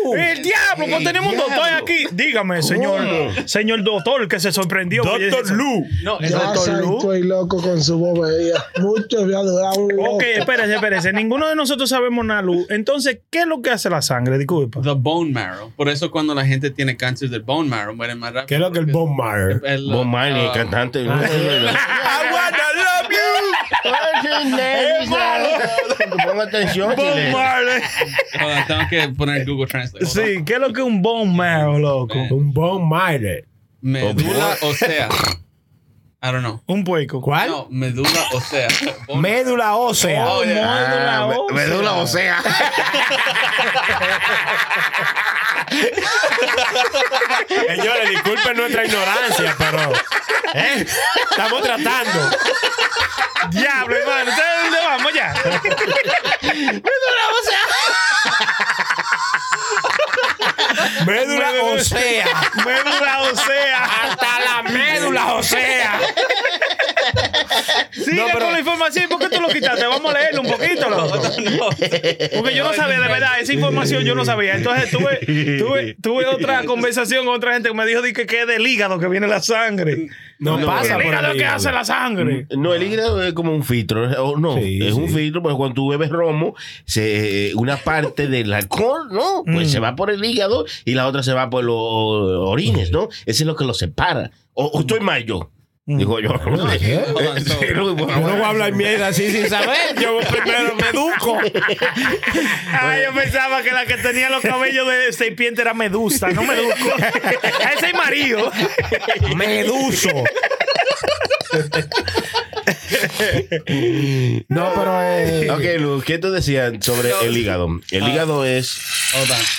[0.05, 0.15] Oh.
[0.15, 0.85] ¡El diablo!
[0.89, 2.05] Pues tenemos un doctor aquí.
[2.11, 3.01] Dígame, señor,
[3.45, 5.03] señor doctor, que se sorprendió.
[5.03, 5.85] Doctor Lu.
[6.03, 6.97] No, Ya Doctor Lu.
[6.97, 8.55] estoy loco con su bobería.
[8.79, 10.15] Mucho me ha durado un loco.
[10.15, 11.13] Ok, espérese, espérese.
[11.13, 12.65] Ninguno de nosotros sabemos nada, Lu.
[12.69, 14.37] Entonces, ¿qué es lo que hace la sangre?
[14.37, 14.81] Disculpa.
[14.81, 15.71] the bone marrow.
[15.75, 18.47] Por eso cuando la gente tiene cáncer del bone marrow, mueren más rápido.
[18.47, 19.61] ¿Qué es lo que el bone marrow?
[19.63, 21.10] El, Bob Marley, uh, cantante.
[21.21, 23.01] I wanna love
[26.25, 26.95] Pon atención.
[26.95, 27.15] Bob.
[27.31, 27.81] Marley.
[28.41, 30.05] on, tengo que poner Google Translate.
[30.05, 32.15] Sí, ¿qué es lo que es un bone marrow, loco?
[32.15, 32.35] you.
[32.35, 33.41] Un bone marrow.
[33.81, 35.09] Medula ósea.
[36.23, 36.61] I don't know.
[36.67, 37.19] Un puerco.
[37.19, 37.49] ¿Cuál?
[37.49, 38.67] No, medula ósea.
[39.15, 40.27] Médula ósea.
[40.27, 41.23] Oh, yeah.
[41.23, 42.37] Ah, Medula ósea.
[47.47, 49.93] Señores, disculpen nuestra ignorancia, pero
[50.53, 50.85] ¿eh?
[51.29, 52.29] estamos tratando.
[53.49, 54.31] Diablo, hermano.
[54.31, 55.33] ¿Ustedes dónde vamos ya?
[61.05, 62.25] Médula ósea.
[62.65, 63.83] Médula ósea.
[63.83, 65.80] Hasta la médula ósea.
[68.15, 69.09] Sigue con la información.
[69.09, 69.85] ¿Por qué tú lo quitaste?
[69.87, 71.21] Vamos a leerlo un poquito, loco.
[72.37, 74.55] Porque yo no sabía, de verdad, esa información yo no sabía.
[74.55, 75.17] Entonces tuve,
[75.57, 78.65] tuve, tuve otra conversación con otra gente que me dijo di que, que es del
[78.65, 80.07] hígado que viene la sangre.
[80.39, 81.55] No, No, pasa el por hígado el es que hígado.
[81.57, 82.47] hace la sangre.
[82.57, 84.09] No, el hígado es como un filtro.
[84.23, 85.15] O no, Sí, es un sí.
[85.15, 86.55] filtro, pero cuando tú bebes romo,
[86.85, 89.43] se, una parte del alcohol, ¿no?
[89.45, 93.07] Pues se va por el hígado y la otra se va por los orines, ¿no?
[93.25, 94.31] Ese es lo que lo separa.
[94.53, 95.51] O, o estoy mal yo.
[95.85, 96.29] Digo yo.
[96.79, 96.93] Sí,
[97.73, 99.95] no, voy a hablar mierda así sin saber.
[99.99, 101.39] Yo primero me educo.
[102.71, 106.75] Ay, yo pensaba que la que tenía los cabellos de serpiente era Medusa, no Meduco.
[107.75, 108.51] Ese es marido.
[109.35, 110.09] Meduso.
[114.49, 117.67] no, pero eh, Ok, Luz, ¿qué tú decías sobre el hígado?
[117.91, 118.79] El hígado es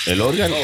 [0.05, 0.55] el órgano.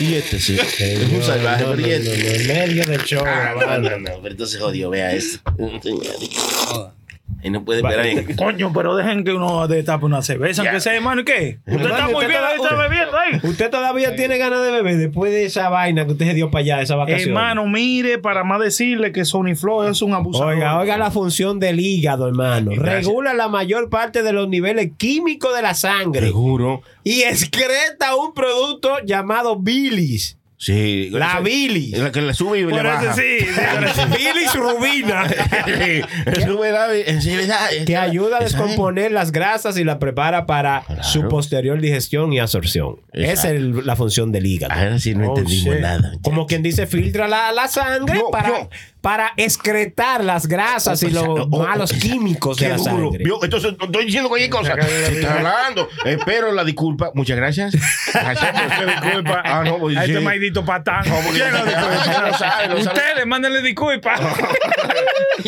[0.00, 0.58] Y este sí.
[0.78, 3.24] Es un salvaje, no, no, pero y no, no, medio de show.
[3.26, 5.40] Ah, no, no, no, pero entonces jodió, vea esto.
[7.42, 8.34] Y no puede esperar en.
[8.36, 10.70] Coño, pero dejen que uno destape una cerveza, Ya.
[10.70, 11.58] aunque sea, hermano, ¿y qué?
[11.66, 13.40] Usted está muy usted bien, está- ahí está bebiendo ahí.
[13.50, 16.62] Usted todavía tiene ganas de beber después de esa vaina que usted se dio para
[16.62, 17.28] allá, esa vacación.
[17.28, 20.54] Hermano, mire, para más decirle que Sony Flow es un abusador.
[20.54, 22.72] Oiga, oiga la función del hígado, hermano.
[22.74, 23.06] Gracias.
[23.06, 26.82] Regula la mayor parte de los niveles químicos de la sangre Seguro.
[27.04, 30.35] y excreta un producto llamado bilis.
[30.58, 31.10] Sí.
[31.12, 31.98] La bilis.
[31.98, 33.12] La que le sube y le Por eso baja.
[33.14, 33.46] sí, sí,
[33.84, 35.26] eso- bilis rubina.
[35.66, 38.52] Sí, sube la que Esa- ayuda a es.
[38.52, 43.00] descomponer las grasas y la prepara para su posterior digestión y absorción.
[43.12, 44.72] Esa es el- la función del hígado.
[44.72, 46.12] Ahora sí no Oh, entendimos nada.
[46.22, 48.70] Como quien dice, filtra la, la sangre para, yo.
[49.06, 53.18] Para excretar las grasas y los Oh, oh, malos químicos de la sangre.
[53.22, 54.72] Vio, Entonces, estoy diciendo cualquier cosa.
[54.74, 55.88] Está hablando.
[56.04, 57.12] Espero la disculpa.
[57.14, 57.72] Muchas gracias.
[58.12, 59.42] Gracias por su Disculpa.
[59.44, 60.24] Ah, no, pues a este sí.
[60.24, 61.04] maldito patán.
[61.08, 61.90] No, porque- ¿Quién lo disculpa?
[62.30, 62.80] No sabe, no sabe.
[62.80, 64.20] Ustedes, mándenle disculpas.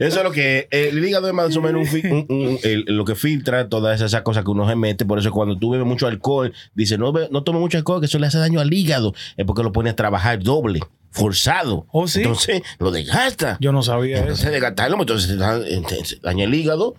[0.00, 2.58] Eso es lo que eh, el hígado es más o menos un fi- un- un-
[2.62, 5.04] el- lo que filtra todas esas cosas que uno se mete.
[5.04, 8.18] Por eso cuando tú bebes mucho alcohol, dice no, no tome mucho alcohol, que eso
[8.18, 9.14] le hace daño al hígado.
[9.36, 10.80] Es porque lo pone a trabajar doble,
[11.10, 11.86] forzado.
[11.90, 12.20] Oh, sí.
[12.20, 13.56] Entonces lo desgasta.
[13.60, 14.22] Yo no sabía eso.
[14.24, 16.94] Entonces desgastarlo, entonces se da- entonces daña el hígado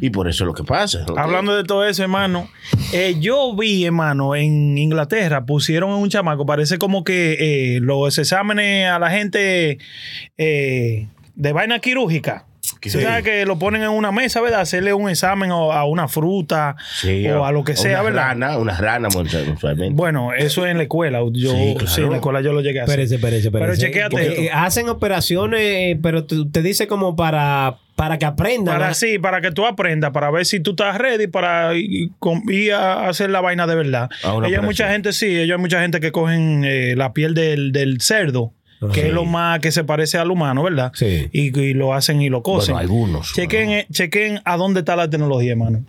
[0.00, 1.06] y por eso es lo que pasa.
[1.16, 2.48] Hablando de todo eso, hermano,
[2.92, 8.18] eh, yo vi, hermano, en Inglaterra pusieron a un chamaco, parece como que eh, los
[8.18, 9.78] exámenes a la gente
[10.36, 12.46] eh, de vaina quirúrgica.
[12.80, 12.90] ¿Qué?
[12.90, 14.60] Tú sabes que lo ponen en una mesa, ¿verdad?
[14.60, 18.28] Hacerle un examen o a una fruta Sí, o a lo que una sea, ¿verdad?
[18.28, 19.90] Rana, una rana, usualmente.
[19.94, 21.20] Bueno, eso en la escuela.
[21.32, 22.02] Yo, Sí, sí, claro.
[22.04, 23.00] en la escuela yo lo llegué a hacer.
[23.00, 24.42] Espérese, espérese, Pero chequéate Porque, esto.
[24.42, 28.74] eh, hacen operaciones, pero te, te dice como para, para que aprendan.
[28.76, 28.94] Para ¿no?
[28.94, 32.10] sí, para que tú aprendas, para ver si tú estás ready para ir,
[32.74, 34.10] a hacer la vaina de verdad.
[34.34, 37.34] Una Ella hay mucha gente, sí, ellos hay mucha gente que cogen eh, la piel
[37.34, 38.52] del, del cerdo,
[38.90, 40.92] que es lo más que se parece al humano, ¿verdad?
[40.94, 41.28] Sí.
[41.32, 42.74] Y, y lo hacen y lo cosen.
[42.74, 43.32] Bueno, algunos.
[43.34, 45.84] Chequen, eh, chequen a dónde está la tecnología, hermano.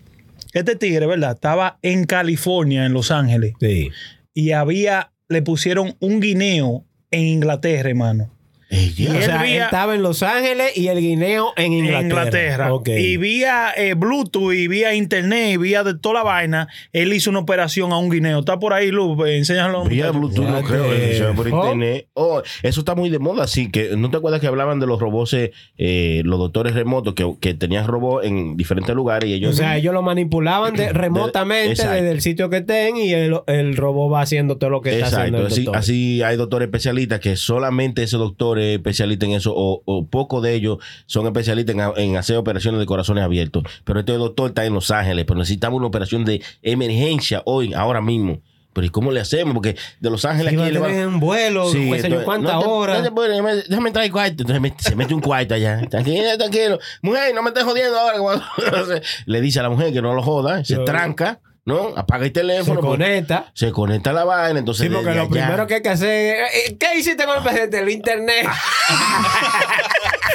[0.53, 1.31] Este tigre, ¿verdad?
[1.33, 3.89] Estaba en California, en Los Ángeles, Sí.
[4.33, 8.29] y había, le pusieron un guineo en Inglaterra, hermano.
[8.73, 12.69] O él sea, vía- él estaba en Los Ángeles y el guineo en Inglaterra.
[12.85, 17.29] Y vía eh, Bluetooth y vía internet y vía de toda la vaina, él hizo
[17.29, 18.39] una operación a un guineo.
[18.39, 19.83] Está por ahí, Luz, eh, enséñalo.
[19.85, 20.11] Vía.
[20.11, 21.65] Bluetooth, no Ya creo, es por Oh.
[21.65, 22.07] internet.
[22.13, 23.69] Oh, eso está muy de moda, sí.
[23.71, 25.35] Que, ¿No te acuerdas que hablaban de los robots,
[25.77, 29.55] eh, los doctores remotos, que, que tenían robots en diferentes lugares y O ellos...
[29.57, 34.13] sea, ellos lo manipulaban de- remotamente desde el sitio que estén y el, el robot
[34.13, 35.79] va haciendo todo lo que está haciendo Exacto, el así, doctor.
[35.79, 40.41] así hay doctores especialistas que solamente ese doctor es especialista en eso o, o poco
[40.41, 43.63] de ellos son especialistas en, en hacer operaciones de corazones abiertos.
[43.83, 48.01] Pero este doctor está en Los Ángeles, pero necesitamos una operación de emergencia hoy, ahora
[48.01, 48.39] mismo.
[48.73, 49.53] Pero ¿y cómo le hacemos?
[49.53, 52.65] Porque de Los Ángeles aquí le va- tener un vuelo, Sí, entonces, cuántas no te-
[52.67, 52.97] horas.
[52.97, 54.41] no te puedes, déjame, déjame entrar al cuarto.
[54.41, 55.79] Entonces me- se mete un cuarto allá.
[55.89, 56.79] Tranquilo, tranquilo.
[57.03, 58.41] Mujer, no me estés jodiendo ahora.
[59.27, 61.89] Le dice a la mujer que no lo joda, se Yo- tranca, ¿no?
[61.95, 62.79] Apaga el se teléfono.
[62.81, 63.51] pues, conecta.
[63.53, 64.59] se conecta a la vaina.
[64.59, 67.37] Entonces, Sí, porque lo allá- primero que hay que hacer es, eh, ¿qué hiciste con
[67.37, 67.79] el presidente?
[67.79, 68.47] El internet.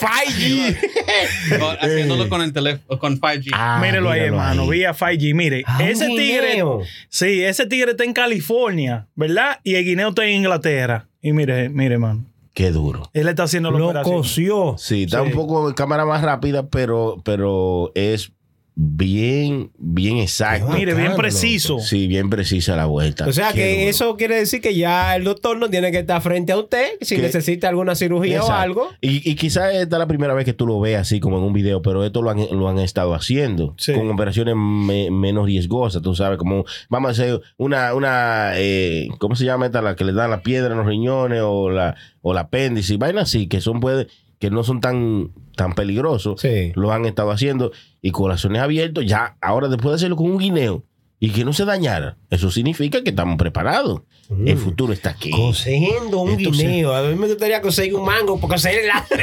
[0.01, 1.61] 5G.
[1.61, 3.51] O haciéndolo con el teléfono, con 5G.
[3.53, 4.71] Ah, Mírelo ahí, hermano, ahí.
[4.71, 5.35] vía 5G.
[5.35, 6.83] Mire, Ah, ese tigre, guineo.
[7.09, 9.59] sí, ese tigre está en California, ¿verdad?
[9.65, 11.09] Y el guineo está en Inglaterra.
[11.21, 12.25] Y mire, mire, hermano,
[12.55, 13.11] Qué duro.
[13.13, 14.17] él está haciendo la Lo operación.
[14.17, 14.77] coció.
[14.79, 15.27] Sí, está Sí.
[15.27, 18.33] un poco en cámara más rápida, pero, pero es
[18.81, 20.69] bien, bien exacto.
[20.69, 21.81] Mire, bien preciso.
[21.81, 23.27] Sí, bien precisa la vuelta.
[23.27, 23.91] O sea Qué que duro.
[23.91, 27.17] eso quiere decir que ya el doctor no tiene que estar frente a usted si
[27.17, 28.89] necesita alguna cirugía o algo.
[29.01, 31.43] Y, y quizás esta es la primera vez que tú lo ves así como en
[31.45, 33.93] un video, pero esto lo han, lo han estado haciendo Sí.
[33.95, 39.35] con operaciones me- menos riesgosas, tú sabes, como vamos a hacer una, una eh, ¿cómo
[39.35, 39.83] se llama esta?
[39.83, 43.25] La que le dan la piedra en los riñones o la, o la apéndice, vainas
[43.25, 44.07] así, que son puede,
[44.39, 46.73] que no son tan, tan peligrosos, Sí.
[46.75, 47.73] lo han estado haciendo
[48.03, 50.85] y corazones abiertos, ya, ahora después de hacerlo con un guineo
[51.21, 54.03] y que no se dañara, eso significa que estamos preparados.
[54.45, 55.31] El futuro está aquí.
[55.31, 56.95] Cosiendo un Esto guineo.
[56.95, 59.05] A mí me gustaría conseguir un mango porque se la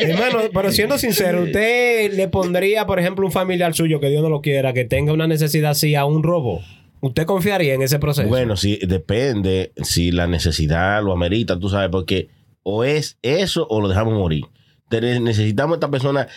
[0.00, 4.28] Hermano, pero siendo sincero, ¿usted le pondría, por ejemplo, un familiar suyo que Dios no
[4.28, 6.62] lo quiera, que tenga una necesidad así a un robo?
[7.04, 8.26] ¿Usted confiaría en ese proceso?
[8.28, 12.28] Bueno, sí, depende si la necesidad lo amerita, tú sabes, porque
[12.62, 14.44] o es eso o lo dejamos morir.
[14.90, 16.28] Necesitamos a esta persona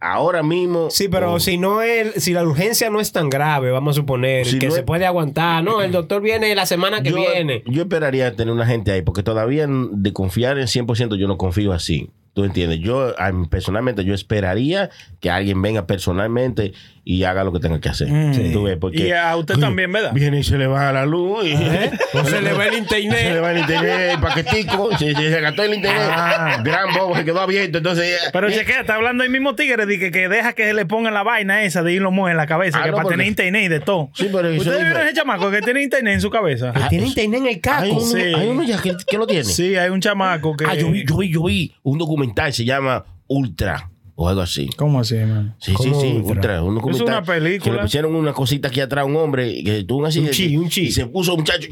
[0.00, 0.88] ahora mismo.
[0.90, 4.00] Sí, pero o- si no es, si la urgencia no es tan grave, vamos a
[4.00, 5.62] suponer Si que no se es- puede aguantar.
[5.62, 7.62] No, el doctor viene la semana que yo, viene.
[7.66, 11.72] yo esperaría tener una gente ahí, porque todavía de confiar en 100% yo no confío
[11.72, 12.10] así.
[12.34, 12.80] ¿Tú entiendes?
[12.80, 13.14] Yo,
[13.48, 16.72] personalmente, yo esperaría que alguien venga personalmente
[17.08, 18.08] y haga lo que tenga que hacer.
[18.10, 18.52] Mm.
[18.52, 20.10] Tú ves, porque Y a usted también, ¿verdad?
[20.12, 21.46] Viene y se le va la luz.
[21.46, 23.40] Y, O se le va el Se le internet.
[23.40, 26.02] va el internet, el paquetico, se, se, se gastó el internet.
[26.10, 26.60] Ah.
[26.64, 27.78] Gran bobo, se quedó abierto.
[27.78, 30.84] Entonces, Pero eh, chequea, está hablando el mismo tigre de que, que deja que le
[30.84, 33.14] pongan la vaina esa de irlo moje en la cabeza, Ah, que no, para porque-
[33.18, 34.10] tener internet y de todo.
[34.12, 36.72] Sí, pero eso ¿Ustedes es- vieron ese chamaco que tiene internet en su cabeza?
[36.74, 37.86] Ah, Tiene es- internet en el hay caco.
[37.88, 38.18] uno, Sí.
[38.20, 39.44] hay uno ya que, que lo tiene.
[39.44, 40.64] Sí, hay un chamaco que.
[40.66, 44.68] Ah, yo vi, yo vi, yo vi un documental, se llama Ultra o algo así.
[44.76, 45.54] ¿Cómo así, man?
[45.60, 46.32] Sí, sí, ¿Cómo sí, Ultra?
[46.34, 46.62] Ultra.
[46.62, 47.64] Un documental una película.
[47.64, 50.32] Que le pusieron una cosita aquí atrás a un hombre que tuvo un accidente.
[50.32, 50.82] chi, un chi.
[50.86, 51.68] Y se puso un muchacho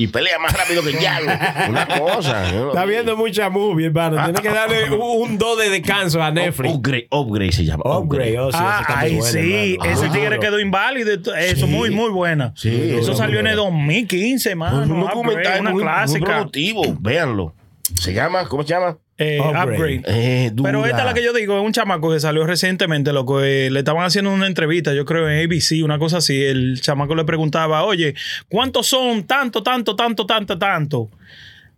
[0.00, 1.32] y pelea más rápido que el diablo.
[1.70, 2.52] Una cosa.
[2.52, 2.92] no Está vi.
[2.92, 4.22] viendo mucha movie, hermano.
[4.22, 5.00] Tiene que darle un,
[5.32, 6.72] un do de descanso a Netflix.
[6.72, 7.82] Upgrade, upgrade se llama.
[7.84, 9.92] Upgrade, oh, sí, Ah, muy ay, buena, sí, hermano.
[9.92, 10.40] ese Ah, tigre claro.
[10.40, 11.34] quedó inválido.
[11.36, 12.52] Eso, muy, muy buena.
[12.54, 13.70] Sí, eso muy salió en el buena.
[13.76, 14.76] 2015, mano.
[14.82, 16.24] un Upgrade, documental una muy, muy clásica.
[16.26, 16.82] productivo.
[17.00, 17.54] Véanlo.
[17.94, 18.96] Se llama, ¿cómo se llama?
[19.18, 19.72] Eh, Upgrade.
[19.72, 20.02] upgrade.
[20.06, 23.42] Eh, Pero esta es la que yo digo, es un chamaco que salió recientemente, loco.
[23.42, 26.40] eh, le estaban haciendo una entrevista, yo creo en ABC, una cosa así.
[26.40, 28.14] El chamaco le preguntaba, oye,
[28.48, 29.24] ¿cuántos son?
[29.24, 31.10] Tanto, tanto, tanto, tanto, tanto.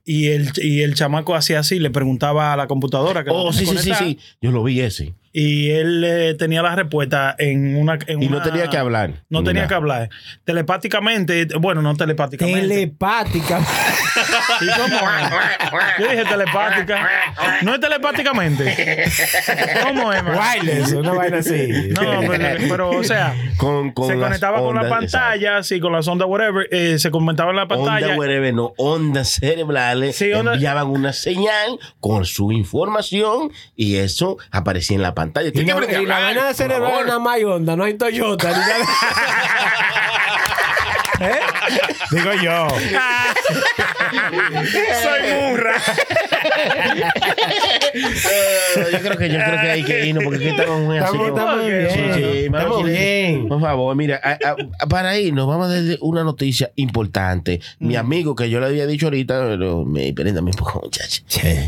[0.05, 3.25] Y el, y el chamaco hacía así, le preguntaba a la computadora.
[3.25, 4.19] Que Oh, lo sí, sí, sí, sí.
[4.43, 5.15] Yo lo vi ese.
[5.33, 7.99] Y él eh, tenía la respuesta en una.
[8.09, 9.23] en Y no una- tenía que hablar.
[9.29, 9.69] No tenía Nada.
[9.69, 10.11] que hablar.
[10.45, 12.61] Telepáticamente, bueno, no telepáticamente.
[12.69, 13.61] Telepática.
[14.61, 15.31] ¿Y cómo es?
[16.01, 17.09] Yo dije telepática.
[17.63, 19.05] No es telepáticamente.
[19.87, 20.23] ¿Cómo es?
[20.25, 21.69] Wireless, una vaina así.
[21.91, 26.09] No, pero, pero, o sea, Con, con se conectaba con la pantalla, sí, con las
[26.09, 28.07] ondas, whatever, eh, se conectaba en la pantalla.
[28.07, 34.37] Ondas, whatever, no, ondas cerebrales Sí, onda- enviaban una señal con su información y eso
[34.51, 35.20] aparecía en la pantalla.
[35.27, 37.07] Y, Tiene que no- y la vaina de por cerebral favor.
[37.07, 38.75] nada más hay onda, no hay Toyota ni nada.
[41.23, 41.39] ¿Eh?
[42.13, 42.67] Digo yo.
[45.03, 45.21] Soy
[45.51, 45.75] murra.
[47.93, 51.17] Eh, yo creo que yo creo que hay que irnos porque aquí estamos muy así.
[51.27, 51.89] Estamos, bien.
[51.91, 53.49] Sí, sí, estamos bien.
[53.49, 54.39] Por favor, mira, a-
[54.83, 57.61] a- para irnos, vamos a darle una noticia importante.
[57.79, 61.23] Mi amigo que yo le había dicho ahorita, pero me préndame un poco, muchacho.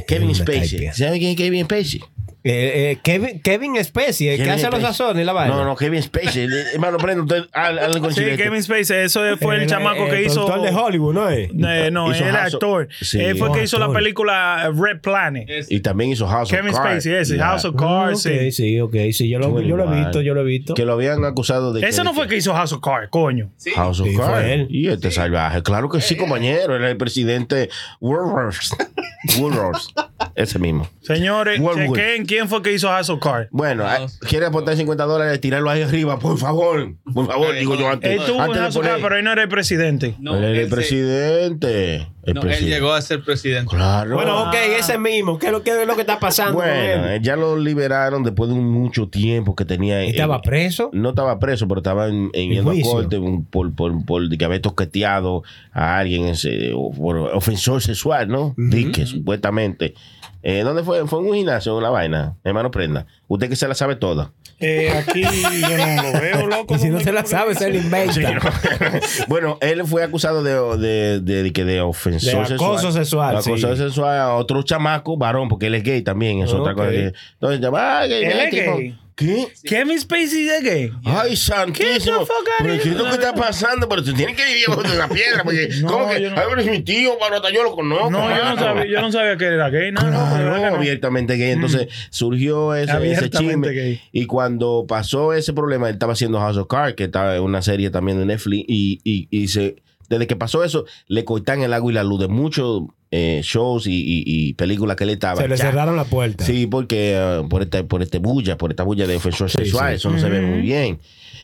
[0.08, 0.78] Kevin me Spacey.
[0.86, 2.02] cae ¿Sabe quién es Kevin Spacey?
[2.44, 5.54] Eh, eh, Kevin, Kevin Spacey, el que Kevin hace los sazones y la vaina.
[5.54, 6.44] No, no, Kevin Spacey.
[6.44, 8.24] Eh, Hermano, prenda usted al, al Sí.
[8.36, 10.44] Kevin Spacey, eso fue el, chamaco que hizo.
[10.46, 11.50] productor de Hollywood, ¿no es?
[11.50, 12.88] Eh, no, Hizo él era House of- actor.
[13.00, 13.20] Sí.
[13.20, 15.48] Él fue el que hizo la película Red Planet.
[15.68, 17.04] Y también hizo House Kevin of Cards.
[17.04, 17.46] Spacey, ese, Ya.
[17.46, 18.26] House of Ah, Cards.
[18.26, 18.52] ok, sí.
[18.52, 18.94] sí, ok.
[19.12, 20.74] Sí, yo lo, yo lo he visto, yo lo he visto.
[20.74, 23.08] Que lo habían acusado de Ese que- no fue el que hizo House of Cards,
[23.10, 23.50] coño.
[23.76, 24.48] House of Sí, fue Cards.
[24.48, 24.66] él.
[24.68, 25.62] Y este salvaje.
[25.62, 26.74] Claro que sí, compañero.
[26.74, 27.70] Era el presidente
[28.00, 28.74] Woolworths.
[29.38, 29.94] Woolworths.
[30.34, 30.88] Ese mismo.
[31.02, 31.96] Señores, Wormwood.
[31.96, 33.48] chequen quién fue que hizo House of Cards.
[33.50, 36.94] Bueno, ah, quiere aportar 50 dólares, tirarlo ahí arriba, por favor.
[37.12, 38.10] Por favor, digo yo antes.
[38.10, 40.14] Él tuvo antes Cards, poner- pero él no era el presidente.
[40.18, 42.08] No, Él era el presidente.
[42.24, 42.74] El no, él presidente.
[42.76, 43.74] llegó a ser presidente.
[43.74, 44.14] Claro.
[44.14, 45.38] Bueno, ok, ese mismo.
[45.40, 47.14] ¿Qué es lo, qué es lo que está pasando con Bueno, él?
[47.16, 50.02] eh, ya lo liberaron después de un mucho tiempo que tenía.
[50.04, 50.90] ¿Estaba en- preso?
[50.92, 52.92] No estaba preso, pero estaba en, en ¿En yendo a juicio?
[52.92, 55.42] corte un- por, por, por de que había toqueteado
[55.72, 58.54] a alguien, ese, o por ofensor sexual, ¿no?
[58.56, 59.94] Dique, supuestamente.
[60.42, 61.06] Eh, ¿Dónde fue?
[61.06, 62.36] Fue en un gimnasio, una vaina.
[62.44, 63.06] Hermano Prenda.
[63.28, 64.32] Usted que se la sabe toda.
[64.58, 66.74] Eh, aquí yo no lo veo, loco.
[66.76, 68.52] Y si no se la sabe, se la inventa.
[69.28, 73.76] bueno, él fue acusado de, de, de, de de ofensor De acoso sexual, De acoso
[73.76, 73.82] sí.
[73.82, 76.90] sexual a otro chamaco, varón, porque él es gay también, es otra cosa.
[76.90, 78.98] que- entonces, llama, ah, gay, Él es tipo, gay.
[79.22, 79.48] ¿Qué?
[79.68, 80.90] Kevin Spacey es gay.
[81.04, 82.26] Ay, santísimo.
[82.58, 83.88] Pero ¿qué es lo que está pasando?
[83.88, 85.42] Pero tú tienes que vivir bajo una piedra.
[85.44, 86.20] Porque, No, ¿cómo que?
[86.20, 88.10] no- Ay, pero es mi tío, hasta yo lo conozco.
[88.10, 89.92] No, yo no sabía, yo no sabía que era gay.
[89.92, 90.76] No, no, de Claro, no.
[90.76, 91.50] abiertamente gay.
[91.52, 93.68] Entonces surgió ese, ese chisme.
[93.70, 94.00] gay.
[94.12, 97.62] Y cuando pasó ese problema, él estaba haciendo House of Cards, que estaba en una
[97.62, 98.64] serie también de Netflix.
[98.68, 99.76] Y, y, y se,
[100.08, 102.82] desde que pasó eso, le cortan el agua y la luz de muchos
[103.14, 105.40] eh, shows y, y- y películas que él estaba.
[105.40, 105.66] Se le Ya.
[105.66, 106.44] cerraron la puerta.
[106.44, 109.96] Sí, porque eh, por este, por este bulla, por esta bulla de ofensor sexual, sí.
[109.96, 110.98] eso no se ve muy bien.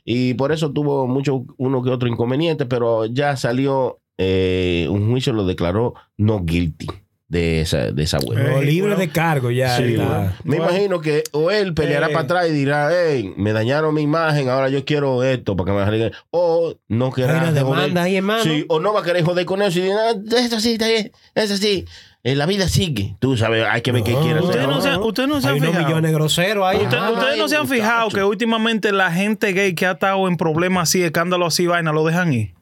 [0.05, 5.33] Y por eso tuvo mucho, uno que otro inconveniente, pero ya salió eh, un juicio,
[5.35, 6.87] lo declaró no guilty
[7.29, 8.43] de esa, de esa hueva.
[8.43, 9.01] Pero Eh, libre bueno.
[9.01, 9.77] de cargo ya.
[9.77, 10.33] Sí, bueno.
[10.45, 10.71] Me Bueno.
[10.73, 12.13] imagino que o él peleará Eh.
[12.13, 15.77] para atrás y dirá, hey, me dañaron mi imagen, ahora yo quiero esto para que
[15.77, 16.13] me arreglen.
[16.31, 17.81] O no querrá una de joder.
[17.81, 18.43] demanda ahí, hermano.
[18.45, 20.89] Sí, o no va a querer joder con eso y dirá, ah, eso sí, está
[20.89, 21.85] bien, eso sí.
[22.25, 23.15] Eh, la vida sigue.
[23.21, 24.49] Tú sabes, hay que ver qué No, quiere hacer.
[24.49, 25.85] Ustedes no se, ustedes no se Hay han fijado.
[25.87, 26.79] millones groseros ahí.
[26.79, 30.37] Usted- ustedes no se han fijado que últimamente la gente gay que ha estado en
[30.37, 32.55] problemas así, escándalos así, vaina, lo dejan ir.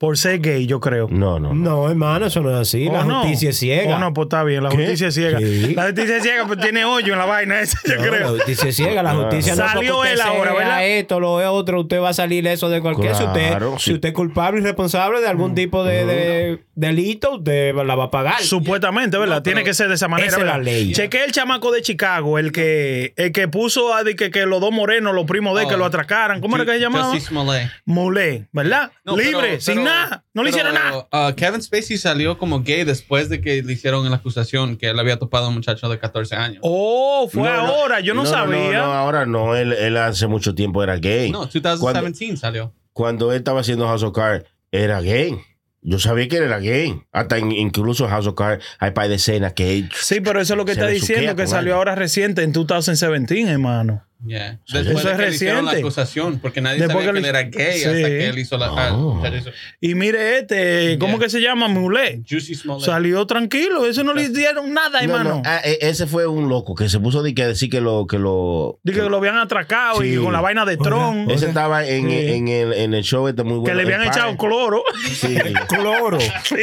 [0.00, 1.08] Por ser gay, yo creo.
[1.10, 1.52] No, no.
[1.52, 2.88] No, hermano, eso no es así.
[2.88, 3.20] ¿O La no?
[3.20, 3.96] justicia es ciega.
[3.96, 4.76] Oh, no, pues está bien, la ¿Qué?
[4.78, 5.38] justicia es ciega.
[5.38, 5.74] Sí.
[5.74, 8.28] La justicia es ciega, pues tiene hoyo en la vaina esa, yo No, La creo.
[8.30, 10.86] justicia es ciega, la justicia no es Salió él usted ahora, ¿verdad?
[10.86, 13.14] esto, lo otro, usted va a salir eso de cualquier.
[13.14, 17.74] si, usted, si usted es culpable y responsable de algún tipo de, de delito, usted
[17.74, 18.40] la va a pagar.
[18.40, 19.42] Supuestamente, ¿verdad?
[19.42, 20.28] Tiene que ser de esa manera.
[20.30, 20.92] esa es la ley.
[20.92, 24.62] Chequé el chamaco de Chicago, el que, el que puso a de que, que los
[24.62, 25.78] dos morenos, los primos de él, que Oh.
[25.78, 26.40] lo atracaran.
[26.40, 27.20] ¿Cómo era que se llamaba?
[27.20, 27.70] Smollett.
[27.84, 28.92] Mulé, ¿verdad?
[29.04, 30.24] No, Libre, pero- sin pero- nada.
[30.34, 31.08] No le hicieron nada.
[31.12, 34.98] uh, Kevin Spacey salió como gay después de que le hicieron la acusación que él
[34.98, 36.58] había topado a un muchacho de 14 años.
[36.62, 37.62] Oh, fue No, no.
[37.74, 38.00] ahora.
[38.00, 38.78] Yo no, sabía.
[38.78, 39.56] No, ahora no.
[39.56, 41.30] Él, él hace mucho tiempo era gay.
[41.30, 42.72] No, Cuando, 2017 salió.
[42.92, 45.36] cuando él estaba haciendo House of Cards, era gay.
[45.82, 47.00] Yo sabía que él era gay.
[47.10, 49.90] Hasta en- incluso en House of Cards hay par de escenas que él...
[49.98, 51.78] Sí, pero eso es lo que está diciendo, que salió algo.
[51.78, 54.06] ahora reciente en 2017, hermano.
[54.26, 54.58] Yeah.
[54.68, 55.78] Eso Después de es que le la reciente.
[55.78, 57.84] acusación, porque nadie Después sabía que que él era gay Sí.
[57.86, 58.66] hasta que él hizo la.
[58.66, 59.14] ah, Oh.
[59.14, 61.24] muchacho hizo- Y mire este, ¿cómo Yeah.
[61.24, 61.68] que se llama?
[61.68, 62.20] Mulet.
[62.28, 62.84] Juicy Smollett.
[62.84, 65.30] Salió tranquilo, eso no le hicieron nada, No, hermano.
[65.36, 68.06] no, ah, e- ese fue un loco que se puso de que decir que lo
[68.06, 70.16] que lo Dije que lo habían atracado y Sí.
[70.18, 71.30] con la vaina de Tron.
[71.30, 72.16] ese estaba en, Sí.
[72.32, 74.82] en el, en el show este muy bueno que le habían echado cloro.
[75.12, 75.34] sí.
[75.68, 76.18] Cloro.
[76.44, 76.56] Sí.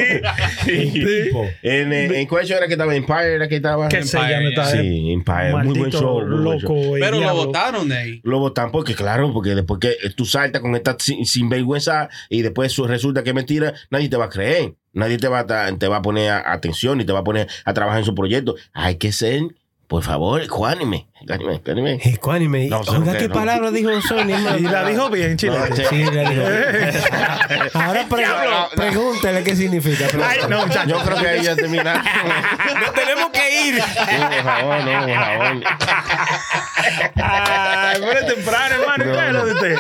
[1.64, 4.66] En, en, en cuál show era que estaba Empire era que estaba Que se llama
[4.66, 6.70] sí Empire muy buen show muy buen show.
[6.80, 6.96] loco.
[6.96, 7.47] el Pero lo.
[7.48, 8.22] Votaron de ahí.
[8.24, 12.72] Lo votan porque, claro, porque después que tú saltas con esta sin, sinvergüenza y después
[12.72, 14.76] su- resulta que es mentira, nadie te va a creer.
[14.94, 17.74] Nadie te va a, te va a poner atención y te va a poner a
[17.74, 18.56] trabajar en su proyecto.
[18.74, 19.42] Hay que ser,
[19.88, 21.08] por favor, Juanime.
[21.26, 22.00] Juanime, Juanime.
[22.04, 22.68] Ecuánime.
[22.68, 23.34] No, Oiga, que- ¿qué no.
[23.34, 24.58] palabra dijo Sony, hermano?
[24.60, 25.58] Y la dijo bien, chile.
[25.58, 26.44] No, Sí, la dijo.
[27.74, 28.70] Ahora pre- Diablo.
[28.76, 30.06] pregúntele qué significa.
[30.24, 30.88] Ay, no, muchacho.
[30.90, 32.04] Yo creo que ahí ya terminaron.
[32.04, 33.76] No tenemos que ir.
[33.78, 35.64] No, por favor, no, por favor.
[37.16, 39.06] Ay, pero es temprano, hermano.
[39.06, 39.78] No, ¿Qué es lo de usted?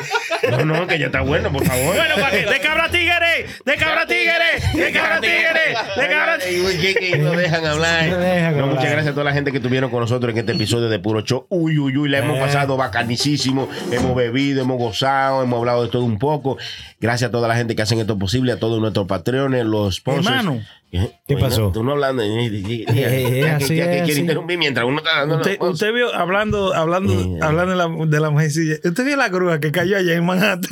[0.52, 1.96] No, no, que ya está bueno, por favor.
[1.96, 2.46] Bueno, ¿para qué?
[2.46, 4.34] De cabra tigre, de cabra tigre,
[4.74, 6.78] de cabra tigre, de cabra tigre.
[6.80, 8.08] ¿Qué, qué, no dejan hablar.
[8.56, 11.00] No muchas gracias a toda la gente que estuvieron con nosotros en este episodio de
[11.00, 12.42] Puro Uy, uy, uy, la hemos Eh.
[12.42, 13.68] pasado bacanísimo.
[13.92, 16.58] Hemos bebido, hemos gozado, hemos hablado de todo un poco.
[17.00, 20.28] Gracias a toda la gente que hacen esto posible, a todos nuestros patrones, los sponsors.
[20.28, 20.62] Hermano.
[20.90, 21.70] ¿Qué, ¿Qué pasó?
[21.74, 22.24] Tú no hablando.
[22.24, 25.74] eh, eh, eh, Eh, eh, ya que- quiere interrumpir mientras uno está dando Usted, los-
[25.74, 29.72] usted vio, hablando, hablando, hablando de la, de la mujercilla, usted vio la grúa que
[29.74, 30.70] cayó allá en Manhattan.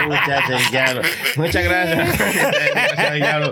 [0.00, 1.02] Este muchacho, el diablo.
[1.36, 2.08] Muchas gracias.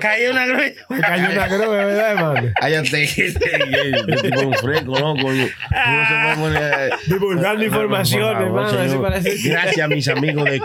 [0.01, 0.71] Cayó una grúa.
[1.01, 2.53] Cayó una grúa, ¿verdad, hermano?
[2.61, 3.03] Cállate.
[3.05, 5.27] Este tipo un fresco, loco.
[5.27, 9.23] Uno se puede poner- Divulgando información, Por favor, hermano.
[9.45, 10.61] Gracias, mis amigos de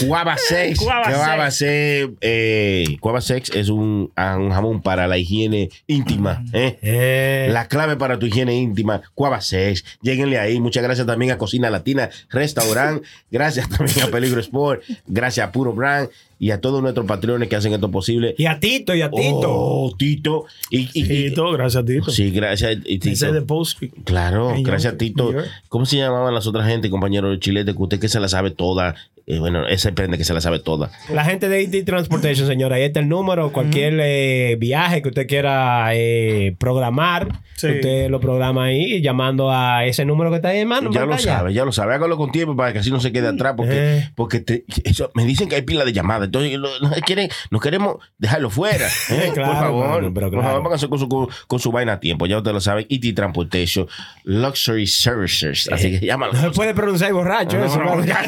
[0.00, 0.78] Cuava Sex.
[0.80, 2.10] Cuava Sex.
[2.20, 6.44] eh, Sex es un, un jamón para la higiene íntima.
[6.52, 6.78] ¿eh?
[6.82, 9.84] Eh, La clave para tu higiene íntima, Cuava Sex.
[10.02, 10.60] Lléguenle ahí.
[10.60, 13.02] Muchas gracias también a Cocina Latina Restaurant.
[13.30, 14.82] Gracias también a Peligro Sport.
[15.06, 18.34] Gracias a Puro Brand y a todos nuestros patrones que hacen esto posible.
[18.38, 19.40] y a Tito, y a Tito.
[19.50, 20.46] Oh, Tito.
[20.70, 22.10] Y, Tito, gracias, Tito.
[22.10, 22.78] Sí, gracias.
[22.84, 23.12] y Tito.
[23.12, 23.82] Ese de Post.
[24.04, 25.32] Claro, gracias York, Tito.
[25.68, 27.72] ¿Cómo se llamaban las otras gente, compañero de Chilete?
[27.74, 28.94] Que usted que se la sabe toda.
[29.30, 30.90] Eh, bueno, ese prende que se la sabe toda.
[31.10, 33.52] La gente de IT Transportation, señora, ahí está el número.
[33.52, 37.66] Cualquier eh, viaje que usted quiera eh, programar, Sí.
[37.68, 40.90] usted lo programa ahí llamando a ese número que está ahí, hermano.
[40.92, 41.92] ya lo sabe, ya lo sabe.
[41.94, 43.54] Hágalo con tiempo para que así no se quede atrás.
[43.56, 44.10] Porque, Eh.
[44.14, 46.26] porque te- eso, me dicen que hay pila de llamadas.
[46.26, 48.86] Entonces, lo- no, quieren, no queremos dejarlo fuera.
[49.10, 49.30] ¿eh?
[49.34, 50.48] Claro, por favor, hermano, pero por claro.
[50.48, 52.26] favor, pónganse con su, con, con su vaina a tiempo.
[52.26, 52.86] Ya usted lo sabe.
[52.88, 53.86] IT Transportation,
[54.24, 55.68] Luxury Services.
[55.70, 56.32] Así que llámalo.
[56.34, 58.04] No se puede pronunciar borracho No, eso, no, hermano.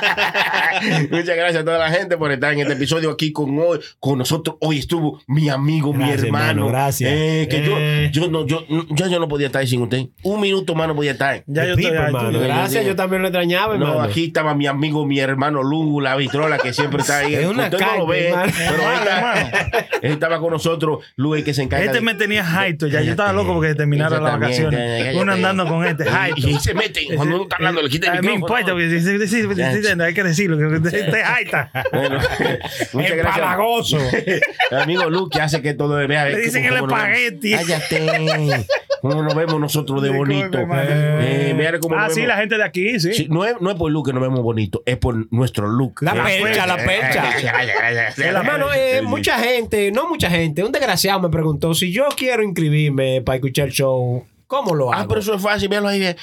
[1.11, 4.17] Muchas gracias a toda la gente por estar en este episodio aquí con hoy, con
[4.17, 4.57] nosotros.
[4.59, 6.47] Hoy estuvo mi amigo, Gracias, mi hermano.
[6.49, 7.11] hermano, gracias.
[7.13, 8.09] Eh, que Eh.
[8.11, 10.05] yo, yo no, yo, yo, yo no podía estar sin usted.
[10.23, 11.43] Un minuto más no podía estar.
[11.47, 12.39] Ya yo Pipo, estoy.
[12.39, 14.01] Gracias, yo también lo extrañaba, No, hermano.
[14.03, 17.35] aquí estaba mi amigo, mi hermano Lugo, la vitrola, que siempre está ahí.
[17.35, 19.87] Es una Usted no lo ve, pero ahí está.
[20.01, 21.85] Él estaba con nosotros, el que se encarga.
[21.85, 25.15] Este de- me tenía hype, ya yo estaba loco porque terminara las vacaciones.
[25.15, 26.05] Uno andando con este
[26.35, 28.59] Y, se mete, cuando uno está hablando, le quita el A mí me micrófono.
[28.59, 28.89] importa, porque
[29.99, 31.57] hay que decirlo, que este hype.
[31.91, 32.19] Bueno,
[32.93, 33.91] muchas gracias.
[34.71, 36.25] El amigo Luke que hace que todo vea.
[36.25, 37.51] Le dicen el espagueti.
[37.51, 38.65] Cállate.
[39.01, 40.59] ¿Cómo nos vemos nosotros de bonito?
[40.59, 42.35] Eh, mira cómo Ah, nos sí, vemos.
[42.35, 43.13] la gente de aquí, sí.
[43.13, 46.01] Sí, no, es, no es por Luke que nos vemos bonito, es por nuestro look.
[46.01, 47.23] La Eh, percha, la percha.
[48.17, 53.21] Hermano, eh, mucha gente, no mucha gente, un desgraciado me preguntó si yo quiero inscribirme
[53.21, 55.01] para escuchar el show, ¿cómo lo hago?
[55.03, 56.15] Ah, pero eso es fácil, véanlo ahí.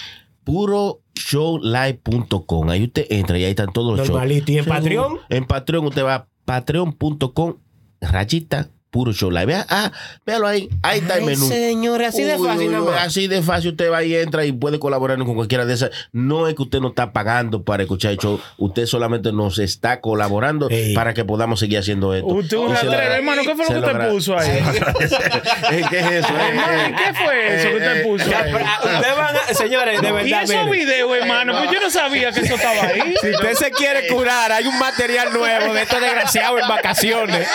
[1.18, 2.70] Puroshowlive.com.
[2.70, 4.10] Ahí usted entra y ahí están todos los shows.
[4.10, 4.52] Normalito.
[4.52, 5.18] ¿Y en Sí, Patreon?
[5.28, 7.54] En Patreon usted va a patreon.com
[8.00, 9.46] rayita Puro Show Live.
[9.46, 9.92] Vea, ah,
[10.24, 10.68] véalo ahí.
[10.82, 11.46] Ahí está el menú.
[11.46, 12.94] señor, así de fácil uy, uy.
[12.98, 15.90] Así de fácil usted va y entra y puede colaborar con cualquiera de esas.
[16.12, 18.40] No es que usted no está pagando para escuchar el show.
[18.56, 20.94] Usted solamente nos está colaborando Ey.
[20.94, 22.26] para que podamos seguir haciendo esto.
[22.28, 24.48] Usted un Y hermano, ¿qué fue lo que usted puso ahí?
[25.90, 26.34] ¿Qué es eso?
[26.36, 28.30] Hermano, ¿qué fue eso que usted eh, puso?
[28.30, 28.34] eh,
[28.64, 30.42] ah, ustedes van a- señores, de Y verdad.
[30.44, 30.70] esos miren.
[30.70, 33.14] videos, hermano, pues yo no sabía que eso estaba ahí.
[33.20, 37.48] Si usted se quiere curar, hay un material nuevo de estos desgraciados en vacaciones.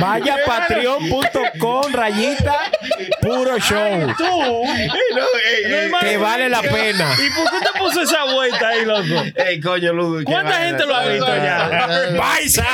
[0.00, 2.54] Vaya a patreon.com, rayita,
[3.20, 4.14] puro show.
[4.16, 5.22] Tú, no, eh, no,
[5.72, 7.12] eh, Que vale la pena.
[7.14, 9.22] ¿Y por qué usted puso esa vuelta ahí, loco?
[9.36, 9.92] Ey, coño,
[10.24, 11.88] ¿Cuánta gente lo ha visto ya?
[12.18, 12.66] ¡Baisa!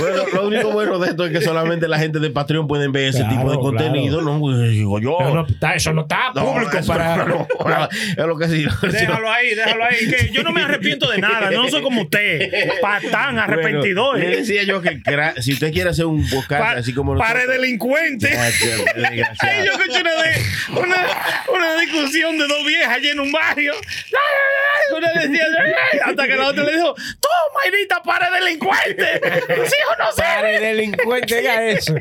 [0.00, 3.08] bueno, lo único bueno de esto es que solamente la gente de Patreon pueden ver
[3.08, 4.38] ese tipo de Claro, contenido, ¿no?
[4.38, 5.16] Pues, Digo yo.
[5.18, 7.16] Pero no está- eso no está público para.
[7.26, 8.66] no, no, es lo que sí.
[8.82, 10.08] Déjalo ahí, déjalo ahí.
[10.08, 11.37] Que yo no me arrepiento de nada.
[11.50, 12.50] No soy como usted.
[12.80, 14.16] Patán, arrepentidor.
[14.16, 15.00] Bueno, le decía yo que
[15.40, 18.28] si usted quiere hacer un podcast Pa- así como pare nosotros- delincuente.
[18.28, 19.64] Gracias, Ay, desgraciado.
[19.64, 21.06] yo escuché una, de- una,
[21.54, 23.72] una discusión de dos viejas allí en un barrio.
[24.96, 25.44] Una decía,
[26.04, 29.20] hasta que la otra le dijo, tú, Mayrita, pare delincuente.
[29.54, 30.62] Tus hijos no Pare sirven.
[30.76, 31.94] delincuente, diga eso.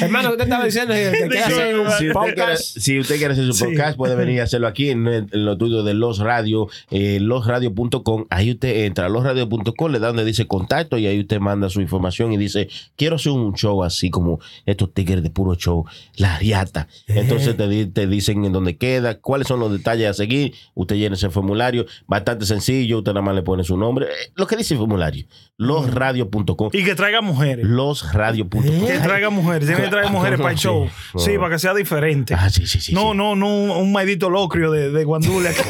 [0.00, 2.78] Hermano, usted estaba diciendo que que quiere hacer un Si usted, quiere, podcast.
[2.78, 5.84] si usted quiere hacer su podcast, puede venir a hacerlo aquí en, en los estudios
[5.84, 7.93] de Los Radio, eh, losradio.com.
[8.30, 11.80] Ahí usted entra a losradio.com, le da donde dice contacto y ahí usted manda su
[11.80, 15.84] información y dice, quiero hacer un show así como estos tigres de puro show,
[16.16, 16.88] la riata.
[17.06, 20.54] Entonces te, te dicen en dónde queda, cuáles son los detalles a seguir.
[20.74, 24.06] Usted llena ese formulario, bastante sencillo, usted nada más le pone su nombre.
[24.06, 25.26] Eh, Lo que dice el formulario,
[25.56, 26.70] losradio.com.
[26.72, 27.64] Y que traiga mujeres.
[27.66, 28.62] Losradio.com.
[28.62, 29.68] Que traiga mujeres.
[29.68, 30.88] Tiene que traer mujeres para el show.
[31.16, 31.38] Sí.
[31.38, 32.34] Para que sea diferente.
[32.34, 32.94] Ah, sí, sí, sí.
[32.94, 35.50] No, no, no un, maidito locrio de, de Guandule.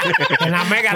[0.40, 0.92] En la mega.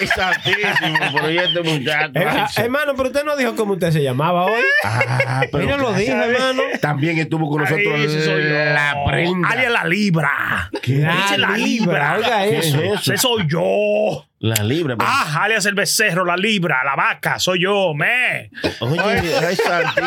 [0.00, 2.12] Ay, santísimo, pero y este muchacho.
[2.60, 4.62] Hermano, pero usted no dijo cómo usted se llamaba hoy.
[4.84, 6.62] Ah, pero Mira, lo dijo, hermano.
[6.80, 8.48] También estuvo con nosotros ese soy yo.
[8.54, 9.48] la prenda.
[9.48, 10.70] Alias la libra.
[10.82, 12.14] Dice la libra.
[12.16, 12.80] Oiga ¿Qué es eso.
[12.82, 12.94] eso?
[13.12, 14.26] Ese soy yo.
[14.38, 14.96] La libra.
[14.96, 18.50] pero- Ah, alias el becerro, la libra, la vaca, soy yo, me.
[18.80, 19.56] Oye, ay.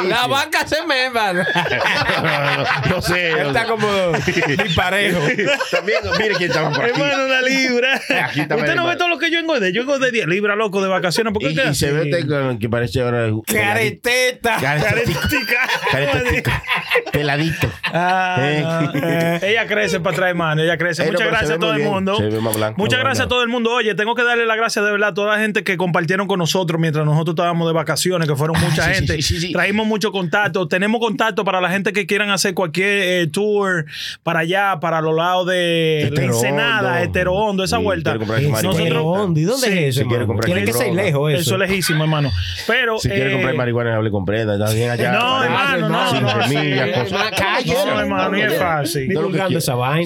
[0.08, 1.44] La vaca se me hermano.
[2.24, 3.32] no, no sé.
[3.32, 3.88] Él está como
[4.64, 5.20] disparejo.
[5.72, 7.02] También, mire quién estaba por aquí.
[7.02, 8.02] Hermano, una libra.
[8.26, 9.74] Aquí está, Usted no ve todo lo que yo engordé.
[9.74, 11.34] Yo engordé 10 libras, loco, de vacaciones.
[11.34, 13.30] ¿Por qué Y, se ve con- que parece ahora.
[13.48, 14.58] Careteta.
[14.62, 15.68] Caretica.
[15.92, 16.64] Caretica.
[17.12, 17.72] Peladito.
[17.86, 19.40] Ah, Eh.
[19.42, 21.04] ella crece para traer mano, ella crece.
[21.06, 22.16] Muchas gracias a todo el mundo.
[22.16, 22.78] Se ve más blanco.
[22.80, 23.72] Muchas Más gracias a todo el mundo.
[23.72, 26.40] Oye, tengo que darle las gracias de verdad a toda la gente que compartieron con
[26.40, 29.14] nosotros mientras nosotros estábamos de vacaciones, que fueron mucha Ah, sí, gente.
[29.16, 29.52] sí, sí, sí.
[29.54, 30.68] Traímos mucho contacto.
[30.68, 32.88] Tenemos contacto para la gente que quieran hacer cualquier
[33.24, 33.86] eh, tour
[34.24, 37.04] para allá, para los lados de la Hetero Ensenada, Hondo.
[37.04, 38.18] Hetero Hondo, esa Sí, vuelta.
[38.18, 39.42] quiere ¿dónde?
[39.42, 40.00] ¿Y dónde Sí, es eso?
[40.02, 40.28] si quiere hermano?
[40.28, 41.42] comprar Tiene que ser lejos eso.
[41.42, 42.30] Eso es lejísimo, hermano.
[42.68, 43.00] Pero.
[43.00, 44.54] Si quiere eh, comprar marihuana, hable con prenda.
[44.56, 45.12] Está bien allá.
[45.12, 47.66] No, hermano, no, Sin no, semillas, cosas.
[47.66, 49.08] No, hermano, ni es fácil.
[49.08, 49.16] Que.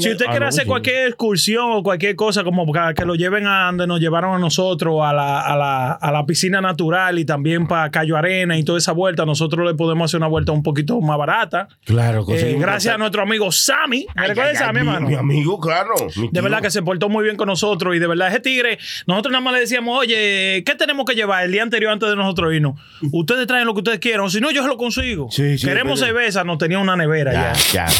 [0.01, 3.47] Si usted quiere no, hacer cualquier excursión o cualquier cosa, como que, que lo lleven
[3.47, 7.25] a donde nos llevaron a nosotros, a la, a la, a la piscina natural y
[7.25, 10.61] también para Cayo Arena y toda esa vuelta, nosotros le podemos hacer una vuelta un
[10.63, 11.67] poquito más barata.
[11.85, 14.05] Claro, Eh, gracias a nuestro amigo Sammy.
[14.15, 15.07] ¿Me recuerdas Sammy, mi- hermano?
[15.07, 15.95] Mi amigo, claro.
[16.17, 18.77] mi De verdad que se portó muy bien con nosotros y de verdad ese tigre,
[19.07, 22.15] nosotros nada más le decíamos, oye, ¿qué tenemos que llevar el día anterior antes de
[22.15, 22.79] nosotros irnos?
[23.11, 25.27] Ustedes traen lo que ustedes quieran, o si no, yo se lo consigo.
[25.31, 27.53] Sí, sí, Queremos pero- cerveza, nos tenía una nevera ya.
[27.73, 27.93] Ya, ya.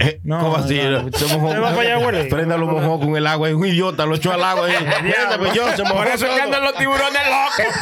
[0.00, 0.80] Eh, No, ¿Cómo así?
[0.82, 1.10] no.
[1.12, 1.48] Se mojó.
[1.48, 2.28] Usted va para allá, güey.
[2.28, 3.48] Prenda lo mojó con el agua.
[3.48, 4.70] Es un idiota, lo echó al agua.
[4.70, 4.74] eh.
[4.78, 5.96] Prenda, pues yo, se mojó.
[5.96, 7.74] Por eso andan los tiburones locos.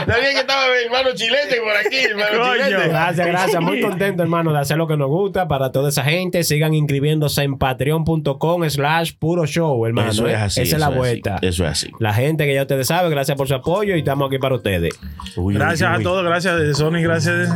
[0.00, 2.64] Está bien que estaba mi hermano chilete por aquí, hermano Coño.
[2.64, 2.88] chilete.
[2.88, 3.62] Gracias, gracias.
[3.62, 6.42] Muy contento, hermano, de hacer lo que nos gusta para toda esa gente.
[6.44, 10.10] Sigan inscribiéndose en patreon.com slash puro show, hermano.
[10.10, 10.36] Eso es ¿eh?
[10.36, 10.60] así.
[10.62, 11.38] Esa es la así, vuelta.
[11.42, 11.90] Eso es así.
[12.00, 14.94] La gente que ya ustedes saben, gracias por su apoyo y estamos aquí para ustedes.
[15.36, 16.04] Uy, Gracias uy, a uy.
[16.04, 17.48] todos, gracias de Sony, gracias.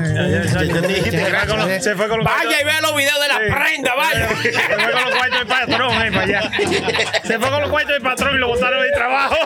[1.83, 4.29] Se fue con los- Vaya y vea los videos de la prenda, vaya.
[4.43, 6.51] Se fue con los cuartos del patrón, ahí para allá.
[7.25, 9.37] Se fue con los cuartos del patrón y lo botaron del trabajo.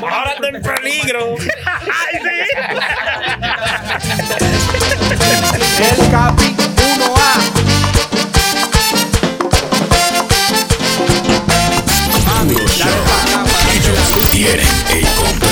[0.00, 1.36] Ahora está en peligro.
[1.66, 2.28] ¡Ay, sí!
[5.80, 7.64] El Capi 1A.
[12.40, 12.72] Amigos,
[14.30, 15.43] tienen el